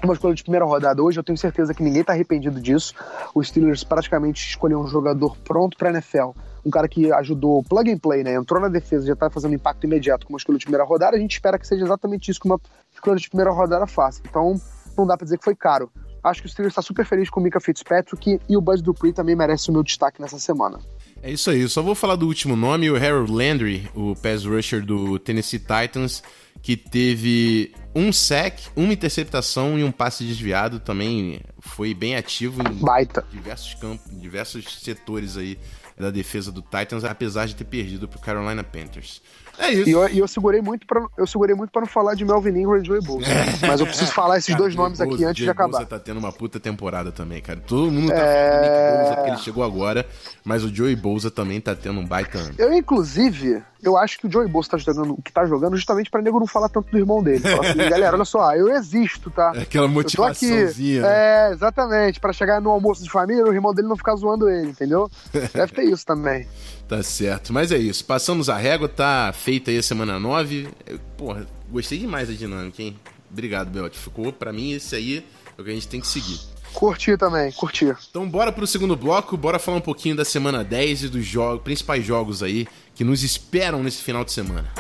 uma 0.04 0.14
escolha 0.14 0.34
de 0.34 0.44
primeira 0.44 0.66
rodada 0.66 1.04
hoje, 1.04 1.20
eu 1.20 1.24
tenho 1.24 1.38
certeza 1.38 1.74
que 1.74 1.84
ninguém 1.84 2.02
está 2.02 2.14
arrependido 2.14 2.60
disso. 2.60 2.94
Os 3.36 3.50
Steelers 3.50 3.84
praticamente 3.84 4.50
escolheram 4.50 4.82
um 4.82 4.88
jogador 4.88 5.38
pronto 5.44 5.78
para 5.78 5.90
NFL, 5.90 6.32
um 6.66 6.70
cara 6.70 6.88
que 6.88 7.12
ajudou 7.12 7.64
plug 7.64 7.92
and 7.92 7.98
play, 7.98 8.24
né? 8.24 8.36
Entrou 8.36 8.62
na 8.62 8.68
defesa, 8.68 9.06
já 9.06 9.14
está 9.14 9.30
fazendo 9.30 9.54
impacto 9.54 9.84
imediato 9.86 10.26
com 10.26 10.34
uma 10.34 10.38
escolha 10.38 10.58
de 10.58 10.66
primeira 10.66 10.84
rodada. 10.84 11.16
A 11.16 11.20
gente 11.20 11.34
espera 11.34 11.58
que 11.58 11.68
seja 11.68 11.84
exatamente 11.84 12.30
isso 12.30 12.40
que 12.40 12.48
uma 12.48 12.60
escolha 12.94 13.18
de 13.18 13.30
primeira 13.30 13.52
rodada 13.52 13.88
faça. 13.88 14.22
Então, 14.28 14.60
não 14.98 15.08
dá 15.08 15.16
para 15.16 15.26
dizer 15.26 15.38
que 15.38 15.44
foi 15.44 15.56
caro. 15.56 15.90
Acho 16.24 16.42
que 16.42 16.48
o 16.48 16.50
Steelers 16.50 16.74
está 16.74 16.82
super 16.82 17.06
feliz 17.06 17.30
com 17.30 17.40
o 17.40 17.44
Mika 17.44 17.60
Fitzpatrick 17.60 18.42
e 18.48 18.58
o 18.58 18.62
Buzz 18.62 18.82
Dupree 18.82 19.14
também 19.14 19.36
merece 19.36 19.70
o 19.70 19.74
meu 19.74 19.84
destaque 19.84 20.22
nessa 20.22 20.38
semana. 20.38 20.80
É 21.22 21.32
isso 21.32 21.50
aí, 21.50 21.62
eu 21.62 21.70
só 21.70 21.82
vou 21.82 21.96
falar 21.96 22.16
do 22.16 22.28
último 22.28 22.56
nome, 22.56 22.90
o 22.90 22.96
Harold 22.96 23.32
Landry, 23.32 23.90
o 23.94 24.16
pass 24.16 24.46
rusher 24.46 24.86
do 24.86 25.20
Tennessee 25.20 25.60
Titans, 25.60 26.24
que 26.62 26.78
teve 26.78 27.74
um 27.94 28.12
sack, 28.12 28.70
uma 28.76 28.94
interceptação 28.94 29.78
e 29.78 29.84
um 29.84 29.92
passe 29.92 30.24
desviado, 30.24 30.80
também 30.80 31.42
foi 31.60 31.94
bem 31.94 32.16
ativo 32.16 32.62
em 32.62 32.74
Baita. 32.74 33.26
diversos 33.32 33.74
campos, 33.76 34.20
diversos 34.20 34.80
setores 34.82 35.36
aí 35.36 35.58
da 36.00 36.10
defesa 36.10 36.52
do 36.52 36.62
Titans, 36.62 37.04
apesar 37.04 37.46
de 37.46 37.56
ter 37.56 37.66
perdido 37.66 38.08
pro 38.08 38.20
Carolina 38.20 38.64
Panthers. 38.64 39.22
É 39.60 39.72
isso. 39.72 39.90
E 39.90 39.92
eu, 39.92 40.08
e 40.10 40.20
eu 40.20 40.28
segurei 40.28 40.62
muito 40.62 40.88
para 40.88 41.06
eu 41.18 41.28
segurei 41.28 41.56
muito 41.56 41.70
para 41.72 41.82
não 41.82 41.88
falar 41.88 42.16
de 42.16 42.24
Melvin 42.26 42.50
Ingram 42.62 42.78
e 42.82 42.86
Joey 42.86 43.02
Bosa. 43.02 43.26
Mas 43.68 43.80
eu 43.80 43.86
preciso 43.86 44.12
falar 44.12 44.38
esses 44.38 44.48
Cara, 44.48 44.60
dois 44.60 44.74
Joey 44.74 44.84
nomes 44.86 45.02
aqui 45.02 45.12
Bosa- 45.12 45.26
antes 45.28 45.36
de 45.36 45.42
Joey 45.44 45.52
acabar. 45.52 45.72
Bosa 45.80 45.86
tá 45.86 46.00
tendo 46.00 46.18
uma 46.18 46.32
puta 46.32 46.60
temporada 46.60 47.12
também, 47.12 47.42
cara. 47.42 47.60
Todo 47.66 47.92
mundo 47.92 48.10
tá 48.10 48.16
É. 48.16 48.50
falando 48.52 48.62
do 48.62 48.68
Nick 48.70 49.04
Bosa 49.04 49.16
porque 49.16 49.30
ele 49.32 49.38
chegou 49.40 49.64
agora, 49.64 50.06
mas 50.46 50.64
o 50.64 50.74
Joey 50.74 50.96
Bosa 50.96 51.30
também 51.30 51.60
tá 51.60 51.76
tendo 51.76 52.00
um 52.00 52.06
baita 52.06 52.38
ano. 52.38 52.56
Eu, 52.58 52.74
inclusive, 52.74 53.62
eu 53.84 53.98
acho 53.98 54.18
que 54.20 54.28
o 54.28 54.32
Joey 54.32 54.48
Bosa 54.48 54.70
tá 54.70 54.78
jogando 54.78 55.14
o 55.14 55.22
que 55.22 55.32
tá 55.32 55.46
jogando 55.46 55.76
justamente 55.76 56.10
pra 56.10 56.22
nego 56.22 56.40
não 56.40 56.48
falar 56.48 56.70
tanto 56.70 56.90
do 56.92 56.98
irmão 56.98 57.22
dele. 57.22 57.44
Assim, 57.48 57.78
galera, 57.90 58.16
olha 58.16 58.26
só, 58.26 58.56
eu 58.56 58.70
existo, 58.76 59.30
tá? 59.30 59.50
Aquela 59.52 59.86
tô 59.88 59.92
aqui. 59.92 59.94
motivaçãozinha. 59.94 61.02
né? 61.02 61.08
É, 61.10 61.52
exatamente. 61.52 62.20
Pra 62.20 62.32
chegar 62.34 62.62
no 62.62 62.70
almoço 62.70 63.04
de 63.04 63.10
família, 63.10 63.44
o 63.44 63.54
irmão 63.54 63.74
dele 63.74 63.88
não 63.88 63.98
ficar 63.98 64.16
zoando 64.16 64.50
ele, 64.50 64.70
entendeu? 64.70 65.10
Deve 65.54 65.74
ter 65.74 65.84
isso 65.84 66.06
também. 66.06 66.48
Tá 66.90 67.04
certo. 67.04 67.54
Mas 67.54 67.72
é 67.72 67.78
isso. 67.78 68.04
Passamos 68.04 68.50
a 68.50 68.58
régua, 68.58 68.90
tá 68.90 69.32
feita 69.32 69.70
aí 69.70 69.78
a 69.78 69.84
semana 69.84 70.20
9. 70.20 70.68
Eu, 70.88 71.00
Porra, 71.16 71.46
gostei 71.70 72.00
demais 72.00 72.28
da 72.28 72.34
dinâmica, 72.34 72.82
hein? 72.82 73.00
Obrigado, 73.32 73.70
Belt. 73.70 73.94
Ficou, 73.94 74.34
pra 74.34 74.52
mim, 74.52 74.72
esse 74.72 74.96
aí 74.96 75.24
é 75.56 75.62
o 75.62 75.64
que 75.64 75.70
a 75.70 75.74
gente 75.74 75.88
tem 75.88 76.02
que 76.02 76.08
seguir. 76.08 76.40
Curti 76.74 77.16
também, 77.16 77.52
curti. 77.52 77.96
Então 78.10 78.28
bora 78.28 78.52
pro 78.52 78.66
segundo 78.66 78.96
bloco, 78.96 79.38
bora 79.38 79.60
falar 79.60 79.78
um 79.78 79.82
pouquinho 79.82 80.16
da 80.16 80.26
semana 80.26 80.64
10 80.64 81.04
e 81.04 81.10
dos 81.10 81.26
jogos, 81.26 81.64
principais 81.64 82.06
jogos 82.06 82.42
aí 82.42 82.68
que 82.96 83.04
nos 83.04 83.24
esperam 83.24 83.84
nesse 83.84 84.02
final 84.02 84.24
de 84.24 84.32
semana. 84.32 84.72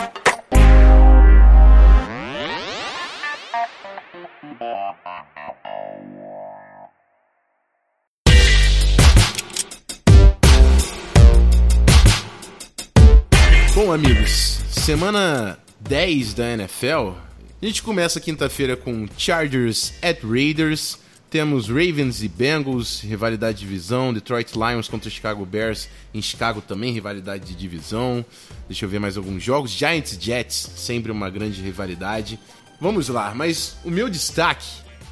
Bom, 13.81 13.93
amigos, 13.93 14.59
semana 14.71 15.57
10 15.79 16.33
da 16.33 16.51
NFL. 16.51 17.13
A 17.61 17.65
gente 17.65 17.81
começa 17.81 18.19
quinta-feira 18.19 18.75
com 18.75 19.07
Chargers 19.17 19.93
at 20.01 20.21
Raiders. 20.21 20.99
Temos 21.29 21.69
Ravens 21.69 22.21
e 22.21 22.27
Bengals, 22.27 22.99
rivalidade 22.99 23.59
de 23.59 23.63
divisão. 23.65 24.13
Detroit 24.13 24.51
Lions 24.53 24.89
contra 24.89 25.09
Chicago 25.09 25.45
Bears. 25.45 25.87
Em 26.13 26.21
Chicago 26.21 26.59
também, 26.59 26.91
rivalidade 26.91 27.45
de 27.45 27.55
divisão. 27.55 28.25
Deixa 28.67 28.83
eu 28.83 28.89
ver 28.89 28.99
mais 28.99 29.15
alguns 29.15 29.41
jogos. 29.41 29.71
Giants 29.71 30.17
Jets, 30.19 30.71
sempre 30.75 31.09
uma 31.09 31.29
grande 31.29 31.61
rivalidade. 31.61 32.37
Vamos 32.81 33.07
lá, 33.07 33.33
mas 33.33 33.77
o 33.85 33.89
meu 33.89 34.09
destaque 34.09 34.67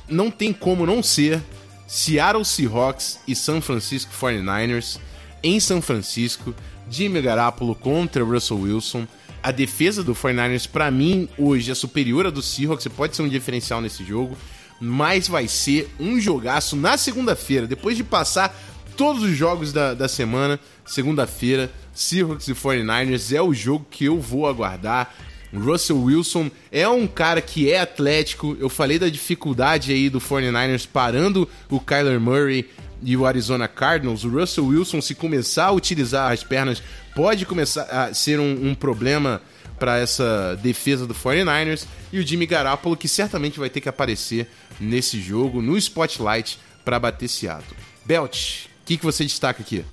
não 0.09 0.29
tem 0.29 0.51
como 0.51 0.85
não 0.85 1.01
ser 1.01 1.41
Seattle 1.87 2.43
Seahawks 2.43 3.17
e 3.25 3.33
San 3.33 3.61
Francisco 3.61 4.11
49ers 4.13 4.99
em 5.41 5.57
São 5.57 5.81
Francisco. 5.81 6.53
Jimmy 6.89 7.21
Garoppolo 7.21 7.75
contra 7.75 8.23
Russell 8.23 8.59
Wilson. 8.61 9.07
A 9.41 9.51
defesa 9.51 10.03
do 10.03 10.13
49ers, 10.13 10.67
pra 10.67 10.89
mim, 10.91 11.29
hoje 11.37 11.71
é 11.71 11.75
superior 11.75 12.25
à 12.25 12.29
do 12.29 12.41
Seahawks. 12.41 12.83
Você 12.83 12.89
pode 12.89 13.15
ser 13.15 13.21
um 13.21 13.29
diferencial 13.29 13.81
nesse 13.81 14.03
jogo. 14.03 14.37
Mas 14.79 15.27
vai 15.27 15.47
ser 15.47 15.89
um 15.99 16.19
jogaço 16.19 16.75
na 16.75 16.97
segunda-feira. 16.97 17.65
Depois 17.65 17.97
de 17.97 18.03
passar 18.03 18.55
todos 18.95 19.23
os 19.23 19.35
jogos 19.35 19.71
da, 19.71 19.93
da 19.93 20.07
semana, 20.07 20.59
segunda-feira, 20.85 21.71
Seahawks 21.93 22.47
e 22.47 22.53
49ers 22.53 23.35
é 23.35 23.41
o 23.41 23.53
jogo 23.53 23.85
que 23.89 24.05
eu 24.05 24.19
vou 24.19 24.47
aguardar. 24.47 25.13
Russell 25.53 26.01
Wilson 26.01 26.51
é 26.71 26.87
um 26.87 27.07
cara 27.07 27.41
que 27.41 27.71
é 27.71 27.79
atlético. 27.79 28.57
Eu 28.59 28.69
falei 28.69 28.99
da 28.99 29.07
dificuldade 29.07 29.91
aí 29.91 30.09
do 30.09 30.19
49ers 30.19 30.87
parando 30.91 31.47
o 31.69 31.79
Kyler 31.79 32.19
Murray 32.19 32.67
e 33.01 33.15
o 33.15 33.25
Arizona 33.25 33.67
Cardinals. 33.67 34.23
O 34.23 34.29
Russell 34.29 34.67
Wilson, 34.67 35.01
se 35.01 35.15
começar 35.15 35.65
a 35.65 35.71
utilizar 35.71 36.31
as 36.31 36.43
pernas, 36.43 36.81
pode 37.15 37.45
começar 37.45 37.83
a 37.83 38.13
ser 38.13 38.39
um, 38.39 38.69
um 38.69 38.75
problema 38.75 39.41
para 39.79 39.97
essa 39.97 40.57
defesa 40.61 41.05
do 41.05 41.13
49ers. 41.13 41.85
E 42.11 42.19
o 42.19 42.25
Jimmy 42.25 42.45
Garoppolo, 42.45 42.97
que 42.97 43.07
certamente 43.07 43.59
vai 43.59 43.69
ter 43.69 43.81
que 43.81 43.89
aparecer 43.89 44.49
nesse 44.79 45.19
jogo, 45.19 45.61
no 45.61 45.77
spotlight, 45.77 46.59
para 46.83 46.99
bater 46.99 47.27
Seattle. 47.27 47.77
Belt, 48.05 48.65
o 48.65 48.85
que, 48.85 48.97
que 48.97 49.05
você 49.05 49.23
destaca 49.23 49.61
aqui? 49.61 49.85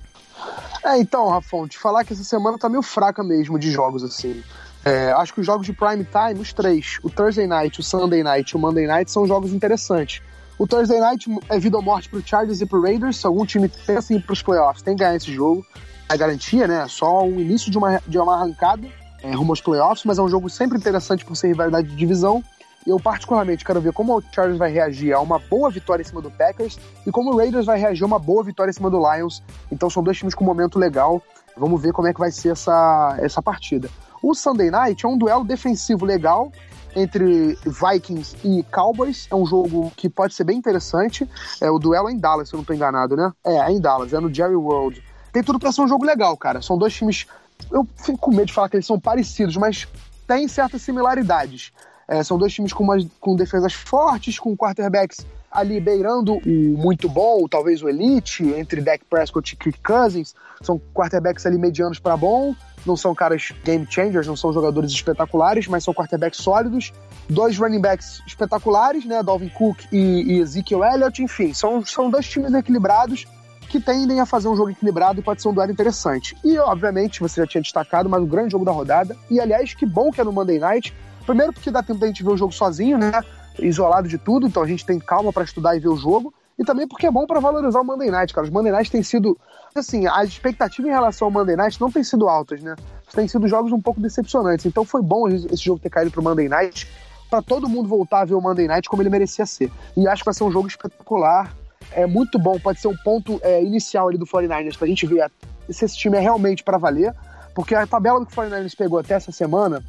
É, 0.83 0.97
então, 0.99 1.27
Rafão, 1.29 1.67
te 1.67 1.77
falar 1.77 2.03
que 2.03 2.13
essa 2.13 2.23
semana 2.23 2.57
tá 2.57 2.69
meio 2.69 2.83
fraca 2.83 3.23
mesmo 3.23 3.57
de 3.57 3.71
jogos, 3.71 4.03
assim. 4.03 4.43
É, 4.83 5.11
acho 5.13 5.33
que 5.33 5.39
os 5.39 5.45
jogos 5.45 5.65
de 5.65 5.73
prime 5.73 6.05
time, 6.05 6.39
os 6.39 6.53
três, 6.53 6.99
o 7.01 7.09
Thursday 7.09 7.47
Night, 7.47 7.79
o 7.79 7.83
Sunday 7.83 8.21
Night 8.21 8.51
e 8.51 8.55
o 8.55 8.59
Monday 8.59 8.85
Night, 8.85 9.09
são 9.11 9.27
jogos 9.27 9.51
interessantes. 9.51 10.21
O 10.57 10.65
Thursday 10.65 10.99
Night 10.99 11.29
é 11.49 11.59
vida 11.59 11.75
ou 11.75 11.83
morte 11.83 12.07
pro 12.09 12.25
Chargers 12.25 12.61
e 12.61 12.65
pro 12.65 12.81
Raiders. 12.81 13.17
Se 13.17 13.27
algum 13.27 13.45
time 13.45 13.67
pensa 13.67 14.13
em 14.13 14.17
ir 14.17 14.21
pros 14.21 14.41
playoffs, 14.41 14.81
tem 14.81 14.95
que 14.95 15.03
ganhar 15.03 15.15
esse 15.15 15.33
jogo. 15.33 15.65
É 16.07 16.15
garantia, 16.15 16.65
né? 16.65 16.87
Só 16.87 17.25
o 17.25 17.41
início 17.41 17.69
de 17.69 17.77
uma, 17.77 18.01
de 18.07 18.17
uma 18.17 18.35
arrancada 18.35 18.87
é, 19.21 19.31
rumo 19.33 19.51
aos 19.51 19.59
playoffs, 19.59 20.05
mas 20.05 20.17
é 20.17 20.21
um 20.21 20.29
jogo 20.29 20.49
sempre 20.49 20.77
interessante 20.77 21.25
por 21.25 21.35
ser 21.35 21.47
rivalidade 21.47 21.89
de 21.89 21.95
divisão. 21.95 22.41
Eu, 22.87 22.99
particularmente, 22.99 23.65
quero 23.65 23.81
ver 23.81 23.91
como 23.91 24.17
o 24.17 24.21
Chargers 24.31 24.59
vai 24.59 24.71
reagir 24.71 25.11
a 25.11 25.19
uma 25.19 25.39
boa 25.39 25.69
vitória 25.71 26.03
em 26.03 26.05
cima 26.05 26.21
do 26.21 26.29
Packers 26.29 26.79
e 27.05 27.11
como 27.11 27.33
o 27.33 27.37
Raiders 27.37 27.65
vai 27.65 27.79
reagir 27.79 28.03
a 28.03 28.07
uma 28.07 28.19
boa 28.19 28.43
vitória 28.43 28.69
em 28.69 28.73
cima 28.73 28.89
do 28.89 28.99
Lions. 28.99 29.43
Então, 29.71 29.89
são 29.89 30.03
dois 30.03 30.17
times 30.17 30.35
com 30.35 30.43
um 30.43 30.47
momento 30.47 30.79
legal. 30.79 31.21
Vamos 31.57 31.81
ver 31.81 31.91
como 31.91 32.07
é 32.07 32.13
que 32.13 32.19
vai 32.19 32.31
ser 32.31 32.49
essa, 32.49 33.17
essa 33.19 33.41
partida. 33.41 33.89
O 34.21 34.33
Sunday 34.33 34.69
Night 34.69 35.05
é 35.05 35.09
um 35.09 35.17
duelo 35.17 35.43
defensivo 35.43 36.05
legal 36.05 36.51
entre 36.95 37.57
Vikings 37.65 38.37
e 38.43 38.63
Cowboys. 38.71 39.27
É 39.29 39.35
um 39.35 39.45
jogo 39.45 39.91
que 39.95 40.09
pode 40.09 40.33
ser 40.33 40.43
bem 40.43 40.57
interessante. 40.57 41.29
É, 41.61 41.69
o 41.69 41.77
duelo 41.77 42.09
é 42.09 42.13
em 42.13 42.17
Dallas, 42.17 42.49
se 42.49 42.55
eu 42.55 42.57
não 42.57 42.61
estou 42.61 42.75
enganado, 42.75 43.15
né? 43.15 43.31
É, 43.43 43.57
é 43.57 43.71
em 43.71 43.79
Dallas, 43.79 44.13
é 44.13 44.19
no 44.19 44.33
Jerry 44.33 44.55
World. 44.55 45.03
Tem 45.31 45.43
tudo 45.43 45.59
para 45.59 45.71
ser 45.71 45.81
um 45.81 45.87
jogo 45.87 46.05
legal, 46.05 46.35
cara. 46.37 46.61
São 46.61 46.77
dois 46.77 46.93
times. 46.93 47.27
Eu 47.71 47.87
fico 47.97 48.17
com 48.17 48.31
medo 48.31 48.45
de 48.45 48.53
falar 48.53 48.69
que 48.69 48.77
eles 48.77 48.85
são 48.85 48.99
parecidos, 48.99 49.57
mas 49.57 49.87
têm 50.27 50.47
certas 50.47 50.81
similaridades. 50.81 51.71
É, 52.07 52.23
são 52.23 52.37
dois 52.37 52.53
times 52.53 52.71
com, 52.71 52.85
com 53.19 53.35
defesas 53.35 53.73
fortes, 53.73 54.39
com 54.39 54.55
quarterbacks 54.55 55.25
ali 55.55 55.79
beirando 55.79 56.35
o 56.35 56.77
muito 56.77 57.07
bom, 57.07 57.47
talvez 57.47 57.81
o 57.81 57.87
elite, 57.87 58.43
entre 58.43 58.81
Dak 58.81 59.03
Prescott 59.09 59.53
e 59.53 59.57
Kirk 59.57 59.79
Cousins. 59.81 60.35
São 60.61 60.79
quarterbacks 60.93 61.45
ali 61.45 61.57
medianos 61.57 61.97
para 61.97 62.17
bom, 62.17 62.53
não 62.85 62.95
são 62.95 63.15
caras 63.15 63.51
game 63.63 63.85
changers, 63.89 64.27
não 64.27 64.35
são 64.35 64.53
jogadores 64.53 64.91
espetaculares, 64.91 65.67
mas 65.67 65.83
são 65.83 65.93
quarterbacks 65.93 66.39
sólidos. 66.39 66.93
Dois 67.29 67.57
running 67.57 67.81
backs 67.81 68.21
espetaculares, 68.27 69.05
né? 69.05 69.23
Dalvin 69.23 69.49
Cook 69.49 69.79
e, 69.91 69.97
e 69.97 70.39
Ezekiel 70.39 70.83
Elliott, 70.83 71.21
enfim, 71.21 71.53
são, 71.53 71.85
são 71.85 72.09
dois 72.09 72.27
times 72.27 72.53
equilibrados 72.53 73.25
que 73.67 73.79
tendem 73.79 74.19
a 74.19 74.25
fazer 74.25 74.47
um 74.47 74.55
jogo 74.55 74.69
equilibrado 74.69 75.19
e 75.19 75.23
pode 75.23 75.41
ser 75.41 75.49
um 75.49 75.53
duelo 75.53 75.71
interessante. 75.71 76.37
E, 76.43 76.57
obviamente, 76.59 77.19
você 77.19 77.41
já 77.41 77.47
tinha 77.47 77.61
destacado, 77.61 78.09
mas 78.09 78.21
o 78.21 78.25
grande 78.25 78.51
jogo 78.51 78.63
da 78.63 78.71
rodada. 78.71 79.17
E, 79.29 79.39
aliás, 79.39 79.73
que 79.73 79.85
bom 79.85 80.11
que 80.11 80.21
é 80.21 80.23
no 80.23 80.31
Monday 80.31 80.59
Night. 80.59 80.93
Primeiro, 81.25 81.51
porque 81.51 81.71
dá 81.71 81.81
tempo 81.81 81.99
da 81.99 82.07
gente 82.07 82.23
ver 82.23 82.31
o 82.31 82.37
jogo 82.37 82.53
sozinho, 82.53 82.97
né? 82.97 83.11
Isolado 83.59 84.07
de 84.07 84.17
tudo, 84.17 84.47
então 84.47 84.61
a 84.61 84.67
gente 84.67 84.85
tem 84.85 84.99
calma 84.99 85.33
para 85.33 85.43
estudar 85.43 85.75
e 85.75 85.79
ver 85.79 85.89
o 85.89 85.97
jogo. 85.97 86.33
E 86.57 86.63
também 86.63 86.87
porque 86.87 87.07
é 87.07 87.11
bom 87.11 87.25
para 87.25 87.39
valorizar 87.39 87.81
o 87.81 87.83
Monday 87.83 88.09
Night, 88.09 88.33
cara. 88.33 88.45
Os 88.45 88.53
Monday 88.53 88.71
Night 88.71 88.89
têm 88.89 89.03
sido. 89.03 89.37
Assim, 89.77 90.07
as 90.07 90.29
expectativas 90.29 90.89
em 90.89 90.93
relação 90.93 91.27
ao 91.27 91.31
Monday 91.31 91.57
Night 91.57 91.81
não 91.81 91.91
têm 91.91 92.01
sido 92.01 92.29
altas, 92.29 92.63
né? 92.63 92.77
Têm 93.13 93.27
sido 93.27 93.45
jogos 93.45 93.73
um 93.73 93.81
pouco 93.81 93.99
decepcionantes. 93.99 94.65
Então 94.65 94.85
foi 94.85 95.01
bom 95.01 95.27
esse 95.27 95.65
jogo 95.65 95.81
ter 95.81 95.89
caído 95.89 96.11
pro 96.11 96.23
Monday 96.23 96.47
Night, 96.47 96.89
para 97.29 97.41
todo 97.41 97.67
mundo 97.67 97.89
voltar 97.89 98.21
a 98.21 98.25
ver 98.25 98.35
o 98.35 98.41
Monday 98.41 98.67
Night 98.67 98.87
como 98.87 99.01
ele 99.01 99.09
merecia 99.09 99.45
ser. 99.45 99.69
E 99.97 100.07
acho 100.07 100.21
que 100.21 100.25
vai 100.27 100.33
ser 100.33 100.45
um 100.45 100.51
jogo 100.51 100.69
espetacular. 100.69 101.53
É 101.91 102.05
muito 102.05 102.39
bom, 102.39 102.57
pode 102.57 102.79
ser 102.79 102.87
um 102.87 102.95
ponto 103.03 103.37
é, 103.43 103.61
inicial 103.61 104.07
ali 104.07 104.17
do 104.17 104.25
49ers 104.25 104.77
pra 104.77 104.87
gente 104.87 105.05
ver 105.05 105.29
se 105.69 105.83
esse 105.83 105.97
time 105.97 106.15
é 106.15 106.21
realmente 106.21 106.63
para 106.63 106.77
valer. 106.77 107.13
Porque 107.53 107.75
a 107.75 107.85
tabela 107.85 108.25
que 108.25 108.31
o 108.31 108.35
49ers 108.35 108.77
pegou 108.77 108.99
até 108.99 109.15
essa 109.15 109.33
semana 109.33 109.83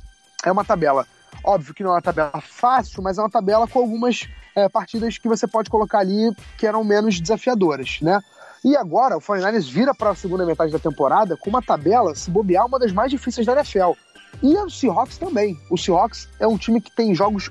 é 0.45 0.51
uma 0.51 0.65
tabela 0.65 1.07
Óbvio 1.45 1.75
que 1.75 1.83
não 1.83 1.91
é 1.91 1.95
uma 1.95 2.03
tabela 2.03 2.41
fácil, 2.41 3.03
mas 3.03 3.19
é 3.19 3.23
uma 3.23 3.31
tabela 3.31 3.67
com 3.67 3.79
algumas 3.79 4.29
é, 4.55 4.69
partidas 4.69 5.19
que 5.19 5.29
você 5.29 5.47
pode 5.47 5.71
colocar 5.71 5.99
ali 5.99 6.35
que 6.59 6.67
eram 6.67 6.83
menos 6.83 7.21
desafiadoras, 7.21 7.99
né? 8.01 8.21
E 8.67 8.77
agora 8.77 9.17
o 9.17 9.21
49ers 9.21 9.71
vira 9.71 9.95
para 9.95 10.11
a 10.11 10.15
segunda 10.17 10.45
metade 10.45 10.73
da 10.73 10.79
temporada 10.81 11.37
com 11.37 11.49
uma 11.49 11.63
tabela, 11.63 12.17
se 12.17 12.29
bobear, 12.29 12.67
uma 12.67 12.81
das 12.81 12.91
mais 12.91 13.13
difíceis 13.13 13.47
da 13.47 13.53
NFL. 13.53 13.93
E 14.43 14.57
o 14.57 14.69
Seahawks 14.69 15.19
também. 15.19 15.57
O 15.71 15.79
Seahawks 15.79 16.29
é 16.41 16.49
um 16.49 16.59
time 16.59 16.81
que 16.81 16.91
tem 16.91 17.15
jogos 17.15 17.49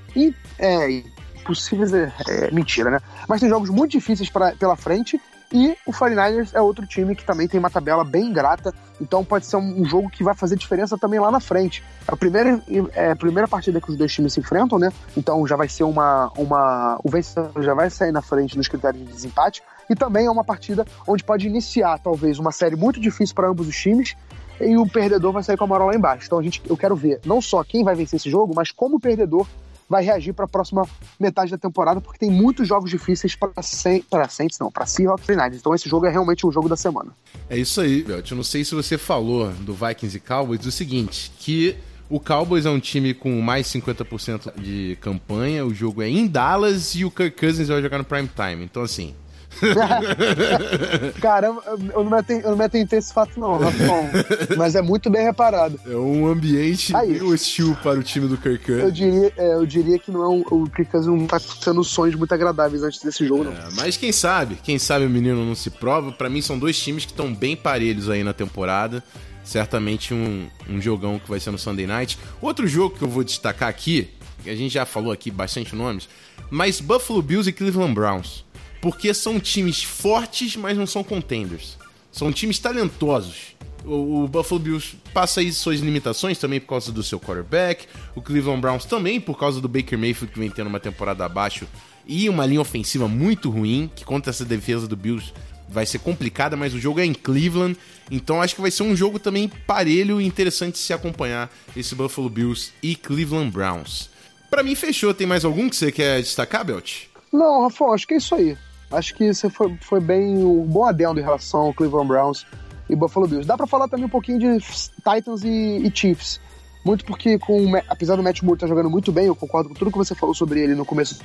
é, 0.58 1.02
impossíveis, 1.40 1.94
é, 1.94 2.12
é, 2.28 2.50
mentira, 2.50 2.90
né? 2.90 3.00
Mas 3.26 3.40
tem 3.40 3.48
jogos 3.48 3.70
muito 3.70 3.92
difíceis 3.92 4.28
pra, 4.28 4.52
pela 4.56 4.76
frente 4.76 5.18
E 5.52 5.76
o 5.86 5.92
49ers 5.92 6.50
é 6.54 6.60
outro 6.60 6.86
time 6.86 7.14
que 7.14 7.24
também 7.24 7.46
tem 7.46 7.58
uma 7.58 7.70
tabela 7.70 8.02
bem 8.02 8.26
ingrata, 8.26 8.74
então 9.00 9.24
pode 9.24 9.46
ser 9.46 9.56
um, 9.56 9.84
jogo 9.84 10.10
que 10.10 10.24
vai 10.24 10.34
fazer 10.34 10.56
diferença 10.56 10.98
também 10.98 11.20
lá 11.20 11.30
na 11.30 11.38
frente. 11.40 11.84
É 12.06 12.12
a 12.12 12.16
primeira, 12.16 12.60
é 12.94 13.12
a 13.12 13.16
primeira 13.16 13.46
partida 13.46 13.80
que 13.80 13.90
os 13.90 13.96
dois 13.96 14.12
times 14.12 14.32
se 14.32 14.40
enfrentam, 14.40 14.78
né? 14.78 14.90
Então 15.16 15.46
já 15.46 15.56
vai 15.56 15.68
ser 15.68 15.84
uma. 15.84 16.32
uma 16.36 16.98
o 17.04 17.08
vencedor 17.08 17.62
já 17.62 17.74
vai 17.74 17.90
sair 17.90 18.12
na 18.12 18.22
frente 18.22 18.56
nos 18.56 18.68
critérios 18.68 19.04
de 19.04 19.12
desempate. 19.12 19.62
E 19.88 19.94
também 19.94 20.26
é 20.26 20.30
uma 20.30 20.42
partida 20.42 20.84
onde 21.06 21.22
pode 21.22 21.46
iniciar, 21.46 21.98
talvez, 22.00 22.40
uma 22.40 22.50
série 22.50 22.74
muito 22.74 23.00
difícil 23.00 23.34
para 23.34 23.48
ambos 23.48 23.68
os 23.68 23.76
times. 23.76 24.16
E 24.60 24.76
o 24.76 24.88
perdedor 24.88 25.32
vai 25.32 25.42
sair 25.42 25.56
com 25.56 25.64
a 25.64 25.66
moral 25.66 25.88
lá 25.88 25.94
embaixo. 25.94 26.26
Então 26.26 26.38
a 26.38 26.42
gente, 26.42 26.62
eu 26.68 26.76
quero 26.76 26.96
ver 26.96 27.20
não 27.24 27.40
só 27.40 27.62
quem 27.62 27.84
vai 27.84 27.94
vencer 27.94 28.16
esse 28.16 28.30
jogo, 28.30 28.52
mas 28.56 28.72
como 28.72 28.96
o 28.96 29.00
perdedor 29.00 29.46
vai 29.88 30.04
reagir 30.04 30.32
para 30.32 30.44
a 30.44 30.48
próxima 30.48 30.86
metade 31.18 31.50
da 31.50 31.58
temporada, 31.58 32.00
porque 32.00 32.18
tem 32.18 32.30
muitos 32.30 32.66
jogos 32.66 32.90
difíceis 32.90 33.36
para 33.36 33.62
Saints, 33.62 34.58
não, 34.58 34.70
para 34.70 34.86
Seahawks 34.86 35.28
e 35.28 35.32
Niners. 35.32 35.58
Então 35.58 35.74
esse 35.74 35.88
jogo 35.88 36.06
é 36.06 36.10
realmente 36.10 36.46
o 36.46 36.50
jogo 36.50 36.68
da 36.68 36.76
semana. 36.76 37.12
É 37.48 37.56
isso 37.56 37.80
aí, 37.80 38.02
Belt. 38.02 38.30
Eu 38.30 38.36
não 38.36 38.44
sei 38.44 38.64
se 38.64 38.74
você 38.74 38.98
falou 38.98 39.50
do 39.52 39.74
Vikings 39.74 40.16
e 40.16 40.20
Cowboys 40.20 40.66
o 40.66 40.72
seguinte, 40.72 41.32
que 41.38 41.76
o 42.08 42.20
Cowboys 42.20 42.66
é 42.66 42.70
um 42.70 42.80
time 42.80 43.14
com 43.14 43.40
mais 43.40 43.66
50% 43.68 44.60
de 44.60 44.96
campanha, 45.00 45.64
o 45.64 45.74
jogo 45.74 46.02
é 46.02 46.08
em 46.08 46.26
Dallas 46.26 46.94
e 46.94 47.04
o 47.04 47.10
Kirk 47.10 47.38
Cousins 47.38 47.68
vai 47.68 47.82
jogar 47.82 47.98
no 47.98 48.04
prime 48.04 48.28
time. 48.28 48.64
Então 48.64 48.82
assim, 48.82 49.14
Caramba, 51.20 51.62
eu 51.66 52.04
não, 52.04 52.10
me 52.10 52.16
atentei, 52.16 52.44
eu 52.44 52.50
não 52.50 52.56
me 52.56 52.64
atentei 52.64 52.98
esse 52.98 53.12
fato, 53.12 53.38
não, 53.38 53.58
Rafão. 53.58 54.08
Mas 54.56 54.74
é 54.74 54.82
muito 54.82 55.10
bem 55.10 55.24
reparado. 55.24 55.78
É 55.86 55.96
um 55.96 56.26
ambiente 56.26 56.94
Aí, 56.94 57.20
hostil 57.22 57.76
para 57.82 57.98
o 57.98 58.02
time 58.02 58.28
do 58.28 58.36
Kirk 58.36 58.70
Eu 58.70 58.90
diria, 58.90 59.32
é, 59.36 59.54
eu 59.54 59.66
diria 59.66 59.98
que 59.98 60.10
não 60.10 60.22
é 60.22 60.28
um, 60.28 60.40
o 60.50 60.68
Kirk 60.68 60.94
não 61.06 61.24
está 61.24 61.40
tendo 61.62 61.82
sonhos 61.84 62.14
muito 62.14 62.32
agradáveis 62.32 62.82
antes 62.82 63.00
desse 63.00 63.26
jogo, 63.26 63.44
não. 63.44 63.52
É, 63.52 63.68
mas 63.74 63.96
quem 63.96 64.12
sabe? 64.12 64.56
Quem 64.62 64.78
sabe 64.78 65.04
o 65.04 65.10
menino 65.10 65.44
não 65.44 65.54
se 65.54 65.70
prova. 65.70 66.12
Para 66.12 66.28
mim, 66.28 66.42
são 66.42 66.58
dois 66.58 66.78
times 66.78 67.04
que 67.04 67.12
estão 67.12 67.32
bem 67.32 67.56
parelhos 67.56 68.08
aí 68.08 68.22
na 68.22 68.32
temporada. 68.32 69.02
Certamente 69.44 70.12
um, 70.12 70.48
um 70.68 70.80
jogão 70.80 71.18
que 71.18 71.28
vai 71.28 71.38
ser 71.38 71.50
no 71.50 71.58
Sunday 71.58 71.86
Night. 71.86 72.18
Outro 72.40 72.66
jogo 72.66 72.96
que 72.96 73.04
eu 73.04 73.08
vou 73.08 73.22
destacar 73.22 73.68
aqui, 73.68 74.10
que 74.42 74.50
a 74.50 74.56
gente 74.56 74.72
já 74.72 74.84
falou 74.84 75.12
aqui 75.12 75.30
bastante 75.30 75.74
nomes, 75.74 76.08
mas 76.50 76.80
Buffalo 76.80 77.22
Bills 77.22 77.48
e 77.48 77.52
Cleveland 77.52 77.94
Browns 77.94 78.44
porque 78.80 79.12
são 79.12 79.40
times 79.40 79.82
fortes, 79.82 80.56
mas 80.56 80.76
não 80.76 80.86
são 80.86 81.02
contenders. 81.02 81.76
São 82.10 82.32
times 82.32 82.58
talentosos. 82.58 83.56
O, 83.84 84.24
o, 84.24 84.28
Buffalo 84.28 84.58
Bills 84.58 84.96
passa 85.12 85.40
aí 85.40 85.52
suas 85.52 85.80
limitações 85.80 86.38
também 86.38 86.60
por 86.60 86.68
causa 86.68 86.90
do 86.90 87.02
seu 87.02 87.20
quarterback. 87.20 87.86
O 88.14 88.22
Cleveland 88.22 88.60
Browns 88.60 88.84
também 88.84 89.20
por 89.20 89.38
causa 89.38 89.60
do 89.60 89.68
Baker 89.68 89.98
Mayfield 89.98 90.32
que 90.32 90.40
vem 90.40 90.50
tendo 90.50 90.66
uma 90.66 90.80
temporada 90.80 91.24
abaixo 91.24 91.66
e 92.06 92.28
uma 92.28 92.46
linha 92.46 92.60
ofensiva 92.60 93.08
muito 93.08 93.50
ruim, 93.50 93.90
que 93.94 94.04
contra 94.04 94.30
essa 94.30 94.44
defesa 94.44 94.86
do 94.86 94.96
Bills 94.96 95.32
vai 95.68 95.84
ser 95.84 95.98
complicada, 95.98 96.56
mas 96.56 96.72
o 96.72 96.78
jogo 96.78 97.00
é 97.00 97.04
em 97.04 97.12
Cleveland, 97.12 97.76
então 98.10 98.40
acho 98.40 98.54
que 98.54 98.60
vai 98.60 98.70
ser 98.70 98.84
um 98.84 98.94
jogo 98.94 99.18
também 99.18 99.50
parelho 99.66 100.20
e 100.20 100.26
interessante 100.26 100.78
se 100.78 100.92
acompanhar 100.92 101.52
esse 101.76 101.94
Buffalo 101.94 102.30
Bills 102.30 102.70
e 102.82 102.94
Cleveland 102.94 103.50
Browns. 103.50 104.08
Para 104.48 104.62
mim 104.62 104.74
fechou, 104.74 105.12
tem 105.12 105.26
mais 105.26 105.44
algum 105.44 105.68
que 105.68 105.76
você 105.76 105.90
quer 105.90 106.20
destacar, 106.20 106.64
Belt? 106.64 107.06
Não, 107.36 107.64
Rafa, 107.64 107.84
acho 107.86 108.06
que 108.06 108.14
é 108.14 108.16
isso 108.16 108.34
aí. 108.34 108.56
Acho 108.90 109.14
que 109.14 109.32
você 109.32 109.50
foi, 109.50 109.76
foi 109.82 110.00
bem 110.00 110.38
um 110.38 110.62
bom 110.62 110.84
adendo 110.84 111.20
em 111.20 111.22
relação 111.22 111.60
ao 111.60 111.74
Cleveland 111.74 112.08
Browns 112.08 112.46
e 112.88 112.96
Buffalo 112.96 113.28
Bills. 113.28 113.46
Dá 113.46 113.56
para 113.56 113.66
falar 113.66 113.88
também 113.88 114.06
um 114.06 114.10
pouquinho 114.10 114.38
de 114.38 114.58
Titans 114.58 115.44
e, 115.44 115.86
e, 115.86 115.92
Chiefs. 115.94 116.40
Muito 116.82 117.04
porque, 117.04 117.38
com, 117.38 117.76
apesar 117.88 118.16
do 118.16 118.22
Matt 118.22 118.42
Moore 118.42 118.56
estar 118.56 118.66
tá 118.66 118.70
jogando 118.70 118.88
muito 118.88 119.12
bem, 119.12 119.26
eu 119.26 119.36
concordo 119.36 119.68
com 119.68 119.74
tudo 119.74 119.90
que 119.90 119.98
você 119.98 120.14
falou 120.14 120.34
sobre 120.34 120.60
ele 120.60 120.74
no 120.74 120.86
começo. 120.86 121.20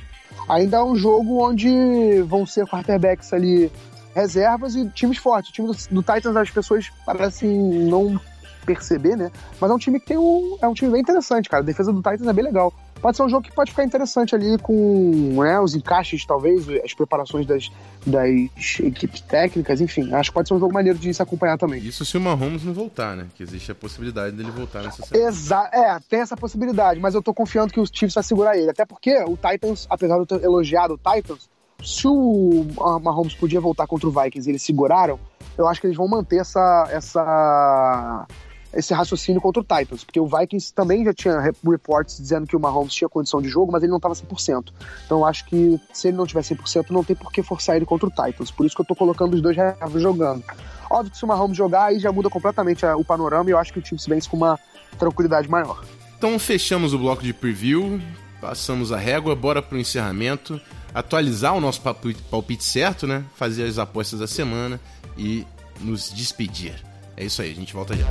Ainda 0.49 0.77
é 0.77 0.83
um 0.83 0.95
jogo 0.95 1.41
onde 1.47 2.21
vão 2.23 2.45
ser 2.45 2.65
quarterbacks 2.65 3.31
ali 3.31 3.71
reservas 4.13 4.75
e 4.75 4.89
times 4.89 5.17
fortes. 5.17 5.51
O 5.51 5.53
time 5.53 5.67
do, 5.67 5.77
do 5.91 6.01
Titans 6.01 6.35
as 6.35 6.49
pessoas 6.49 6.89
parecem 7.05 7.49
não 7.57 8.19
perceber, 8.65 9.15
né? 9.15 9.31
Mas 9.61 9.71
é 9.71 9.73
um 9.73 9.77
time 9.77 9.99
que 9.99 10.07
tem 10.07 10.17
um. 10.17 10.57
É 10.61 10.67
um 10.67 10.73
time 10.73 10.91
bem 10.91 11.01
interessante, 11.01 11.47
cara. 11.47 11.63
A 11.63 11.65
defesa 11.65 11.93
do 11.93 12.01
Titans 12.01 12.27
é 12.27 12.33
bem 12.33 12.43
legal 12.43 12.73
pode 13.01 13.17
ser 13.17 13.23
um 13.23 13.29
jogo 13.29 13.43
que 13.43 13.51
pode 13.51 13.71
ficar 13.71 13.83
interessante 13.83 14.35
ali 14.35 14.57
com 14.59 15.41
né, 15.41 15.59
os 15.59 15.75
encaixes, 15.75 16.25
talvez, 16.25 16.67
as 16.83 16.93
preparações 16.93 17.45
das, 17.45 17.71
das 18.05 18.79
equipes 18.79 19.21
técnicas, 19.21 19.81
enfim. 19.81 20.13
Acho 20.13 20.29
que 20.29 20.33
pode 20.33 20.47
ser 20.47 20.53
um 20.53 20.59
jogo 20.59 20.73
maneiro 20.73 20.99
de 20.99 21.13
se 21.13 21.21
acompanhar 21.21 21.57
também. 21.57 21.81
Isso 21.81 22.05
se 22.05 22.17
o 22.17 22.21
Mahomes 22.21 22.63
não 22.63 22.73
voltar, 22.73 23.15
né? 23.15 23.27
Que 23.35 23.43
existe 23.43 23.71
a 23.71 23.75
possibilidade 23.75 24.35
dele 24.35 24.51
voltar 24.51 24.83
nessa 24.83 25.03
série. 25.03 25.23
Exato, 25.23 25.75
é, 25.75 25.99
tem 26.07 26.19
essa 26.19 26.37
possibilidade, 26.37 26.99
mas 26.99 27.15
eu 27.15 27.21
tô 27.21 27.33
confiando 27.33 27.73
que 27.73 27.79
o 27.79 27.85
Chiefs 27.85 28.13
vai 28.13 28.23
segurar 28.23 28.57
ele. 28.57 28.69
Até 28.69 28.85
porque 28.85 29.17
o 29.23 29.35
Titans, 29.37 29.87
apesar 29.89 30.15
de 30.15 30.21
eu 30.21 30.25
ter 30.25 30.43
elogiado 30.43 30.93
o 30.93 30.97
Titans, 30.97 31.49
se 31.83 32.07
o 32.07 32.67
Mahomes 33.01 33.33
podia 33.33 33.59
voltar 33.59 33.87
contra 33.87 34.07
o 34.07 34.11
Vikings 34.11 34.47
e 34.47 34.51
eles 34.51 34.61
seguraram, 34.61 35.19
eu 35.57 35.67
acho 35.67 35.81
que 35.81 35.87
eles 35.87 35.97
vão 35.97 36.07
manter 36.07 36.37
essa, 36.37 36.87
essa 36.91 38.27
esse 38.73 38.93
raciocínio 38.93 39.41
contra 39.41 39.61
o 39.61 39.63
Titans, 39.63 40.03
porque 40.03 40.19
o 40.19 40.25
Vikings 40.25 40.73
também 40.73 41.03
já 41.03 41.13
tinha 41.13 41.39
reports 41.39 42.17
dizendo 42.17 42.47
que 42.47 42.55
o 42.55 42.59
Mahomes 42.59 42.93
tinha 42.93 43.09
condição 43.09 43.41
de 43.41 43.49
jogo, 43.49 43.71
mas 43.71 43.83
ele 43.83 43.89
não 43.89 43.97
estava 43.97 44.15
100%. 44.15 44.71
Então 45.05 45.19
eu 45.19 45.25
acho 45.25 45.45
que 45.45 45.79
se 45.93 46.07
ele 46.07 46.17
não 46.17 46.25
tiver 46.25 46.41
100%, 46.41 46.89
não 46.89 47.03
tem 47.03 47.15
por 47.15 47.31
que 47.31 47.43
forçar 47.43 47.75
ele 47.75 47.85
contra 47.85 48.07
o 48.07 48.09
Titans. 48.09 48.49
Por 48.51 48.65
isso 48.65 48.75
que 48.75 48.81
eu 48.81 48.85
tô 48.85 48.95
colocando 48.95 49.33
os 49.33 49.41
dois 49.41 49.57
jogando. 49.95 50.43
Óbvio 50.89 51.11
que 51.11 51.17
se 51.17 51.25
o 51.25 51.27
Mahomes 51.27 51.57
jogar, 51.57 51.85
aí 51.85 51.99
já 51.99 52.11
muda 52.11 52.29
completamente 52.29 52.85
o 52.85 53.03
panorama 53.03 53.49
e 53.49 53.53
eu 53.53 53.57
acho 53.57 53.71
que 53.73 53.79
o 53.79 53.85
Chiefs 53.85 54.07
vence 54.07 54.29
com 54.29 54.37
uma 54.37 54.59
tranquilidade 54.97 55.49
maior. 55.49 55.83
Então 56.17 56.37
fechamos 56.37 56.93
o 56.93 56.99
bloco 56.99 57.23
de 57.23 57.33
preview, 57.33 57.99
passamos 58.39 58.91
a 58.91 58.97
régua, 58.97 59.35
bora 59.35 59.61
pro 59.61 59.77
encerramento, 59.77 60.59
atualizar 60.93 61.55
o 61.55 61.61
nosso 61.61 61.81
palpite 61.81 62.63
certo, 62.63 63.07
né? 63.07 63.23
Fazer 63.35 63.63
as 63.63 63.77
apostas 63.77 64.19
da 64.19 64.27
semana 64.27 64.79
e 65.17 65.45
nos 65.79 66.11
despedir. 66.13 66.83
É 67.17 67.25
isso 67.25 67.41
aí, 67.41 67.51
a 67.51 67.55
gente 67.55 67.73
volta 67.73 67.95
já. 67.95 68.05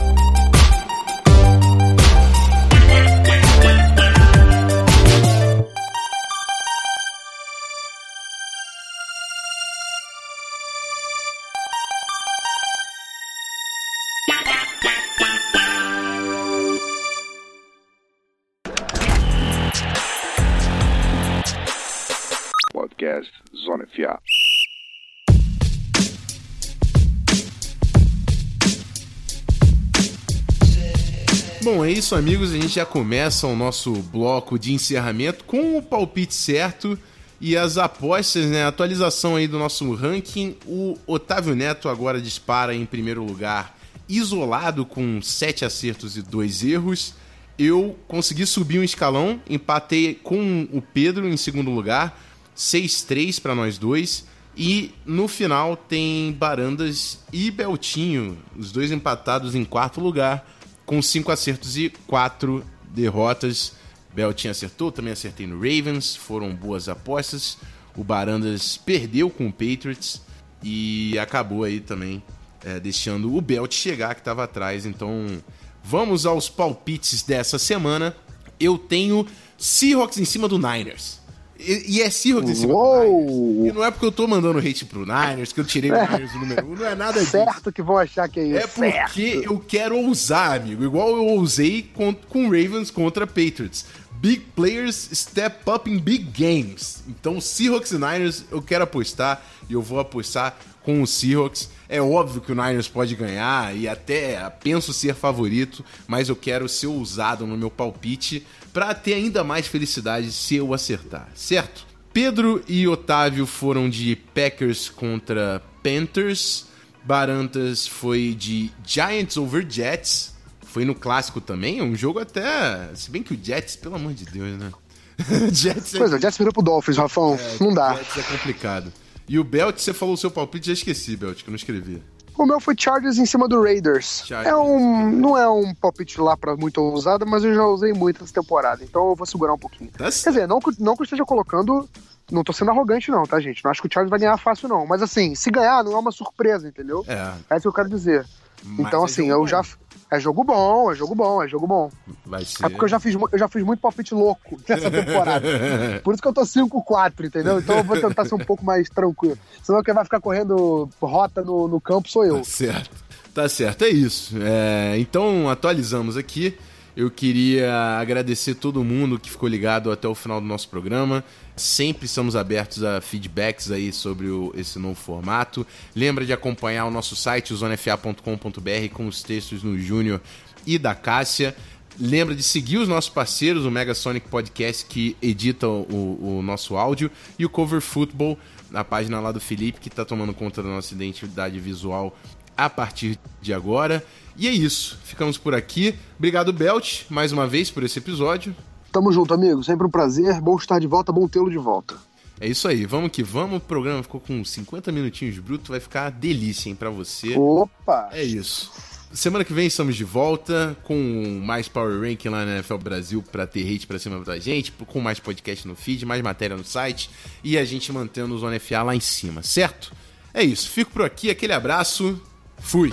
Isso, 32.11 32.17
amigos. 32.17 32.53
A 32.53 32.55
gente 32.55 32.75
já 32.75 32.85
começa 32.85 33.47
o 33.47 33.55
nosso 33.55 33.93
bloco 33.93 34.59
de 34.59 34.73
encerramento 34.73 35.45
com 35.45 35.79
o 35.79 35.83
palpite 35.83 36.35
certo 36.35 36.99
e 37.41 37.57
as 37.57 37.79
apostas, 37.79 38.47
né? 38.47 38.65
atualização 38.65 39.37
aí 39.37 39.47
do 39.47 39.61
nosso 39.61 39.95
ranking. 39.95 40.57
O 40.67 40.99
Otávio 41.07 41.55
Neto 41.55 41.89
agora 41.89 42.21
dispara 42.21 42.75
em 42.75 42.85
primeiro 42.85 43.23
lugar, 43.23 43.79
isolado 44.09 44.85
com 44.85 45.23
sete 45.23 45.65
acertos 45.65 46.17
e 46.17 46.23
dois 46.23 46.65
erros. 46.65 47.15
Eu 47.57 47.97
consegui 48.09 48.45
subir 48.45 48.81
um 48.81 48.85
escalão, 48.85 49.41
empatei 49.49 50.19
com 50.21 50.67
o 50.73 50.83
Pedro 50.83 51.29
em 51.29 51.37
segundo 51.37 51.71
lugar, 51.71 52.21
6-3 52.57 53.41
para 53.41 53.55
nós 53.55 53.79
dois. 53.79 54.27
E 54.57 54.93
no 55.07 55.29
final 55.29 55.77
tem 55.77 56.33
Barandas 56.33 57.21
e 57.33 57.53
Beltinho, 57.53 58.37
os 58.59 58.73
dois 58.73 58.91
empatados 58.91 59.55
em 59.55 59.65
quarto 59.65 60.01
lugar 60.01 60.45
com 60.91 61.01
cinco 61.01 61.31
acertos 61.31 61.77
e 61.77 61.89
quatro 62.09 62.65
derrotas. 62.93 63.75
Beltinho 64.13 64.51
acertou, 64.51 64.91
também 64.91 65.13
acertei 65.13 65.47
no 65.47 65.55
Ravens, 65.55 66.17
foram 66.17 66.53
boas 66.53 66.89
apostas. 66.89 67.59
O 67.97 68.03
Barandas 68.03 68.77
perdeu 68.77 69.31
com 69.31 69.47
o 69.47 69.53
Patriots 69.53 70.21
e 70.61 71.17
acabou 71.17 71.63
aí 71.63 71.79
também 71.79 72.21
é, 72.65 72.81
deixando 72.81 73.33
o 73.37 73.41
Belt 73.41 73.73
chegar, 73.73 74.17
que 74.17 74.21
estava 74.21 74.43
atrás. 74.43 74.85
Então 74.85 75.41
vamos 75.81 76.27
aos 76.27 76.49
palpites 76.49 77.23
dessa 77.23 77.57
semana. 77.57 78.17
Eu 78.59 78.77
tenho 78.77 79.25
Seahawks 79.57 80.19
em 80.19 80.25
cima 80.25 80.49
do 80.49 80.59
Niners. 80.59 81.21
E, 81.61 81.97
e 81.97 82.03
é 82.03 82.11
Seahawks 82.11 82.51
em 82.51 82.55
cima 82.55 82.73
do 82.73 83.67
E 83.67 83.73
não 83.73 83.85
é 83.85 83.91
porque 83.91 84.07
eu 84.07 84.13
tô 84.13 84.27
mandando 84.27 84.59
hate 84.59 84.85
pro 84.85 85.01
Niners, 85.01 85.53
que 85.53 85.61
eu 85.61 85.65
tirei 85.65 85.91
o. 85.93 85.95
Niners 85.95 86.33
do 86.33 86.39
número 86.39 86.67
1, 86.67 86.71
um, 86.71 86.75
não 86.77 86.87
é 86.87 86.95
nada 86.95 87.21
disso. 87.21 87.33
Certo 87.33 87.73
que 87.73 87.83
vão 87.83 87.99
achar 87.99 88.29
que 88.29 88.41
é 88.41 88.45
isso. 88.45 88.59
É 88.59 88.67
porque 88.67 89.33
certo. 89.33 89.45
eu 89.45 89.59
quero 89.59 89.97
ousar, 89.97 90.61
amigo. 90.61 90.85
Igual 90.85 91.11
eu 91.11 91.27
ousei 91.27 91.89
com, 91.95 92.15
com 92.15 92.45
Ravens 92.45 92.91
contra 92.91 93.27
Patriots. 93.27 93.85
Big 94.21 94.41
players 94.55 95.09
step 95.15 95.69
up 95.71 95.91
in 95.91 95.99
big 95.99 96.25
games. 96.25 97.03
Então, 97.09 97.41
Seahawks 97.41 97.93
e 97.93 97.95
Niners 97.95 98.45
eu 98.51 98.61
quero 98.61 98.85
apostar 98.85 99.43
e 99.69 99.73
eu 99.73 99.81
vou 99.81 99.99
apostar 99.99 100.59
com 100.83 101.03
o 101.03 101.07
Seahawks. 101.07 101.71
É 101.89 102.01
óbvio 102.01 102.41
que 102.41 102.53
o 102.53 102.55
Niners 102.55 102.89
pode 102.89 103.15
ganhar 103.15 103.77
e 103.77 103.89
até 103.89 104.49
penso 104.63 104.93
ser 104.93 105.15
favorito, 105.15 105.85
mas 106.07 106.29
eu 106.29 106.37
quero 106.37 106.69
ser 106.69 106.87
ousado 106.87 107.47
no 107.47 107.57
meu 107.57 107.71
palpite 107.71 108.47
para 108.73 108.95
ter 108.95 109.15
ainda 109.15 109.43
mais 109.43 109.67
felicidade 109.67 110.33
se 110.33 110.57
eu 110.57 110.73
acertar, 110.73 111.29
certo? 111.35 111.87
Pedro 112.13 112.63
e 112.67 112.89
Otávio 112.89 113.47
foram 113.47 113.89
de 113.89 114.17
Packers 114.35 114.89
contra 114.89 115.63
Panthers. 115.83 116.67
Barantas 117.05 117.87
foi 117.87 118.35
de 118.37 118.71
Giants 118.85 119.37
over 119.37 119.65
Jets. 119.69 120.35
Foi 120.63 120.85
no 120.85 120.95
clássico 120.95 121.41
também, 121.41 121.83
um 121.83 121.97
jogo 121.97 122.21
até. 122.21 122.91
Se 122.95 123.11
bem 123.11 123.23
que 123.23 123.35
o 123.35 123.39
Jets, 123.41 123.77
pelo 123.77 123.97
amor 123.97 124.13
de 124.13 124.25
Deus, 124.25 124.59
né? 124.59 124.71
Jets 125.53 125.95
é... 125.95 125.99
Pois 125.99 126.13
é, 126.13 126.17
o 126.17 126.21
Jets 126.21 126.39
virou 126.39 126.53
pro 126.53 126.63
Dolphins, 126.63 126.97
Rafão. 126.97 127.35
É, 127.35 127.63
não 127.63 127.75
dá. 127.75 127.95
Jets 127.95 128.19
é 128.19 128.23
complicado. 128.23 128.93
E 129.31 129.39
o 129.39 129.45
Belt, 129.45 129.79
você 129.79 129.95
falou 129.95 130.15
o 130.15 130.19
seu 130.19 130.29
palpite, 130.29 130.67
já 130.67 130.73
esqueci, 130.73 131.17
Belt, 131.17 131.45
que 131.45 131.49
eu 131.49 131.53
não 131.53 131.57
escrevi. 131.57 132.03
O 132.37 132.45
meu 132.45 132.59
foi 132.59 132.75
Chargers 132.77 133.17
em 133.17 133.25
cima 133.25 133.47
do 133.47 133.63
Raiders. 133.63 134.25
Chargers. 134.27 134.53
É 134.53 134.57
um, 134.57 135.09
não 135.09 135.39
é 135.39 135.49
um 135.49 135.73
palpite 135.73 136.21
lá 136.21 136.37
para 136.37 136.57
muito 136.57 136.81
ousado, 136.81 137.25
mas 137.25 137.45
eu 137.45 137.55
já 137.55 137.65
usei 137.65 137.93
muito 137.93 138.25
essa 138.25 138.35
temporada, 138.35 138.83
então 138.83 139.11
eu 139.11 139.15
vou 139.15 139.25
segurar 139.25 139.55
um 139.55 139.59
pouquinho. 139.59 139.89
Tá 139.93 140.07
Quer 140.07 140.31
dizer, 140.31 140.49
não, 140.49 140.59
não 140.81 140.97
que 140.97 141.03
eu 141.03 141.05
esteja 141.05 141.25
colocando 141.25 141.89
não 142.29 142.43
tô 142.43 142.53
sendo 142.53 142.73
arrogante, 142.73 143.09
não, 143.11 143.23
tá, 143.23 143.39
gente? 143.41 143.63
Não 143.63 143.71
acho 143.71 143.81
que 143.81 143.87
o 143.87 143.93
Chargers 143.93 144.11
vai 144.11 144.19
ganhar 144.19 144.37
fácil, 144.37 144.69
não. 144.69 144.85
Mas 144.85 145.01
assim, 145.01 145.37
se 145.37 145.49
ganhar, 145.49 145.85
não 145.85 145.93
é 145.93 145.99
uma 145.99 146.11
surpresa, 146.13 146.67
entendeu? 146.67 147.05
É. 147.07 147.33
É 147.51 147.57
isso 147.57 147.63
que 147.63 147.69
eu 147.69 147.73
quero 147.73 147.89
dizer. 147.89 148.27
Mas 148.65 148.87
então, 148.87 149.03
é 149.03 149.05
assim, 149.05 149.29
eu 149.29 149.47
já. 149.47 149.63
É 150.11 150.19
jogo 150.19 150.43
bom, 150.43 150.91
é 150.91 150.95
jogo 150.97 151.15
bom, 151.15 151.43
é 151.43 151.47
jogo 151.47 151.67
bom. 151.67 151.91
Vai 152.27 152.45
ser. 152.45 152.67
É 152.67 152.69
porque 152.69 152.85
eu 152.85 152.89
já 152.89 152.99
fiz, 152.99 153.15
eu 153.15 153.39
já 153.39 153.49
fiz 153.49 153.63
muito 153.63 153.81
palpite 153.81 154.13
louco 154.13 154.59
nessa 154.69 154.91
temporada. 154.91 155.47
Por 156.03 156.13
isso 156.13 156.23
que 156.23 156.27
eu 156.27 156.33
tô 156.33 156.43
5-4, 156.43 157.27
entendeu? 157.27 157.61
Então 157.61 157.77
eu 157.77 157.85
vou 157.85 158.01
tentar 158.01 158.25
ser 158.25 158.35
um 158.35 158.39
pouco 158.39 158.65
mais 158.65 158.91
tranquilo. 158.91 159.39
Senão 159.63 159.83
quem 159.85 159.95
vai 159.95 160.03
ficar 160.03 160.21
correndo 160.21 160.91
rota 161.01 161.43
no, 161.43 161.69
no 161.69 161.81
campo 161.81 162.09
sou 162.09 162.25
eu. 162.25 162.39
Tá 162.39 162.45
certo. 162.45 162.91
Tá 163.33 163.49
certo, 163.49 163.85
é 163.85 163.89
isso. 163.89 164.35
É, 164.43 164.99
então, 164.99 165.49
atualizamos 165.49 166.17
aqui. 166.17 166.59
Eu 166.97 167.11
queria 167.11 167.73
agradecer 167.99 168.55
todo 168.55 168.83
mundo 168.83 169.19
que 169.19 169.31
ficou 169.31 169.49
ligado 169.49 169.93
até 169.93 170.09
o 170.09 170.15
final 170.15 170.41
do 170.41 170.47
nosso 170.47 170.69
programa. 170.69 171.25
Sempre 171.55 172.07
estamos 172.07 172.35
abertos 172.35 172.83
a 172.83 173.01
feedbacks 173.01 173.71
aí 173.71 173.93
sobre 173.93 174.27
o, 174.27 174.53
esse 174.57 174.79
novo 174.79 174.97
formato. 174.97 175.67
Lembra 175.95 176.25
de 176.25 176.33
acompanhar 176.33 176.87
o 176.87 176.91
nosso 176.91 177.15
site, 177.15 177.55
zonefa.com.br, 177.55 178.93
com 178.93 179.07
os 179.07 179.23
textos 179.23 179.63
no 179.63 179.79
Júnior 179.79 180.21
e 180.67 180.79
da 180.79 180.95
Cássia. 180.95 181.55
Lembra 181.99 182.35
de 182.35 182.43
seguir 182.43 182.79
os 182.79 182.89
nossos 182.89 183.11
parceiros, 183.11 183.65
o 183.65 183.71
Mega 183.71 183.95
Sonic 183.95 184.29
Podcast, 184.29 184.87
que 184.87 185.17
edita 185.21 185.69
o, 185.69 186.39
o 186.39 186.43
nosso 186.43 186.77
áudio, 186.77 187.11
e 187.39 187.45
o 187.45 187.49
Cover 187.51 187.81
Football, 187.81 188.39
a 188.73 188.83
página 188.83 189.21
lá 189.21 189.31
do 189.33 189.41
Felipe, 189.41 189.81
que 189.81 189.89
está 189.89 190.05
tomando 190.05 190.33
conta 190.33 190.63
da 190.63 190.69
nossa 190.69 190.95
identidade 190.95 191.59
visual 191.61 192.17
a 192.65 192.69
partir 192.69 193.19
de 193.41 193.55
agora. 193.55 194.05
E 194.37 194.47
é 194.47 194.51
isso. 194.51 194.99
Ficamos 195.05 195.39
por 195.39 195.55
aqui. 195.55 195.95
Obrigado, 196.19 196.53
Belt, 196.53 197.03
mais 197.09 197.33
uma 197.33 197.47
vez 197.47 197.71
por 197.71 197.83
esse 197.83 197.99
episódio. 197.99 198.55
Tamo 198.93 199.11
junto, 199.13 199.33
amigo. 199.33 199.65
Sempre 199.65 199.87
um 199.87 199.91
prazer. 199.91 200.41
Bom 200.41 200.57
estar 200.57 200.79
de 200.79 200.87
volta, 200.87 201.11
bom 201.11 201.27
tê-lo 201.27 201.51
de 201.51 201.59
volta. 201.59 201.97
É 202.39 202.49
isso 202.49 202.69
aí, 202.69 202.87
vamos 202.87 203.11
que 203.11 203.23
vamos. 203.23 203.59
O 203.59 203.61
programa 203.61 204.03
ficou 204.03 204.21
com 204.21 204.45
50 204.45 204.93
minutinhos 204.93 205.39
bruto, 205.39 205.71
vai 205.71 205.81
ficar 205.81 206.11
delícia, 206.11 206.69
hein, 206.69 206.75
pra 206.75 206.91
você. 206.91 207.37
Opa! 207.37 208.09
É 208.13 208.23
isso. 208.23 208.71
Semana 209.13 209.45
que 209.45 209.53
vem 209.53 209.67
estamos 209.67 209.97
de 209.97 210.05
volta 210.05 210.77
com 210.85 211.41
mais 211.45 211.67
Power 211.67 212.01
Ranking 212.01 212.29
lá 212.29 212.47
na 212.47 212.53
NFL 212.57 212.77
Brasil 212.77 213.25
para 213.31 213.47
ter 213.47 213.69
hate 213.69 213.87
pra 213.87 213.99
cima 213.99 214.21
da 214.21 214.39
gente, 214.39 214.71
com 214.71 215.01
mais 215.01 215.19
podcast 215.19 215.67
no 215.67 215.75
feed, 215.75 216.07
mais 216.07 216.23
matéria 216.23 216.57
no 216.57 216.65
site 216.65 217.11
e 217.43 217.59
a 217.59 217.65
gente 217.65 217.93
mantendo 217.93 218.35
o 218.35 218.39
Zona 218.39 218.61
FA 218.61 218.85
lá 218.85 218.95
em 218.95 219.01
cima, 219.01 219.43
certo? 219.43 219.93
É 220.33 220.45
isso, 220.45 220.71
fico 220.71 220.93
por 220.93 221.03
aqui, 221.03 221.29
aquele 221.29 221.53
abraço, 221.53 222.23
fui! 222.61 222.93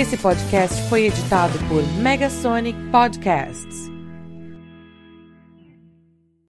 Esse 0.00 0.16
podcast 0.16 0.88
foi 0.88 1.06
editado 1.06 1.58
por 1.68 1.82
Megasonic 2.00 2.78
Podcasts. 2.90 3.99